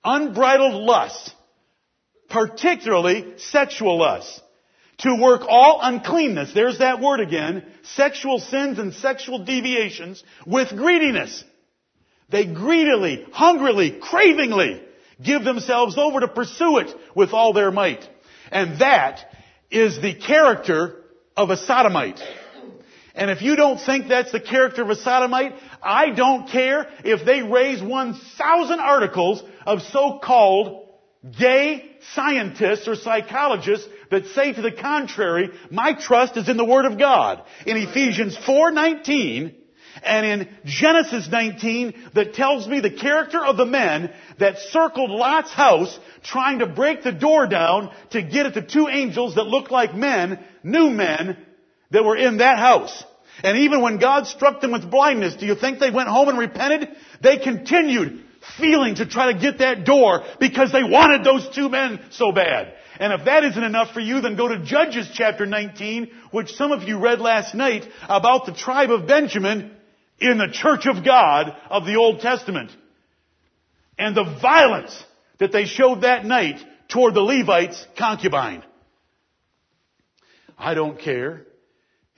Unbridled 0.03 0.83
lust. 0.83 1.33
Particularly 2.29 3.33
sexual 3.37 3.97
lust 3.97 4.41
to 4.99 5.15
work 5.15 5.41
all 5.47 5.79
uncleanness, 5.81 6.51
there's 6.53 6.79
that 6.79 6.99
word 6.99 7.19
again, 7.19 7.63
sexual 7.83 8.39
sins 8.39 8.79
and 8.79 8.93
sexual 8.93 9.45
deviations 9.45 10.23
with 10.45 10.69
greediness. 10.69 11.43
They 12.29 12.45
greedily, 12.45 13.25
hungrily, 13.31 13.97
cravingly 13.99 14.83
give 15.21 15.43
themselves 15.43 15.97
over 15.97 16.21
to 16.21 16.27
pursue 16.27 16.77
it 16.77 16.93
with 17.15 17.33
all 17.33 17.53
their 17.53 17.71
might. 17.71 18.07
And 18.51 18.79
that 18.79 19.25
is 19.71 20.01
the 20.01 20.13
character 20.13 21.03
of 21.35 21.49
a 21.49 21.57
sodomite. 21.57 22.19
And 23.15 23.29
if 23.29 23.41
you 23.41 23.55
don't 23.55 23.79
think 23.79 24.07
that's 24.07 24.31
the 24.31 24.39
character 24.39 24.81
of 24.81 24.89
a 24.89 24.95
sodomite, 24.95 25.53
I 25.81 26.11
don't 26.11 26.47
care 26.49 26.87
if 27.03 27.25
they 27.25 27.41
raise 27.41 27.81
1,000 27.81 28.79
articles 28.79 29.43
of 29.65 29.81
so-called 29.81 30.87
gay 31.37 31.97
scientists 32.13 32.87
or 32.87 32.95
psychologists 32.95 33.87
that 34.11 34.27
say 34.27 34.53
to 34.53 34.61
the 34.61 34.71
contrary, 34.71 35.49
my 35.69 35.93
trust 35.93 36.37
is 36.37 36.49
in 36.49 36.57
the 36.57 36.65
Word 36.65 36.85
of 36.85 36.97
God. 36.97 37.43
In 37.65 37.77
Ephesians 37.77 38.35
4:19, 38.37 39.55
and 40.03 40.25
in 40.25 40.47
Genesis 40.65 41.27
19 41.29 41.93
that 42.13 42.33
tells 42.33 42.67
me 42.67 42.79
the 42.79 42.91
character 42.91 43.43
of 43.43 43.57
the 43.57 43.65
men 43.65 44.13
that 44.37 44.59
circled 44.59 45.09
Lot's 45.09 45.51
house 45.51 45.97
trying 46.23 46.59
to 46.59 46.67
break 46.67 47.03
the 47.03 47.11
door 47.11 47.47
down 47.47 47.91
to 48.11 48.21
get 48.21 48.45
at 48.45 48.53
the 48.53 48.61
two 48.61 48.87
angels 48.87 49.35
that 49.35 49.43
looked 49.47 49.71
like 49.71 49.95
men, 49.95 50.39
new 50.63 50.89
men, 50.89 51.37
that 51.91 52.05
were 52.05 52.15
in 52.15 52.37
that 52.37 52.59
house. 52.59 53.03
And 53.43 53.59
even 53.59 53.81
when 53.81 53.97
God 53.97 54.27
struck 54.27 54.61
them 54.61 54.71
with 54.71 54.89
blindness, 54.89 55.35
do 55.35 55.45
you 55.45 55.55
think 55.55 55.79
they 55.79 55.91
went 55.91 56.09
home 56.09 56.29
and 56.29 56.37
repented? 56.37 56.89
They 57.21 57.37
continued 57.37 58.23
feeling 58.57 58.95
to 58.95 59.05
try 59.05 59.33
to 59.33 59.39
get 59.39 59.59
that 59.59 59.85
door 59.85 60.23
because 60.39 60.71
they 60.71 60.83
wanted 60.83 61.23
those 61.23 61.47
two 61.55 61.69
men 61.69 61.99
so 62.11 62.31
bad. 62.31 62.73
And 62.99 63.13
if 63.13 63.25
that 63.25 63.45
isn't 63.45 63.63
enough 63.63 63.93
for 63.93 64.01
you, 64.01 64.19
then 64.19 64.35
go 64.35 64.49
to 64.49 64.59
Judges 64.59 65.09
chapter 65.13 65.45
19, 65.45 66.11
which 66.31 66.53
some 66.55 66.73
of 66.73 66.83
you 66.83 66.99
read 66.99 67.21
last 67.21 67.55
night 67.55 67.87
about 68.03 68.45
the 68.45 68.53
tribe 68.53 68.91
of 68.91 69.07
Benjamin 69.07 69.71
in 70.19 70.37
the 70.37 70.49
church 70.51 70.85
of 70.85 71.05
God 71.05 71.55
of 71.69 71.85
the 71.85 71.95
Old 71.95 72.19
Testament. 72.19 72.71
And 73.97 74.15
the 74.15 74.37
violence 74.41 75.01
that 75.39 75.53
they 75.53 75.63
showed 75.63 76.01
that 76.01 76.25
night 76.25 76.59
toward 76.89 77.13
the 77.13 77.21
Levites' 77.21 77.85
concubine. 77.97 78.63
I 80.57 80.73
don't 80.73 80.99
care 80.99 81.45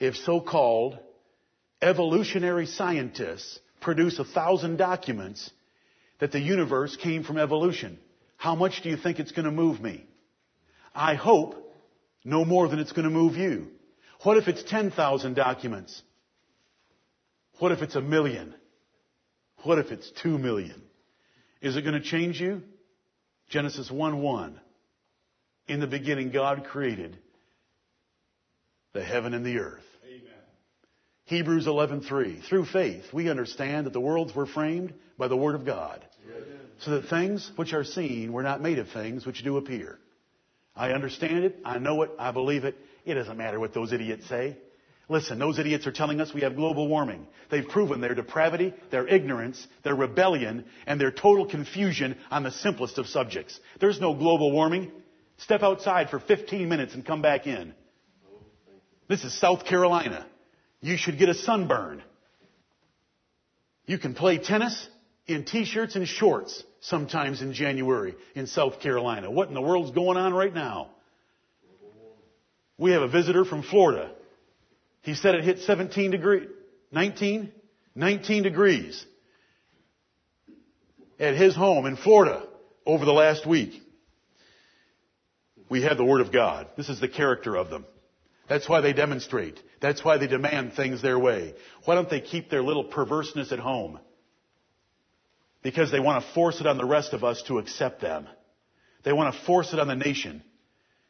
if 0.00 0.16
so-called 0.16 0.98
evolutionary 1.80 2.66
scientists 2.66 3.60
produce 3.80 4.18
a 4.18 4.24
thousand 4.24 4.78
documents 4.78 5.48
that 6.18 6.32
the 6.32 6.40
universe 6.40 6.96
came 6.96 7.22
from 7.22 7.38
evolution. 7.38 7.98
How 8.36 8.56
much 8.56 8.82
do 8.82 8.88
you 8.88 8.96
think 8.96 9.20
it's 9.20 9.32
going 9.32 9.44
to 9.44 9.52
move 9.52 9.80
me? 9.80 10.06
I 10.94 11.14
hope 11.14 11.56
no 12.24 12.44
more 12.44 12.68
than 12.68 12.78
it's 12.78 12.92
going 12.92 13.04
to 13.04 13.10
move 13.10 13.36
you. 13.36 13.68
What 14.22 14.36
if 14.36 14.48
it's 14.48 14.62
10,000 14.62 15.34
documents? 15.34 16.00
What 17.58 17.72
if 17.72 17.82
it's 17.82 17.96
a 17.96 18.00
million? 18.00 18.54
What 19.64 19.78
if 19.78 19.90
it's 19.90 20.10
two 20.22 20.38
million? 20.38 20.82
Is 21.60 21.76
it 21.76 21.82
going 21.82 21.94
to 21.94 22.00
change 22.00 22.40
you? 22.40 22.62
Genesis 23.48 23.90
1 23.90 24.20
1. 24.20 24.60
In 25.68 25.80
the 25.80 25.86
beginning, 25.86 26.30
God 26.30 26.64
created 26.64 27.16
the 28.92 29.04
heaven 29.04 29.34
and 29.34 29.44
the 29.44 29.58
earth. 29.58 29.84
Amen. 30.04 30.32
Hebrews 31.24 31.66
11:3 31.66 32.44
Through 32.48 32.66
faith 32.66 33.04
we 33.12 33.30
understand 33.30 33.86
that 33.86 33.92
the 33.92 34.00
worlds 34.00 34.34
were 34.34 34.46
framed 34.46 34.92
by 35.16 35.28
the 35.28 35.36
word 35.36 35.54
of 35.54 35.64
God 35.64 36.04
so 36.80 36.92
that 36.92 37.08
things 37.08 37.50
which 37.56 37.72
are 37.72 37.84
seen 37.84 38.32
were 38.32 38.42
not 38.42 38.60
made 38.60 38.78
of 38.78 38.88
things 38.90 39.24
which 39.24 39.44
do 39.44 39.56
appear. 39.56 39.98
I 40.74 40.92
understand 40.92 41.44
it, 41.44 41.58
I 41.64 41.78
know 41.78 42.02
it, 42.02 42.10
I 42.18 42.30
believe 42.30 42.64
it. 42.64 42.76
It 43.04 43.14
doesn't 43.14 43.36
matter 43.36 43.60
what 43.60 43.74
those 43.74 43.92
idiots 43.92 44.28
say. 44.28 44.56
Listen, 45.08 45.38
those 45.38 45.58
idiots 45.58 45.86
are 45.86 45.92
telling 45.92 46.20
us 46.20 46.32
we 46.32 46.40
have 46.42 46.56
global 46.56 46.88
warming. 46.88 47.26
They've 47.50 47.66
proven 47.66 48.00
their 48.00 48.14
depravity, 48.14 48.72
their 48.90 49.06
ignorance, 49.06 49.66
their 49.82 49.94
rebellion, 49.94 50.64
and 50.86 51.00
their 51.00 51.10
total 51.10 51.44
confusion 51.44 52.16
on 52.30 52.44
the 52.44 52.50
simplest 52.50 52.96
of 52.98 53.06
subjects. 53.06 53.58
There's 53.80 54.00
no 54.00 54.14
global 54.14 54.52
warming. 54.52 54.90
Step 55.38 55.62
outside 55.62 56.08
for 56.08 56.20
15 56.20 56.68
minutes 56.68 56.94
and 56.94 57.04
come 57.04 57.20
back 57.20 57.46
in. 57.46 57.74
This 59.08 59.24
is 59.24 59.38
South 59.38 59.66
Carolina. 59.66 60.26
You 60.80 60.96
should 60.96 61.18
get 61.18 61.28
a 61.28 61.34
sunburn. 61.34 62.02
You 63.86 63.98
can 63.98 64.14
play 64.14 64.38
tennis 64.38 64.88
in 65.26 65.44
t-shirts 65.44 65.96
and 65.96 66.08
shorts 66.08 66.62
sometimes 66.82 67.42
in 67.42 67.52
January 67.52 68.14
in 68.34 68.46
South 68.46 68.80
Carolina. 68.80 69.30
What 69.30 69.48
in 69.48 69.54
the 69.54 69.62
world's 69.62 69.92
going 69.92 70.16
on 70.16 70.34
right 70.34 70.52
now? 70.52 70.90
We 72.76 72.92
have 72.92 73.02
a 73.02 73.08
visitor 73.08 73.44
from 73.44 73.62
Florida. 73.62 74.10
He 75.02 75.14
said 75.14 75.34
it 75.34 75.44
hit 75.44 75.60
17 75.60 76.10
degrees, 76.10 76.48
19, 76.90 77.52
19 77.94 78.42
degrees 78.42 79.04
at 81.18 81.34
his 81.34 81.54
home 81.54 81.86
in 81.86 81.96
Florida 81.96 82.42
over 82.84 83.04
the 83.04 83.12
last 83.12 83.46
week. 83.46 83.80
We 85.68 85.82
have 85.82 85.96
the 85.96 86.04
Word 86.04 86.20
of 86.20 86.32
God. 86.32 86.66
This 86.76 86.88
is 86.88 87.00
the 87.00 87.08
character 87.08 87.56
of 87.56 87.70
them. 87.70 87.86
That's 88.48 88.68
why 88.68 88.80
they 88.80 88.92
demonstrate. 88.92 89.58
That's 89.80 90.04
why 90.04 90.18
they 90.18 90.26
demand 90.26 90.74
things 90.74 91.00
their 91.00 91.18
way. 91.18 91.54
Why 91.84 91.94
don't 91.94 92.10
they 92.10 92.20
keep 92.20 92.50
their 92.50 92.62
little 92.62 92.84
perverseness 92.84 93.52
at 93.52 93.60
home? 93.60 94.00
Because 95.62 95.90
they 95.90 96.00
want 96.00 96.24
to 96.24 96.32
force 96.32 96.60
it 96.60 96.66
on 96.66 96.76
the 96.76 96.84
rest 96.84 97.12
of 97.12 97.24
us 97.24 97.42
to 97.42 97.58
accept 97.58 98.00
them. 98.00 98.26
They 99.04 99.12
want 99.12 99.34
to 99.34 99.40
force 99.42 99.72
it 99.72 99.78
on 99.78 99.88
the 99.88 99.96
nation. 99.96 100.42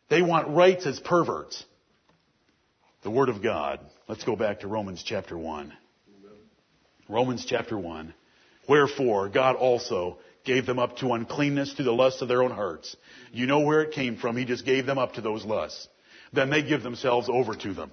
They 0.09 0.23
want 0.23 0.49
rights 0.49 0.87
as 0.87 1.01
perverts. 1.01 1.65
The 3.03 3.11
Word 3.11 3.29
of 3.29 3.43
God. 3.43 3.81
Let's 4.09 4.25
go 4.25 4.37
back 4.37 4.61
to 4.61 4.69
Romans 4.69 5.03
chapter 5.03 5.37
1. 5.37 5.73
Romans 7.09 7.45
chapter 7.47 7.79
1. 7.79 8.15
Wherefore, 8.69 9.29
God 9.29 9.57
also 9.57 10.19
gave 10.45 10.67
them 10.67 10.79
up 10.79 10.99
to 10.99 11.13
uncleanness 11.13 11.73
through 11.73 11.85
the 11.85 11.93
lust 11.93 12.23
of 12.23 12.29
their 12.29 12.43
own 12.43 12.51
hearts. 12.51 12.97
You 13.33 13.47
know 13.47 13.61
where 13.61 13.83
it 13.83 13.93
came 13.93 14.17
from. 14.17 14.37
He 14.37 14.45
just 14.45 14.65
gave 14.65 14.87
them 14.87 14.99
up 14.99 15.15
to 15.15 15.21
those 15.21 15.45
lusts. 15.45 15.89
Then 16.33 16.51
they 16.51 16.63
give 16.63 16.83
themselves 16.83 17.29
over 17.29 17.55
to 17.55 17.75
them. 17.75 17.91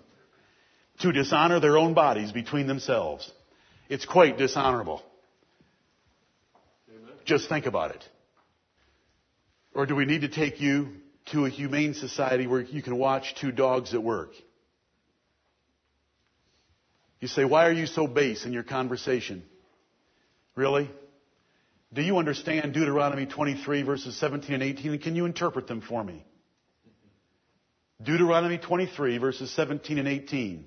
To 1.02 1.12
dishonor 1.12 1.60
their 1.60 1.78
own 1.78 1.94
bodies 1.94 2.32
between 2.32 2.68
themselves. 2.68 3.32
It's 3.90 4.06
quite 4.06 4.38
dishonorable. 4.38 5.04
Just 7.26 7.50
think 7.50 7.66
about 7.66 7.92
it. 7.92 8.04
Or 9.74 9.86
do 9.86 9.96
we 9.96 10.06
need 10.06 10.22
to 10.22 10.30
take 10.30 10.60
you 10.60 10.90
to 11.32 11.46
a 11.46 11.50
humane 11.50 11.94
society 11.94 12.48
where 12.48 12.62
you 12.62 12.82
can 12.82 12.98
watch 12.98 13.36
two 13.40 13.52
dogs 13.52 13.94
at 13.94 14.04
work? 14.04 14.32
You 17.20 17.28
say, 17.28 17.46
why 17.46 17.68
are 17.68 17.72
you 17.72 17.86
so 17.86 18.08
base 18.08 18.46
in 18.46 18.54
your 18.54 18.64
conversation? 18.64 19.44
Really? 20.56 20.90
Do 21.94 22.02
you 22.02 22.18
understand 22.18 22.74
Deuteronomy 22.74 23.26
23 23.26 23.82
verses 23.84 24.18
17 24.18 24.54
and 24.54 24.64
18 24.64 24.92
and 24.92 25.02
can 25.02 25.16
you 25.16 25.26
interpret 25.26 25.68
them 25.68 25.82
for 25.82 26.04
me? 26.04 26.24
Deuteronomy 28.02 28.58
23 28.58 29.18
verses 29.18 29.52
17 29.52 29.98
and 29.98 30.08
18. 30.08 30.66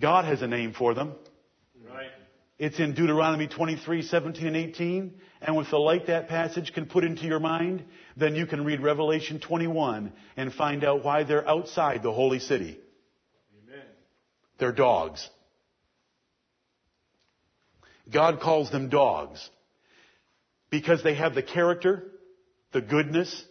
God 0.00 0.24
has 0.24 0.42
a 0.42 0.46
name 0.46 0.72
for 0.72 0.94
them. 0.94 1.12
It's 2.58 2.78
in 2.78 2.94
Deuteronomy 2.94 3.48
23, 3.48 4.02
17 4.02 4.46
and 4.46 4.56
18. 4.56 5.14
And 5.42 5.56
with 5.56 5.70
the 5.70 5.76
light 5.76 6.06
that 6.06 6.28
passage 6.28 6.72
can 6.72 6.86
put 6.86 7.04
into 7.04 7.24
your 7.24 7.38
mind, 7.38 7.84
then 8.16 8.34
you 8.34 8.46
can 8.46 8.64
read 8.64 8.80
Revelation 8.80 9.40
21 9.40 10.12
and 10.36 10.52
find 10.54 10.82
out 10.82 11.04
why 11.04 11.24
they're 11.24 11.46
outside 11.46 12.02
the 12.02 12.12
holy 12.12 12.38
city. 12.38 12.78
Amen. 13.62 13.84
They're 14.58 14.72
dogs. 14.72 15.28
God 18.10 18.40
calls 18.40 18.70
them 18.70 18.88
dogs 18.88 19.50
because 20.70 21.02
they 21.02 21.14
have 21.14 21.34
the 21.34 21.42
character, 21.42 22.04
the 22.72 22.80
goodness, 22.80 23.44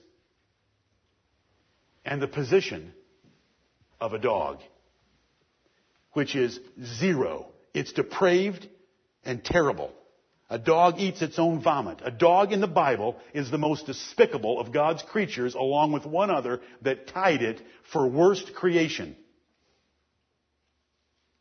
and 2.03 2.21
the 2.21 2.27
position 2.27 2.93
of 3.99 4.13
a 4.13 4.19
dog, 4.19 4.59
which 6.13 6.35
is 6.35 6.59
zero. 6.99 7.47
It's 7.73 7.93
depraved 7.93 8.67
and 9.25 9.43
terrible. 9.43 9.91
A 10.49 10.59
dog 10.59 10.99
eats 10.99 11.21
its 11.23 11.39
own 11.39 11.61
vomit. 11.61 12.01
A 12.03 12.11
dog 12.11 12.53
in 12.53 12.61
the 12.61 12.67
Bible 12.67 13.17
is 13.33 13.49
the 13.49 13.57
most 13.57 13.87
despicable 13.87 14.59
of 14.59 14.71
God's 14.71 15.01
creatures 15.01 15.55
along 15.55 15.91
with 15.91 16.05
one 16.05 16.29
other 16.29 16.61
that 16.83 17.07
tied 17.07 17.41
it 17.41 17.59
for 17.91 18.07
worst 18.07 18.53
creation. 18.53 19.15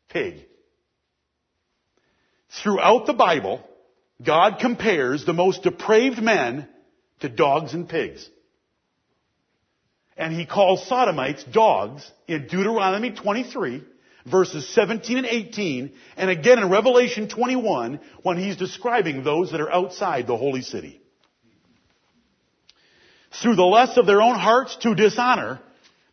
Pig. 0.09 0.45
Throughout 2.63 3.05
the 3.05 3.13
Bible, 3.13 3.61
God 4.23 4.57
compares 4.59 5.23
the 5.23 5.33
most 5.33 5.61
depraved 5.61 6.21
men 6.21 6.67
to 7.19 7.29
dogs 7.29 7.73
and 7.73 7.87
pigs. 7.87 8.27
And 10.17 10.33
he 10.33 10.45
calls 10.45 10.87
sodomites 10.87 11.43
dogs 11.43 12.09
in 12.27 12.47
Deuteronomy 12.47 13.11
23, 13.11 13.83
verses 14.25 14.67
17 14.73 15.17
and 15.17 15.25
18, 15.25 15.93
and 16.17 16.29
again 16.29 16.59
in 16.59 16.69
Revelation 16.69 17.29
21 17.29 17.99
when 18.23 18.37
he's 18.37 18.57
describing 18.57 19.23
those 19.23 19.51
that 19.51 19.61
are 19.61 19.71
outside 19.71 20.27
the 20.27 20.37
holy 20.37 20.61
city. 20.61 21.01
Through 23.41 23.55
the 23.55 23.63
lust 23.63 23.97
of 23.97 24.05
their 24.05 24.21
own 24.21 24.35
hearts 24.35 24.75
to 24.77 24.95
dishonor 24.95 25.59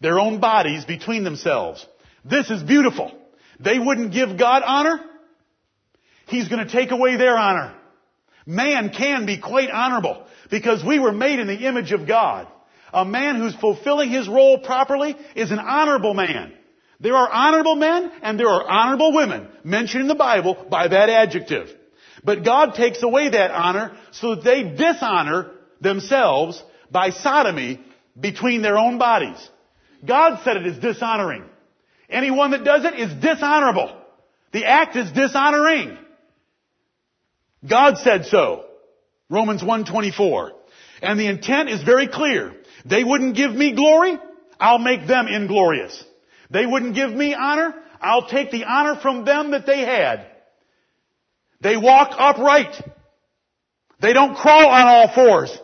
their 0.01 0.19
own 0.19 0.41
bodies 0.41 0.85
between 0.85 1.25
themselves. 1.25 1.87
This 2.25 2.51
is 2.51 2.63
beautiful. 2.63 3.13
They 3.61 3.79
wouldn't 3.79 4.13
give 4.13 4.37
God 4.37 4.63
honor. 4.65 5.01
He's 6.27 6.49
going 6.49 6.67
to 6.67 6.71
take 6.71 6.91
away 6.91 7.17
their 7.17 7.37
honor. 7.37 7.75
Man 8.45 8.91
can 8.91 9.25
be 9.25 9.39
quite 9.39 9.71
honorable 9.71 10.27
because 10.51 10.85
we 10.85 10.99
were 10.99 11.13
made 11.13 11.39
in 11.39 11.47
the 11.47 11.67
image 11.67 11.93
of 11.93 12.07
God. 12.07 12.49
A 12.93 13.05
man 13.05 13.37
who's 13.37 13.55
fulfilling 13.55 14.11
his 14.11 14.29
role 14.29 14.59
properly 14.59 15.17
is 15.37 15.51
an 15.51 15.61
honorable 15.61 16.15
man. 16.15 16.53
There 17.03 17.17
are 17.17 17.29
honorable 17.29 17.75
men 17.75 18.13
and 18.23 18.39
there 18.39 18.49
are 18.49 18.67
honorable 18.67 19.13
women 19.13 19.49
mentioned 19.65 20.03
in 20.03 20.09
the 20.09 20.15
Bible 20.15 20.67
by 20.71 20.87
that 20.87 21.09
adjective. 21.09 21.69
But 22.23 22.45
God 22.45 22.75
takes 22.75 23.03
away 23.03 23.31
that 23.31 23.51
honor 23.51 23.97
so 24.13 24.37
that 24.37 24.45
they 24.45 24.63
dishonor 24.63 25.51
themselves 25.81 26.63
by 26.93 27.11
sodomy 27.11 27.81
between 28.19 28.63
their 28.63 28.79
own 28.79 28.99
bodies. 28.99 29.37
God 30.05 30.41
said 30.45 30.57
it 30.57 30.67
is 30.67 30.79
dishonoring. 30.79 31.45
Anyone 32.09 32.53
that 32.53 32.63
does 32.63 32.85
it 32.85 32.95
is 32.95 33.13
dishonorable. 33.21 33.97
The 34.53 34.65
act 34.65 34.95
is 34.95 35.11
dishonoring. 35.11 35.99
God 37.69 37.99
said 37.99 38.27
so. 38.27 38.67
Romans 39.29 39.63
124. 39.63 40.53
And 41.01 41.19
the 41.19 41.27
intent 41.27 41.69
is 41.69 41.83
very 41.83 42.07
clear. 42.07 42.55
They 42.85 43.03
wouldn't 43.03 43.35
give 43.35 43.53
me 43.53 43.73
glory, 43.75 44.19
I'll 44.61 44.79
make 44.79 45.09
them 45.09 45.27
inglorious. 45.27 46.05
They 46.53 46.67
wouldn't 46.67 46.95
give 46.95 47.11
me 47.11 47.35
honor, 47.35 47.75
I'll 48.01 48.29
take 48.29 48.51
the 48.51 48.65
honor 48.65 48.97
from 49.01 49.25
them 49.25 49.53
that 49.53 49.65
they 49.65 49.81
had. 49.81 50.27
They 51.61 51.77
walk 51.77 52.15
upright. 52.19 52.75
They 54.01 54.13
don't 54.13 54.35
crawl 54.35 54.67
on 54.67 54.87
all 54.87 55.15
fours. 55.15 55.57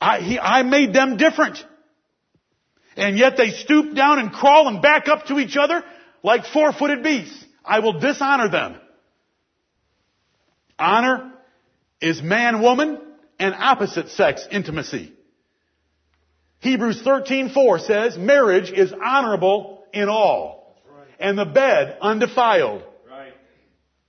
I, 0.00 0.20
he, 0.20 0.38
I 0.38 0.62
made 0.64 0.92
them 0.92 1.16
different. 1.16 1.64
And 2.96 3.16
yet 3.16 3.36
they 3.36 3.50
stoop 3.50 3.94
down 3.94 4.18
and 4.18 4.32
crawl 4.32 4.68
and 4.68 4.82
back 4.82 5.08
up 5.08 5.26
to 5.26 5.38
each 5.38 5.56
other 5.56 5.82
like 6.22 6.44
four-footed 6.46 7.02
beasts. 7.02 7.44
I 7.64 7.78
will 7.78 7.98
dishonor 8.00 8.50
them. 8.50 8.76
Honor 10.78 11.32
is 12.00 12.20
man-woman 12.20 13.00
and 13.38 13.54
opposite 13.54 14.10
sex 14.10 14.46
intimacy. 14.50 15.12
Hebrews 16.64 17.02
13:4 17.02 17.86
says 17.86 18.16
marriage 18.16 18.72
is 18.72 18.90
honorable 18.90 19.84
in 19.92 20.08
all 20.08 20.80
and 21.20 21.36
the 21.36 21.44
bed 21.44 21.98
undefiled. 22.00 22.82
Right. 23.10 23.34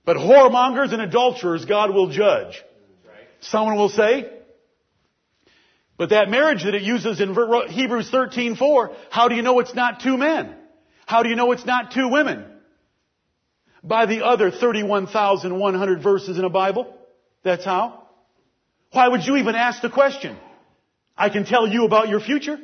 But 0.06 0.16
whoremongers 0.16 0.94
and 0.94 1.02
adulterers 1.02 1.66
God 1.66 1.90
will 1.90 2.08
judge. 2.08 2.64
Someone 3.40 3.76
will 3.76 3.90
say, 3.90 4.32
but 5.98 6.08
that 6.10 6.30
marriage 6.30 6.64
that 6.64 6.74
it 6.74 6.80
uses 6.80 7.20
in 7.20 7.34
Hebrews 7.68 8.10
13:4, 8.10 8.94
how 9.10 9.28
do 9.28 9.34
you 9.34 9.42
know 9.42 9.60
it's 9.60 9.74
not 9.74 10.00
two 10.00 10.16
men? 10.16 10.54
How 11.04 11.22
do 11.22 11.28
you 11.28 11.36
know 11.36 11.52
it's 11.52 11.66
not 11.66 11.92
two 11.92 12.08
women? 12.08 12.42
By 13.84 14.06
the 14.06 14.24
other 14.24 14.50
31,100 14.50 16.02
verses 16.02 16.38
in 16.38 16.44
a 16.44 16.50
Bible. 16.50 16.92
That's 17.42 17.66
how. 17.66 18.02
Why 18.92 19.08
would 19.08 19.26
you 19.26 19.36
even 19.36 19.54
ask 19.54 19.82
the 19.82 19.90
question? 19.90 20.38
I 21.16 21.30
can 21.30 21.44
tell 21.44 21.66
you 21.66 21.84
about 21.84 22.08
your 22.08 22.20
future. 22.20 22.58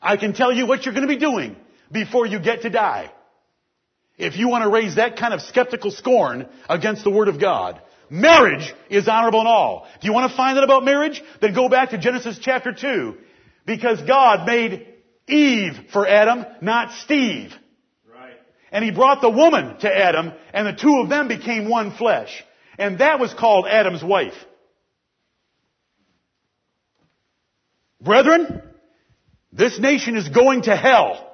I 0.00 0.16
can 0.16 0.32
tell 0.32 0.52
you 0.52 0.66
what 0.66 0.84
you're 0.84 0.94
going 0.94 1.06
to 1.06 1.12
be 1.12 1.18
doing 1.18 1.56
before 1.90 2.26
you 2.26 2.38
get 2.38 2.62
to 2.62 2.70
die. 2.70 3.12
If 4.16 4.36
you 4.36 4.48
want 4.48 4.64
to 4.64 4.70
raise 4.70 4.96
that 4.96 5.16
kind 5.16 5.34
of 5.34 5.40
skeptical 5.42 5.90
scorn 5.90 6.48
against 6.68 7.04
the 7.04 7.10
Word 7.10 7.28
of 7.28 7.40
God, 7.40 7.80
marriage 8.10 8.74
is 8.90 9.08
honorable 9.08 9.40
in 9.40 9.46
all. 9.46 9.86
Do 10.00 10.06
you 10.06 10.12
want 10.12 10.30
to 10.30 10.36
find 10.36 10.58
out 10.58 10.64
about 10.64 10.84
marriage? 10.84 11.22
Then 11.40 11.54
go 11.54 11.68
back 11.68 11.90
to 11.90 11.98
Genesis 11.98 12.38
chapter 12.40 12.72
2. 12.72 13.16
Because 13.64 14.00
God 14.02 14.46
made 14.46 14.86
Eve 15.28 15.74
for 15.92 16.06
Adam, 16.06 16.46
not 16.60 16.92
Steve. 17.04 17.52
Right. 18.12 18.36
And 18.72 18.84
He 18.84 18.90
brought 18.90 19.20
the 19.20 19.30
woman 19.30 19.78
to 19.80 19.88
Adam, 19.88 20.32
and 20.52 20.66
the 20.66 20.72
two 20.72 21.00
of 21.02 21.08
them 21.08 21.28
became 21.28 21.68
one 21.68 21.92
flesh. 21.96 22.44
And 22.78 22.98
that 22.98 23.20
was 23.20 23.34
called 23.34 23.66
Adam's 23.66 24.02
wife. 24.02 24.34
Brethren, 28.00 28.62
this 29.52 29.78
nation 29.78 30.16
is 30.16 30.28
going 30.28 30.62
to 30.62 30.76
hell. 30.76 31.24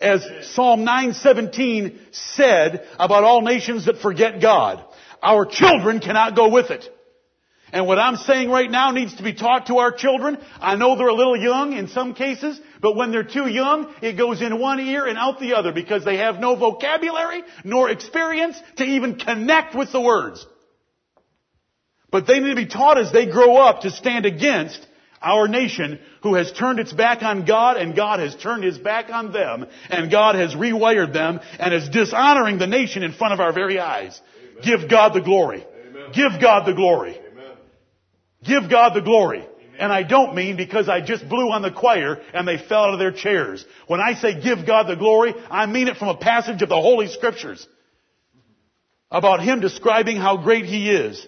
As 0.00 0.24
Psalm 0.52 0.84
917 0.84 1.98
said 2.12 2.86
about 2.98 3.24
all 3.24 3.42
nations 3.42 3.86
that 3.86 3.98
forget 3.98 4.40
God. 4.40 4.84
Our 5.22 5.46
children 5.46 6.00
cannot 6.00 6.36
go 6.36 6.48
with 6.48 6.70
it. 6.70 6.88
And 7.72 7.88
what 7.88 7.98
I'm 7.98 8.16
saying 8.16 8.50
right 8.50 8.70
now 8.70 8.92
needs 8.92 9.16
to 9.16 9.24
be 9.24 9.34
taught 9.34 9.66
to 9.66 9.78
our 9.78 9.90
children. 9.90 10.38
I 10.60 10.76
know 10.76 10.96
they're 10.96 11.08
a 11.08 11.14
little 11.14 11.36
young 11.36 11.72
in 11.72 11.88
some 11.88 12.14
cases, 12.14 12.60
but 12.80 12.94
when 12.94 13.10
they're 13.10 13.24
too 13.24 13.48
young, 13.48 13.92
it 14.00 14.12
goes 14.12 14.42
in 14.42 14.60
one 14.60 14.78
ear 14.78 15.06
and 15.06 15.18
out 15.18 15.40
the 15.40 15.54
other 15.54 15.72
because 15.72 16.04
they 16.04 16.18
have 16.18 16.38
no 16.38 16.54
vocabulary 16.54 17.42
nor 17.64 17.90
experience 17.90 18.60
to 18.76 18.84
even 18.84 19.16
connect 19.16 19.74
with 19.74 19.90
the 19.90 20.00
words. 20.00 20.46
But 22.12 22.28
they 22.28 22.38
need 22.38 22.50
to 22.50 22.54
be 22.54 22.66
taught 22.66 22.98
as 22.98 23.10
they 23.10 23.26
grow 23.26 23.56
up 23.56 23.80
to 23.80 23.90
stand 23.90 24.24
against 24.24 24.86
our 25.24 25.48
nation 25.48 25.98
who 26.22 26.34
has 26.34 26.52
turned 26.52 26.78
its 26.78 26.92
back 26.92 27.22
on 27.22 27.44
God 27.44 27.76
and 27.76 27.96
God 27.96 28.20
has 28.20 28.36
turned 28.36 28.62
his 28.62 28.78
back 28.78 29.10
on 29.10 29.32
them 29.32 29.66
and 29.90 30.10
God 30.10 30.34
has 30.34 30.54
rewired 30.54 31.12
them 31.12 31.40
and 31.58 31.74
is 31.74 31.88
dishonoring 31.88 32.58
the 32.58 32.66
nation 32.66 33.02
in 33.02 33.12
front 33.12 33.34
of 33.34 33.40
our 33.40 33.52
very 33.52 33.78
eyes. 33.78 34.20
Amen. 34.38 34.62
Give 34.62 34.90
God 34.90 35.14
the 35.14 35.20
glory. 35.20 35.66
Amen. 35.88 36.12
Give 36.12 36.40
God 36.40 36.66
the 36.66 36.74
glory. 36.74 37.18
Amen. 37.18 37.56
Give 38.44 38.70
God 38.70 38.94
the 38.94 39.00
glory. 39.00 39.46
And 39.78 39.92
I 39.92 40.02
don't 40.02 40.34
mean 40.34 40.56
because 40.56 40.88
I 40.88 41.00
just 41.00 41.28
blew 41.28 41.50
on 41.50 41.62
the 41.62 41.72
choir 41.72 42.20
and 42.32 42.46
they 42.46 42.58
fell 42.58 42.84
out 42.84 42.92
of 42.92 42.98
their 42.98 43.12
chairs. 43.12 43.64
When 43.86 44.00
I 44.00 44.14
say 44.14 44.40
give 44.40 44.66
God 44.66 44.86
the 44.86 44.96
glory, 44.96 45.34
I 45.50 45.66
mean 45.66 45.88
it 45.88 45.96
from 45.96 46.08
a 46.08 46.16
passage 46.16 46.62
of 46.62 46.68
the 46.68 46.80
Holy 46.80 47.08
Scriptures 47.08 47.66
about 49.10 49.42
Him 49.42 49.60
describing 49.60 50.16
how 50.16 50.36
great 50.36 50.66
He 50.66 50.90
is. 50.90 51.26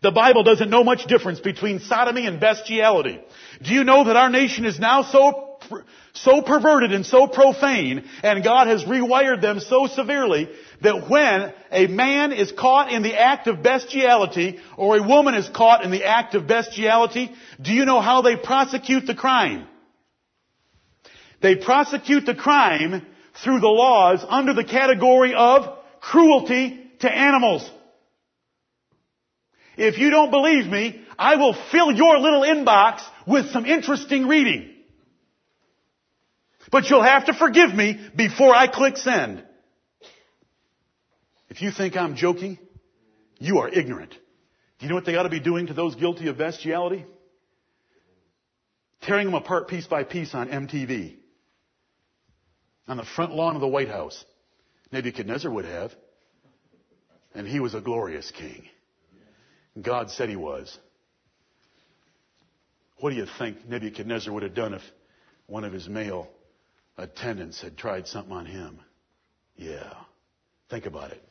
The 0.00 0.12
Bible 0.12 0.44
doesn't 0.44 0.70
know 0.70 0.84
much 0.84 1.06
difference 1.06 1.40
between 1.40 1.80
sodomy 1.80 2.26
and 2.26 2.38
bestiality. 2.38 3.20
Do 3.62 3.72
you 3.72 3.82
know 3.82 4.04
that 4.04 4.16
our 4.16 4.30
nation 4.30 4.64
is 4.64 4.78
now 4.78 5.02
so, 5.02 5.58
so 6.12 6.40
perverted 6.42 6.92
and 6.92 7.04
so 7.04 7.26
profane, 7.26 8.04
and 8.22 8.44
God 8.44 8.68
has 8.68 8.84
rewired 8.84 9.42
them 9.42 9.58
so 9.58 9.88
severely 9.88 10.48
that 10.82 11.10
when 11.10 11.52
a 11.72 11.88
man 11.88 12.32
is 12.32 12.52
caught 12.52 12.92
in 12.92 13.02
the 13.02 13.18
act 13.18 13.48
of 13.48 13.64
bestiality, 13.64 14.60
or 14.76 14.96
a 14.96 15.02
woman 15.02 15.34
is 15.34 15.48
caught 15.48 15.84
in 15.84 15.90
the 15.90 16.04
act 16.04 16.36
of 16.36 16.46
bestiality, 16.46 17.32
do 17.60 17.72
you 17.72 17.84
know 17.84 18.00
how 18.00 18.22
they 18.22 18.36
prosecute 18.36 19.04
the 19.04 19.16
crime? 19.16 19.66
They 21.40 21.56
prosecute 21.56 22.24
the 22.24 22.36
crime 22.36 23.04
through 23.42 23.60
the 23.60 23.68
laws 23.68 24.24
under 24.28 24.54
the 24.54 24.64
category 24.64 25.34
of 25.34 25.76
cruelty 26.00 26.80
to 27.00 27.10
animals. 27.10 27.68
If 29.78 29.96
you 29.96 30.10
don't 30.10 30.32
believe 30.32 30.66
me, 30.66 31.00
I 31.16 31.36
will 31.36 31.54
fill 31.70 31.92
your 31.92 32.18
little 32.18 32.42
inbox 32.42 33.00
with 33.28 33.50
some 33.52 33.64
interesting 33.64 34.26
reading. 34.26 34.74
But 36.72 36.90
you'll 36.90 37.04
have 37.04 37.26
to 37.26 37.32
forgive 37.32 37.72
me 37.72 37.96
before 38.16 38.52
I 38.52 38.66
click 38.66 38.96
send. 38.96 39.44
If 41.48 41.62
you 41.62 41.70
think 41.70 41.96
I'm 41.96 42.16
joking, 42.16 42.58
you 43.38 43.58
are 43.58 43.68
ignorant. 43.68 44.10
Do 44.10 44.86
you 44.86 44.88
know 44.88 44.96
what 44.96 45.06
they 45.06 45.14
ought 45.14 45.22
to 45.22 45.28
be 45.28 45.40
doing 45.40 45.68
to 45.68 45.74
those 45.74 45.94
guilty 45.94 46.26
of 46.26 46.36
bestiality? 46.36 47.06
Tearing 49.02 49.26
them 49.26 49.34
apart 49.34 49.68
piece 49.68 49.86
by 49.86 50.02
piece 50.02 50.34
on 50.34 50.48
MTV. 50.48 51.14
On 52.88 52.96
the 52.96 53.04
front 53.04 53.32
lawn 53.32 53.54
of 53.54 53.60
the 53.60 53.68
White 53.68 53.88
House. 53.88 54.24
Nebuchadnezzar 54.90 55.52
would 55.52 55.66
have. 55.66 55.94
And 57.32 57.46
he 57.46 57.60
was 57.60 57.74
a 57.74 57.80
glorious 57.80 58.32
king. 58.32 58.68
God 59.80 60.10
said 60.10 60.28
he 60.28 60.36
was. 60.36 60.76
What 63.00 63.10
do 63.10 63.16
you 63.16 63.26
think 63.38 63.68
Nebuchadnezzar 63.68 64.32
would 64.32 64.42
have 64.42 64.54
done 64.54 64.74
if 64.74 64.82
one 65.46 65.64
of 65.64 65.72
his 65.72 65.88
male 65.88 66.28
attendants 66.96 67.60
had 67.60 67.76
tried 67.76 68.08
something 68.08 68.32
on 68.32 68.46
him? 68.46 68.80
Yeah. 69.56 69.92
Think 70.70 70.86
about 70.86 71.12
it. 71.12 71.22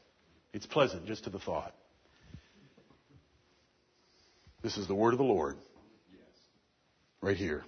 It's 0.53 0.65
pleasant 0.65 1.05
just 1.05 1.25
to 1.25 1.29
the 1.29 1.39
thought. 1.39 1.73
This 4.63 4.77
is 4.77 4.87
the 4.87 4.95
word 4.95 5.13
of 5.13 5.17
the 5.17 5.25
Lord. 5.25 5.57
Right 7.21 7.37
here. 7.37 7.63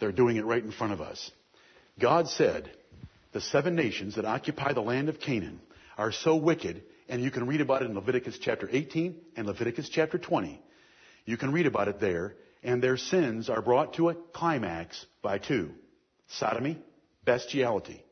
They're 0.00 0.12
doing 0.12 0.36
it 0.36 0.44
right 0.44 0.62
in 0.62 0.72
front 0.72 0.92
of 0.92 1.00
us. 1.00 1.30
God 2.00 2.28
said, 2.28 2.70
the 3.32 3.40
seven 3.40 3.76
nations 3.76 4.16
that 4.16 4.24
occupy 4.24 4.72
the 4.72 4.80
land 4.80 5.08
of 5.08 5.20
Canaan 5.20 5.60
are 5.96 6.12
so 6.12 6.36
wicked 6.36 6.82
and 7.12 7.22
you 7.22 7.30
can 7.30 7.46
read 7.46 7.60
about 7.60 7.82
it 7.82 7.90
in 7.90 7.94
Leviticus 7.94 8.38
chapter 8.40 8.66
18 8.72 9.14
and 9.36 9.46
Leviticus 9.46 9.90
chapter 9.90 10.16
20. 10.16 10.58
You 11.26 11.36
can 11.36 11.52
read 11.52 11.66
about 11.66 11.88
it 11.88 12.00
there, 12.00 12.36
and 12.62 12.82
their 12.82 12.96
sins 12.96 13.50
are 13.50 13.60
brought 13.60 13.92
to 13.94 14.08
a 14.08 14.14
climax 14.14 15.04
by 15.20 15.36
two. 15.36 15.72
Sodomy, 16.28 16.78
bestiality. 17.22 18.02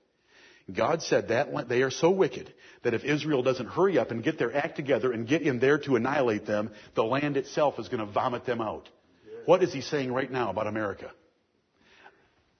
God 0.70 1.00
said 1.00 1.28
that 1.28 1.66
they 1.70 1.80
are 1.80 1.90
so 1.90 2.10
wicked 2.10 2.52
that 2.82 2.92
if 2.92 3.02
Israel 3.02 3.42
doesn't 3.42 3.68
hurry 3.68 3.96
up 3.96 4.10
and 4.10 4.22
get 4.22 4.38
their 4.38 4.54
act 4.54 4.76
together 4.76 5.12
and 5.12 5.26
get 5.26 5.40
in 5.40 5.60
there 5.60 5.78
to 5.78 5.96
annihilate 5.96 6.44
them, 6.44 6.70
the 6.94 7.02
land 7.02 7.38
itself 7.38 7.78
is 7.78 7.88
going 7.88 8.06
to 8.06 8.12
vomit 8.12 8.44
them 8.44 8.60
out. 8.60 8.86
What 9.46 9.62
is 9.62 9.72
he 9.72 9.80
saying 9.80 10.12
right 10.12 10.30
now 10.30 10.50
about 10.50 10.66
America? 10.66 11.10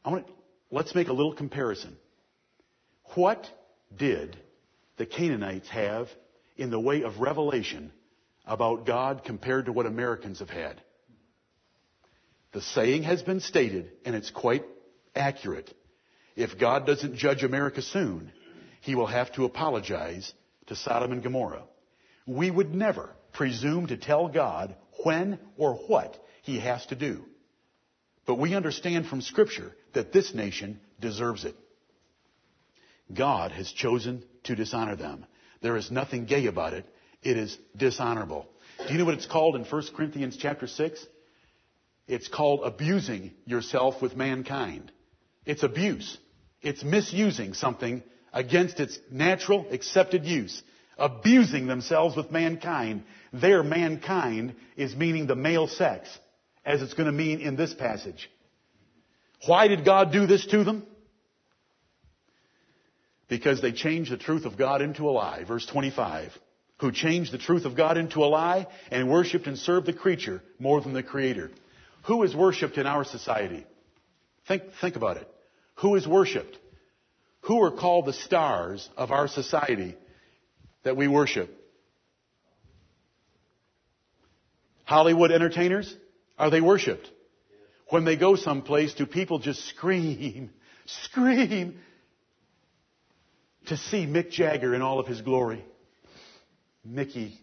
I 0.07 0.11
want 0.11 0.26
to, 0.26 0.32
let's 0.70 0.95
make 0.95 1.09
a 1.09 1.12
little 1.12 1.34
comparison. 1.34 1.99
What 3.14 3.47
did 3.95 4.38
the 4.97 5.05
Canaanites 5.05 5.68
have 5.68 6.09
in 6.61 6.70
the 6.70 6.78
way 6.78 7.02
of 7.02 7.20
revelation 7.20 7.90
about 8.44 8.84
God 8.84 9.22
compared 9.24 9.64
to 9.64 9.72
what 9.72 9.86
Americans 9.86 10.40
have 10.40 10.50
had. 10.50 10.78
The 12.52 12.61
saying 12.61 13.04
has 13.04 13.22
been 13.22 13.40
stated, 13.40 13.90
and 14.04 14.14
it's 14.14 14.30
quite 14.30 14.64
accurate. 15.16 15.72
If 16.36 16.58
God 16.58 16.84
doesn't 16.84 17.16
judge 17.16 17.42
America 17.44 17.80
soon, 17.80 18.30
he 18.82 18.94
will 18.94 19.06
have 19.06 19.32
to 19.32 19.46
apologize 19.46 20.34
to 20.66 20.76
Sodom 20.76 21.12
and 21.12 21.22
Gomorrah. 21.22 21.64
We 22.26 22.50
would 22.50 22.74
never 22.74 23.08
presume 23.32 23.86
to 23.86 23.96
tell 23.96 24.28
God 24.28 24.76
when 25.02 25.38
or 25.56 25.76
what 25.76 26.22
he 26.42 26.61
has 26.61 26.84
to 26.86 26.94
do. 26.94 27.24
But 28.26 28.38
we 28.38 28.54
understand 28.54 29.06
from 29.06 29.22
Scripture 29.22 29.74
that 29.94 30.12
this 30.12 30.34
nation 30.34 30.78
deserves 31.00 31.46
it. 31.46 31.56
God 33.12 33.50
has 33.52 33.72
chosen 33.72 34.24
to 34.44 34.54
dishonor 34.54 34.96
them. 34.96 35.24
There 35.62 35.76
is 35.76 35.90
nothing 35.90 36.24
gay 36.24 36.46
about 36.46 36.72
it. 36.72 36.86
It 37.22 37.36
is 37.36 37.56
dishonorable. 37.76 38.46
Do 38.86 38.92
you 38.92 38.98
know 38.98 39.04
what 39.04 39.14
it's 39.14 39.26
called 39.26 39.56
in 39.56 39.64
1 39.64 39.82
Corinthians 39.94 40.36
chapter 40.38 40.66
6? 40.66 41.06
It's 42.08 42.28
called 42.28 42.62
abusing 42.64 43.32
yourself 43.44 44.00
with 44.00 44.16
mankind. 44.16 44.90
It's 45.44 45.62
abuse. 45.62 46.18
It's 46.62 46.82
misusing 46.82 47.54
something 47.54 48.02
against 48.32 48.80
its 48.80 48.98
natural 49.11 49.66
accepted 49.70 50.24
use. 50.24 50.62
Abusing 50.98 51.66
themselves 51.66 52.16
with 52.16 52.30
mankind. 52.30 53.04
Their 53.32 53.62
mankind 53.62 54.54
is 54.76 54.96
meaning 54.96 55.26
the 55.26 55.36
male 55.36 55.68
sex, 55.68 56.08
as 56.64 56.82
it's 56.82 56.94
going 56.94 57.06
to 57.06 57.12
mean 57.12 57.40
in 57.40 57.56
this 57.56 57.72
passage. 57.74 58.30
Why 59.46 59.68
did 59.68 59.84
God 59.84 60.12
do 60.12 60.26
this 60.26 60.44
to 60.46 60.64
them? 60.64 60.86
Because 63.31 63.62
they 63.62 63.72
changed 63.72 64.12
the 64.12 64.18
truth 64.18 64.45
of 64.45 64.59
God 64.59 64.83
into 64.83 65.09
a 65.09 65.12
lie. 65.12 65.45
Verse 65.45 65.64
25. 65.64 66.37
Who 66.81 66.91
changed 66.91 67.33
the 67.33 67.39
truth 67.39 67.64
of 67.64 67.76
God 67.76 67.97
into 67.97 68.24
a 68.24 68.26
lie 68.26 68.66
and 68.91 69.09
worshiped 69.09 69.47
and 69.47 69.57
served 69.57 69.87
the 69.87 69.93
creature 69.93 70.43
more 70.59 70.81
than 70.81 70.93
the 70.93 71.03
creator. 71.03 71.51
Who 72.07 72.24
is 72.24 72.35
worshiped 72.35 72.76
in 72.76 72.87
our 72.87 73.05
society? 73.05 73.64
Think, 74.49 74.64
think 74.81 74.97
about 74.97 75.16
it. 75.16 75.28
Who 75.76 75.95
is 75.95 76.09
worshiped? 76.09 76.59
Who 77.43 77.62
are 77.62 77.70
called 77.70 78.07
the 78.07 78.12
stars 78.12 78.89
of 78.97 79.12
our 79.12 79.28
society 79.28 79.95
that 80.83 80.97
we 80.97 81.07
worship? 81.07 81.57
Hollywood 84.85 85.31
entertainers? 85.31 85.95
Are 86.37 86.51
they 86.51 86.61
worshiped? 86.61 87.09
When 87.91 88.05
they 88.05 88.16
go 88.16 88.35
someplace, 88.35 88.95
do 88.95 89.07
people 89.07 89.39
just 89.39 89.64
scream, 89.68 90.51
scream 90.87 91.78
to 93.66 93.76
see 93.76 94.06
Mick 94.06 94.30
Jagger 94.30 94.74
in 94.74 94.82
all 94.82 94.98
of 94.98 95.06
his 95.06 95.20
glory? 95.20 95.64
Mickey, 96.84 97.38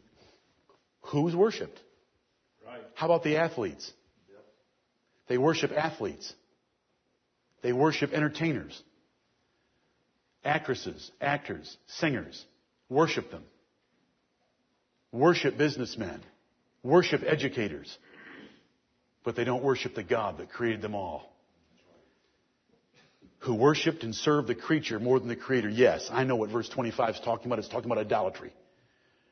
who's 1.01 1.35
worshiped? 1.35 1.79
Right. 2.65 2.81
How 2.95 3.05
about 3.05 3.23
the 3.23 3.37
athletes? 3.37 3.91
They 5.27 5.37
worship 5.37 5.71
athletes. 5.71 6.33
They 7.61 7.73
worship 7.73 8.13
entertainers. 8.13 8.81
Actresses, 10.43 11.11
actors, 11.19 11.75
singers. 11.87 12.43
Worship 12.89 13.31
them. 13.31 13.43
Worship 15.11 15.57
businessmen. 15.57 16.21
Worship 16.83 17.23
educators. 17.25 17.95
But 19.25 19.35
they 19.35 19.43
don't 19.43 19.63
worship 19.63 19.95
the 19.95 20.03
God 20.03 20.37
that 20.37 20.49
created 20.49 20.81
them 20.81 20.95
all. 20.95 21.33
Who 23.39 23.53
worshiped 23.53 24.03
and 24.03 24.15
served 24.15 24.47
the 24.47 24.55
creature 24.55 24.99
more 24.99 25.19
than 25.19 25.29
the 25.29 25.35
creator. 25.35 25.69
Yes, 25.69 26.09
I 26.11 26.23
know 26.23 26.35
what 26.35 26.49
verse 26.49 26.67
25 26.69 27.15
is 27.15 27.21
talking 27.23 27.45
about. 27.45 27.59
It's 27.59 27.67
talking 27.67 27.89
about 27.89 27.99
idolatry. 28.03 28.51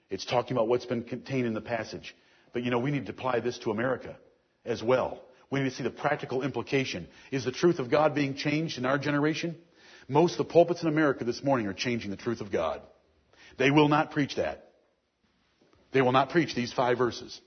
It's 0.10 0.26
talking 0.26 0.56
about 0.56 0.68
what's 0.68 0.86
been 0.86 1.04
contained 1.04 1.48
in 1.48 1.54
the 1.54 1.62
passage. 1.62 2.16
But 2.54 2.64
you 2.64 2.72
know, 2.72 2.80
we 2.80 2.92
need 2.92 3.08
to 3.08 3.12
apply 3.12 3.40
this 3.40 3.58
to 3.60 3.72
America 3.72 4.16
as 4.64 4.84
well. 4.84 5.22
We 5.50 5.60
need 5.60 5.70
to 5.70 5.76
see 5.76 5.84
the 5.84 5.90
practical 5.90 6.44
implication. 6.44 7.08
Is 7.32 7.46
the 7.46 7.52
truth 7.52 7.80
of 7.80 7.90
God 7.90 8.16
being 8.16 8.36
changed 8.36 8.78
in 8.78 8.86
our 8.86 8.98
generation? 8.98 9.56
Most 10.08 10.34
of 10.34 10.48
the 10.48 10.54
pulpits 10.54 10.82
in 10.84 10.88
America 10.88 11.24
this 11.24 11.44
morning 11.44 11.68
are 11.68 11.74
changing 11.74 12.12
the 12.12 12.18
truth 12.18 12.42
of 12.42 12.52
God. 12.52 12.82
They 13.58 13.72
will 13.72 13.88
not 13.88 14.12
preach 14.12 14.36
that. 14.36 14.70
They 15.92 16.02
will 16.02 16.12
not 16.12 16.30
preach 16.30 16.54
these 16.54 16.74
five 16.74 16.98
verses. 16.98 17.40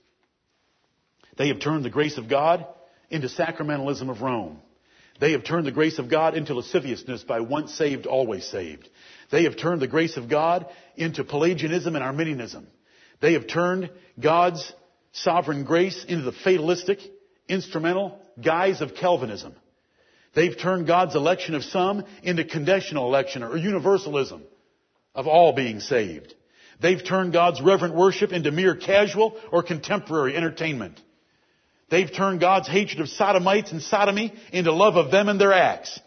They 1.37 1.49
have 1.49 1.59
turned 1.59 1.85
the 1.85 1.89
grace 1.89 2.17
of 2.17 2.27
God 2.27 2.65
into 3.09 3.27
sacramentalism 3.27 4.09
of 4.09 4.21
Rome. 4.21 4.59
They 5.19 5.33
have 5.33 5.43
turned 5.43 5.67
the 5.67 5.71
grace 5.71 5.99
of 5.99 6.09
God 6.09 6.35
into 6.35 6.53
lasciviousness 6.53 7.23
by 7.23 7.41
once 7.41 7.73
saved, 7.73 8.05
always 8.05 8.45
saved. 8.45 8.87
They 9.31 9.43
have 9.43 9.57
turned 9.57 9.81
the 9.81 9.87
grace 9.87 10.17
of 10.17 10.29
God 10.29 10.65
into 10.95 11.23
Pelagianism 11.23 11.95
and 11.95 12.03
Arminianism. 12.03 12.67
They 13.21 13.33
have 13.33 13.47
turned 13.47 13.91
God's 14.19 14.73
sovereign 15.11 15.65
grace 15.65 16.05
into 16.07 16.23
the 16.23 16.31
fatalistic, 16.31 16.99
instrumental 17.47 18.19
guise 18.41 18.81
of 18.81 18.95
Calvinism. 18.95 19.55
They've 20.35 20.57
turned 20.57 20.87
God's 20.87 21.15
election 21.15 21.55
of 21.55 21.63
some 21.63 22.05
into 22.23 22.45
conditional 22.45 23.07
election 23.07 23.43
or 23.43 23.57
universalism 23.57 24.43
of 25.15 25.27
all 25.27 25.53
being 25.53 25.79
saved. 25.79 26.33
They've 26.79 27.03
turned 27.03 27.33
God's 27.33 27.61
reverent 27.61 27.95
worship 27.95 28.31
into 28.31 28.51
mere 28.51 28.75
casual 28.75 29.37
or 29.51 29.63
contemporary 29.63 30.37
entertainment. 30.37 31.01
They've 31.89 32.11
turned 32.11 32.39
God's 32.39 32.67
hatred 32.67 32.99
of 33.01 33.09
sodomites 33.09 33.71
and 33.71 33.81
sodomy 33.81 34.33
into 34.51 34.71
love 34.71 34.95
of 34.95 35.11
them 35.11 35.29
and 35.29 35.39
their 35.39 35.53
acts. 35.53 35.99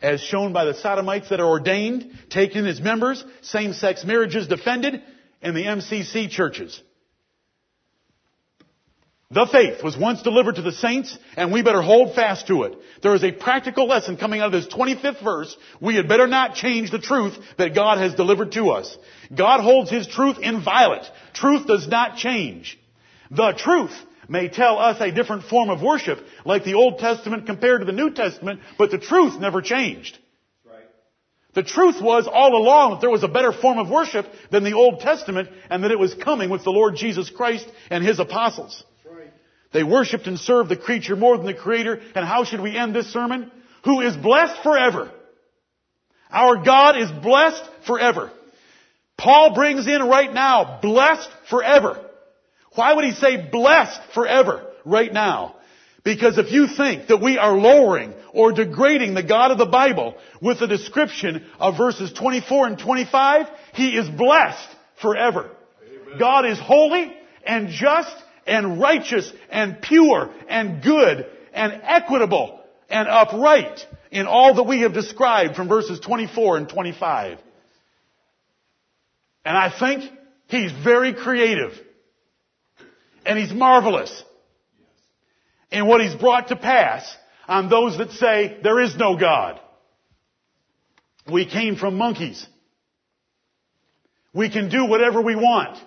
As 0.00 0.20
shown 0.20 0.52
by 0.52 0.64
the 0.64 0.74
sodomites 0.74 1.30
that 1.30 1.40
are 1.40 1.48
ordained, 1.48 2.12
taken 2.30 2.66
as 2.66 2.80
members, 2.80 3.24
same-sex 3.42 4.04
marriages 4.04 4.46
defended, 4.46 5.02
in 5.42 5.54
the 5.54 5.64
MCC 5.64 6.30
churches. 6.30 6.80
The 9.30 9.46
faith 9.46 9.84
was 9.84 9.96
once 9.96 10.22
delivered 10.22 10.54
to 10.54 10.62
the 10.62 10.72
saints, 10.72 11.16
and 11.36 11.52
we 11.52 11.62
better 11.62 11.82
hold 11.82 12.14
fast 12.14 12.46
to 12.46 12.62
it. 12.62 12.78
There 13.02 13.14
is 13.14 13.22
a 13.22 13.30
practical 13.30 13.86
lesson 13.86 14.16
coming 14.16 14.40
out 14.40 14.46
of 14.46 14.52
this 14.52 14.72
25th 14.72 15.22
verse. 15.22 15.54
We 15.82 15.96
had 15.96 16.08
better 16.08 16.26
not 16.26 16.54
change 16.54 16.90
the 16.90 16.98
truth 16.98 17.36
that 17.58 17.74
God 17.74 17.98
has 17.98 18.14
delivered 18.14 18.52
to 18.52 18.70
us. 18.70 18.96
God 19.34 19.60
holds 19.60 19.90
His 19.90 20.06
truth 20.06 20.38
inviolate. 20.40 21.04
Truth 21.34 21.66
does 21.66 21.86
not 21.86 22.16
change. 22.16 22.78
The 23.30 23.52
truth 23.52 23.92
may 24.28 24.48
tell 24.48 24.78
us 24.78 25.00
a 25.00 25.10
different 25.10 25.44
form 25.44 25.70
of 25.70 25.82
worship, 25.82 26.18
like 26.44 26.64
the 26.64 26.74
Old 26.74 26.98
Testament 26.98 27.46
compared 27.46 27.80
to 27.80 27.86
the 27.86 27.92
New 27.92 28.10
Testament, 28.10 28.60
but 28.76 28.90
the 28.90 28.98
truth 28.98 29.40
never 29.40 29.62
changed. 29.62 30.18
Right. 30.64 30.84
The 31.54 31.62
truth 31.62 32.00
was 32.00 32.28
all 32.30 32.54
along 32.54 32.90
that 32.90 33.00
there 33.00 33.10
was 33.10 33.24
a 33.24 33.28
better 33.28 33.52
form 33.52 33.78
of 33.78 33.88
worship 33.88 34.26
than 34.50 34.64
the 34.64 34.74
Old 34.74 35.00
Testament, 35.00 35.48
and 35.70 35.82
that 35.82 35.90
it 35.90 35.98
was 35.98 36.14
coming 36.14 36.50
with 36.50 36.62
the 36.62 36.70
Lord 36.70 36.96
Jesus 36.96 37.30
Christ 37.30 37.66
and 37.90 38.04
His 38.04 38.20
apostles. 38.20 38.84
That's 39.04 39.16
right. 39.16 39.32
They 39.72 39.82
worshiped 39.82 40.26
and 40.26 40.38
served 40.38 40.68
the 40.68 40.76
creature 40.76 41.16
more 41.16 41.36
than 41.36 41.46
the 41.46 41.54
creator. 41.54 42.00
And 42.14 42.24
how 42.26 42.44
should 42.44 42.60
we 42.60 42.76
end 42.76 42.94
this 42.94 43.12
sermon? 43.12 43.50
Who 43.84 44.02
is 44.02 44.16
blessed 44.16 44.62
forever. 44.62 45.10
Our 46.30 46.62
God 46.62 46.98
is 46.98 47.10
blessed 47.10 47.64
forever. 47.86 48.30
Paul 49.16 49.54
brings 49.54 49.86
in 49.86 50.02
right 50.02 50.32
now, 50.32 50.78
blessed 50.82 51.28
forever. 51.48 52.07
Why 52.78 52.92
would 52.92 53.04
he 53.04 53.10
say 53.10 53.36
blessed 53.50 54.00
forever 54.14 54.64
right 54.84 55.12
now? 55.12 55.56
Because 56.04 56.38
if 56.38 56.52
you 56.52 56.68
think 56.68 57.08
that 57.08 57.20
we 57.20 57.36
are 57.36 57.58
lowering 57.58 58.14
or 58.32 58.52
degrading 58.52 59.14
the 59.14 59.22
God 59.24 59.50
of 59.50 59.58
the 59.58 59.66
Bible 59.66 60.14
with 60.40 60.60
the 60.60 60.68
description 60.68 61.44
of 61.58 61.76
verses 61.76 62.12
24 62.12 62.68
and 62.68 62.78
25, 62.78 63.46
He 63.74 63.96
is 63.96 64.08
blessed 64.08 64.68
forever. 65.02 65.50
God 66.20 66.46
is 66.46 66.56
holy 66.60 67.12
and 67.44 67.70
just 67.70 68.14
and 68.46 68.80
righteous 68.80 69.28
and 69.50 69.82
pure 69.82 70.30
and 70.48 70.80
good 70.80 71.26
and 71.52 71.80
equitable 71.82 72.60
and 72.88 73.08
upright 73.08 73.84
in 74.12 74.28
all 74.28 74.54
that 74.54 74.68
we 74.68 74.82
have 74.82 74.94
described 74.94 75.56
from 75.56 75.66
verses 75.66 75.98
24 75.98 76.58
and 76.58 76.68
25. 76.68 77.38
And 79.44 79.56
I 79.56 79.68
think 79.76 80.12
He's 80.46 80.70
very 80.70 81.12
creative. 81.12 81.87
And 83.28 83.38
He's 83.38 83.52
marvelous 83.52 84.24
in 85.70 85.86
what 85.86 86.00
He's 86.00 86.14
brought 86.14 86.48
to 86.48 86.56
pass 86.56 87.14
on 87.46 87.68
those 87.68 87.98
that 87.98 88.10
say 88.12 88.58
there 88.62 88.80
is 88.80 88.96
no 88.96 89.18
God. 89.18 89.60
We 91.30 91.44
came 91.44 91.76
from 91.76 91.98
monkeys. 91.98 92.44
We 94.32 94.50
can 94.50 94.70
do 94.70 94.86
whatever 94.86 95.20
we 95.20 95.36
want. 95.36 95.78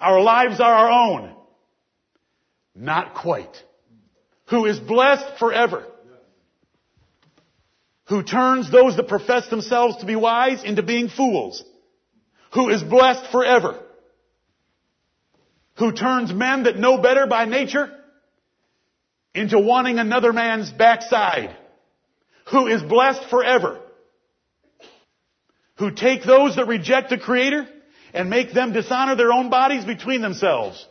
Our 0.00 0.22
lives 0.22 0.58
are 0.58 0.72
our 0.72 0.90
own. 0.90 1.34
Not 2.74 3.14
quite. 3.14 3.54
Who 4.48 4.64
is 4.64 4.78
blessed 4.78 5.38
forever. 5.38 5.84
Who 8.08 8.22
turns 8.22 8.70
those 8.70 8.96
that 8.96 9.08
profess 9.08 9.48
themselves 9.48 9.98
to 9.98 10.06
be 10.06 10.16
wise 10.16 10.64
into 10.64 10.82
being 10.82 11.08
fools. 11.08 11.62
Who 12.54 12.70
is 12.70 12.82
blessed 12.82 13.30
forever. 13.30 13.82
Who 15.78 15.92
turns 15.92 16.32
men 16.32 16.64
that 16.64 16.76
know 16.76 16.98
better 16.98 17.26
by 17.26 17.44
nature 17.44 17.92
into 19.34 19.58
wanting 19.60 19.98
another 19.98 20.32
man's 20.32 20.72
backside. 20.72 21.54
Who 22.50 22.66
is 22.66 22.82
blessed 22.82 23.28
forever. 23.28 23.80
Who 25.76 25.90
take 25.90 26.24
those 26.24 26.56
that 26.56 26.66
reject 26.66 27.10
the 27.10 27.18
Creator 27.18 27.68
and 28.14 28.30
make 28.30 28.54
them 28.54 28.72
dishonor 28.72 29.14
their 29.14 29.32
own 29.32 29.50
bodies 29.50 29.84
between 29.84 30.22
themselves. 30.22 30.84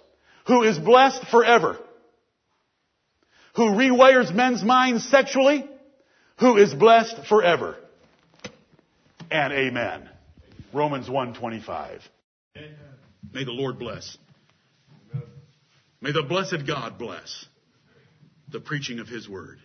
Who 0.45 0.61
is 0.61 0.77
blessed 0.77 1.25
forever. 1.31 1.79
Who 3.55 3.69
rewires 3.69 4.33
men's 4.33 4.63
minds 4.63 5.09
sexually. 5.09 5.67
Who 6.39 6.57
is 6.57 6.73
blessed 6.73 7.25
forever. 7.27 7.77
And 9.31 9.51
amen. 9.51 10.07
Romans 10.71 11.07
1.25. 11.07 12.01
May 13.33 13.43
the 13.43 13.51
Lord 13.51 13.79
bless. 13.79 14.17
May 16.05 16.11
the 16.11 16.21
blessed 16.21 16.67
God 16.67 16.99
bless 16.99 17.47
the 18.51 18.59
preaching 18.59 18.99
of 18.99 19.07
His 19.07 19.27
Word. 19.27 19.57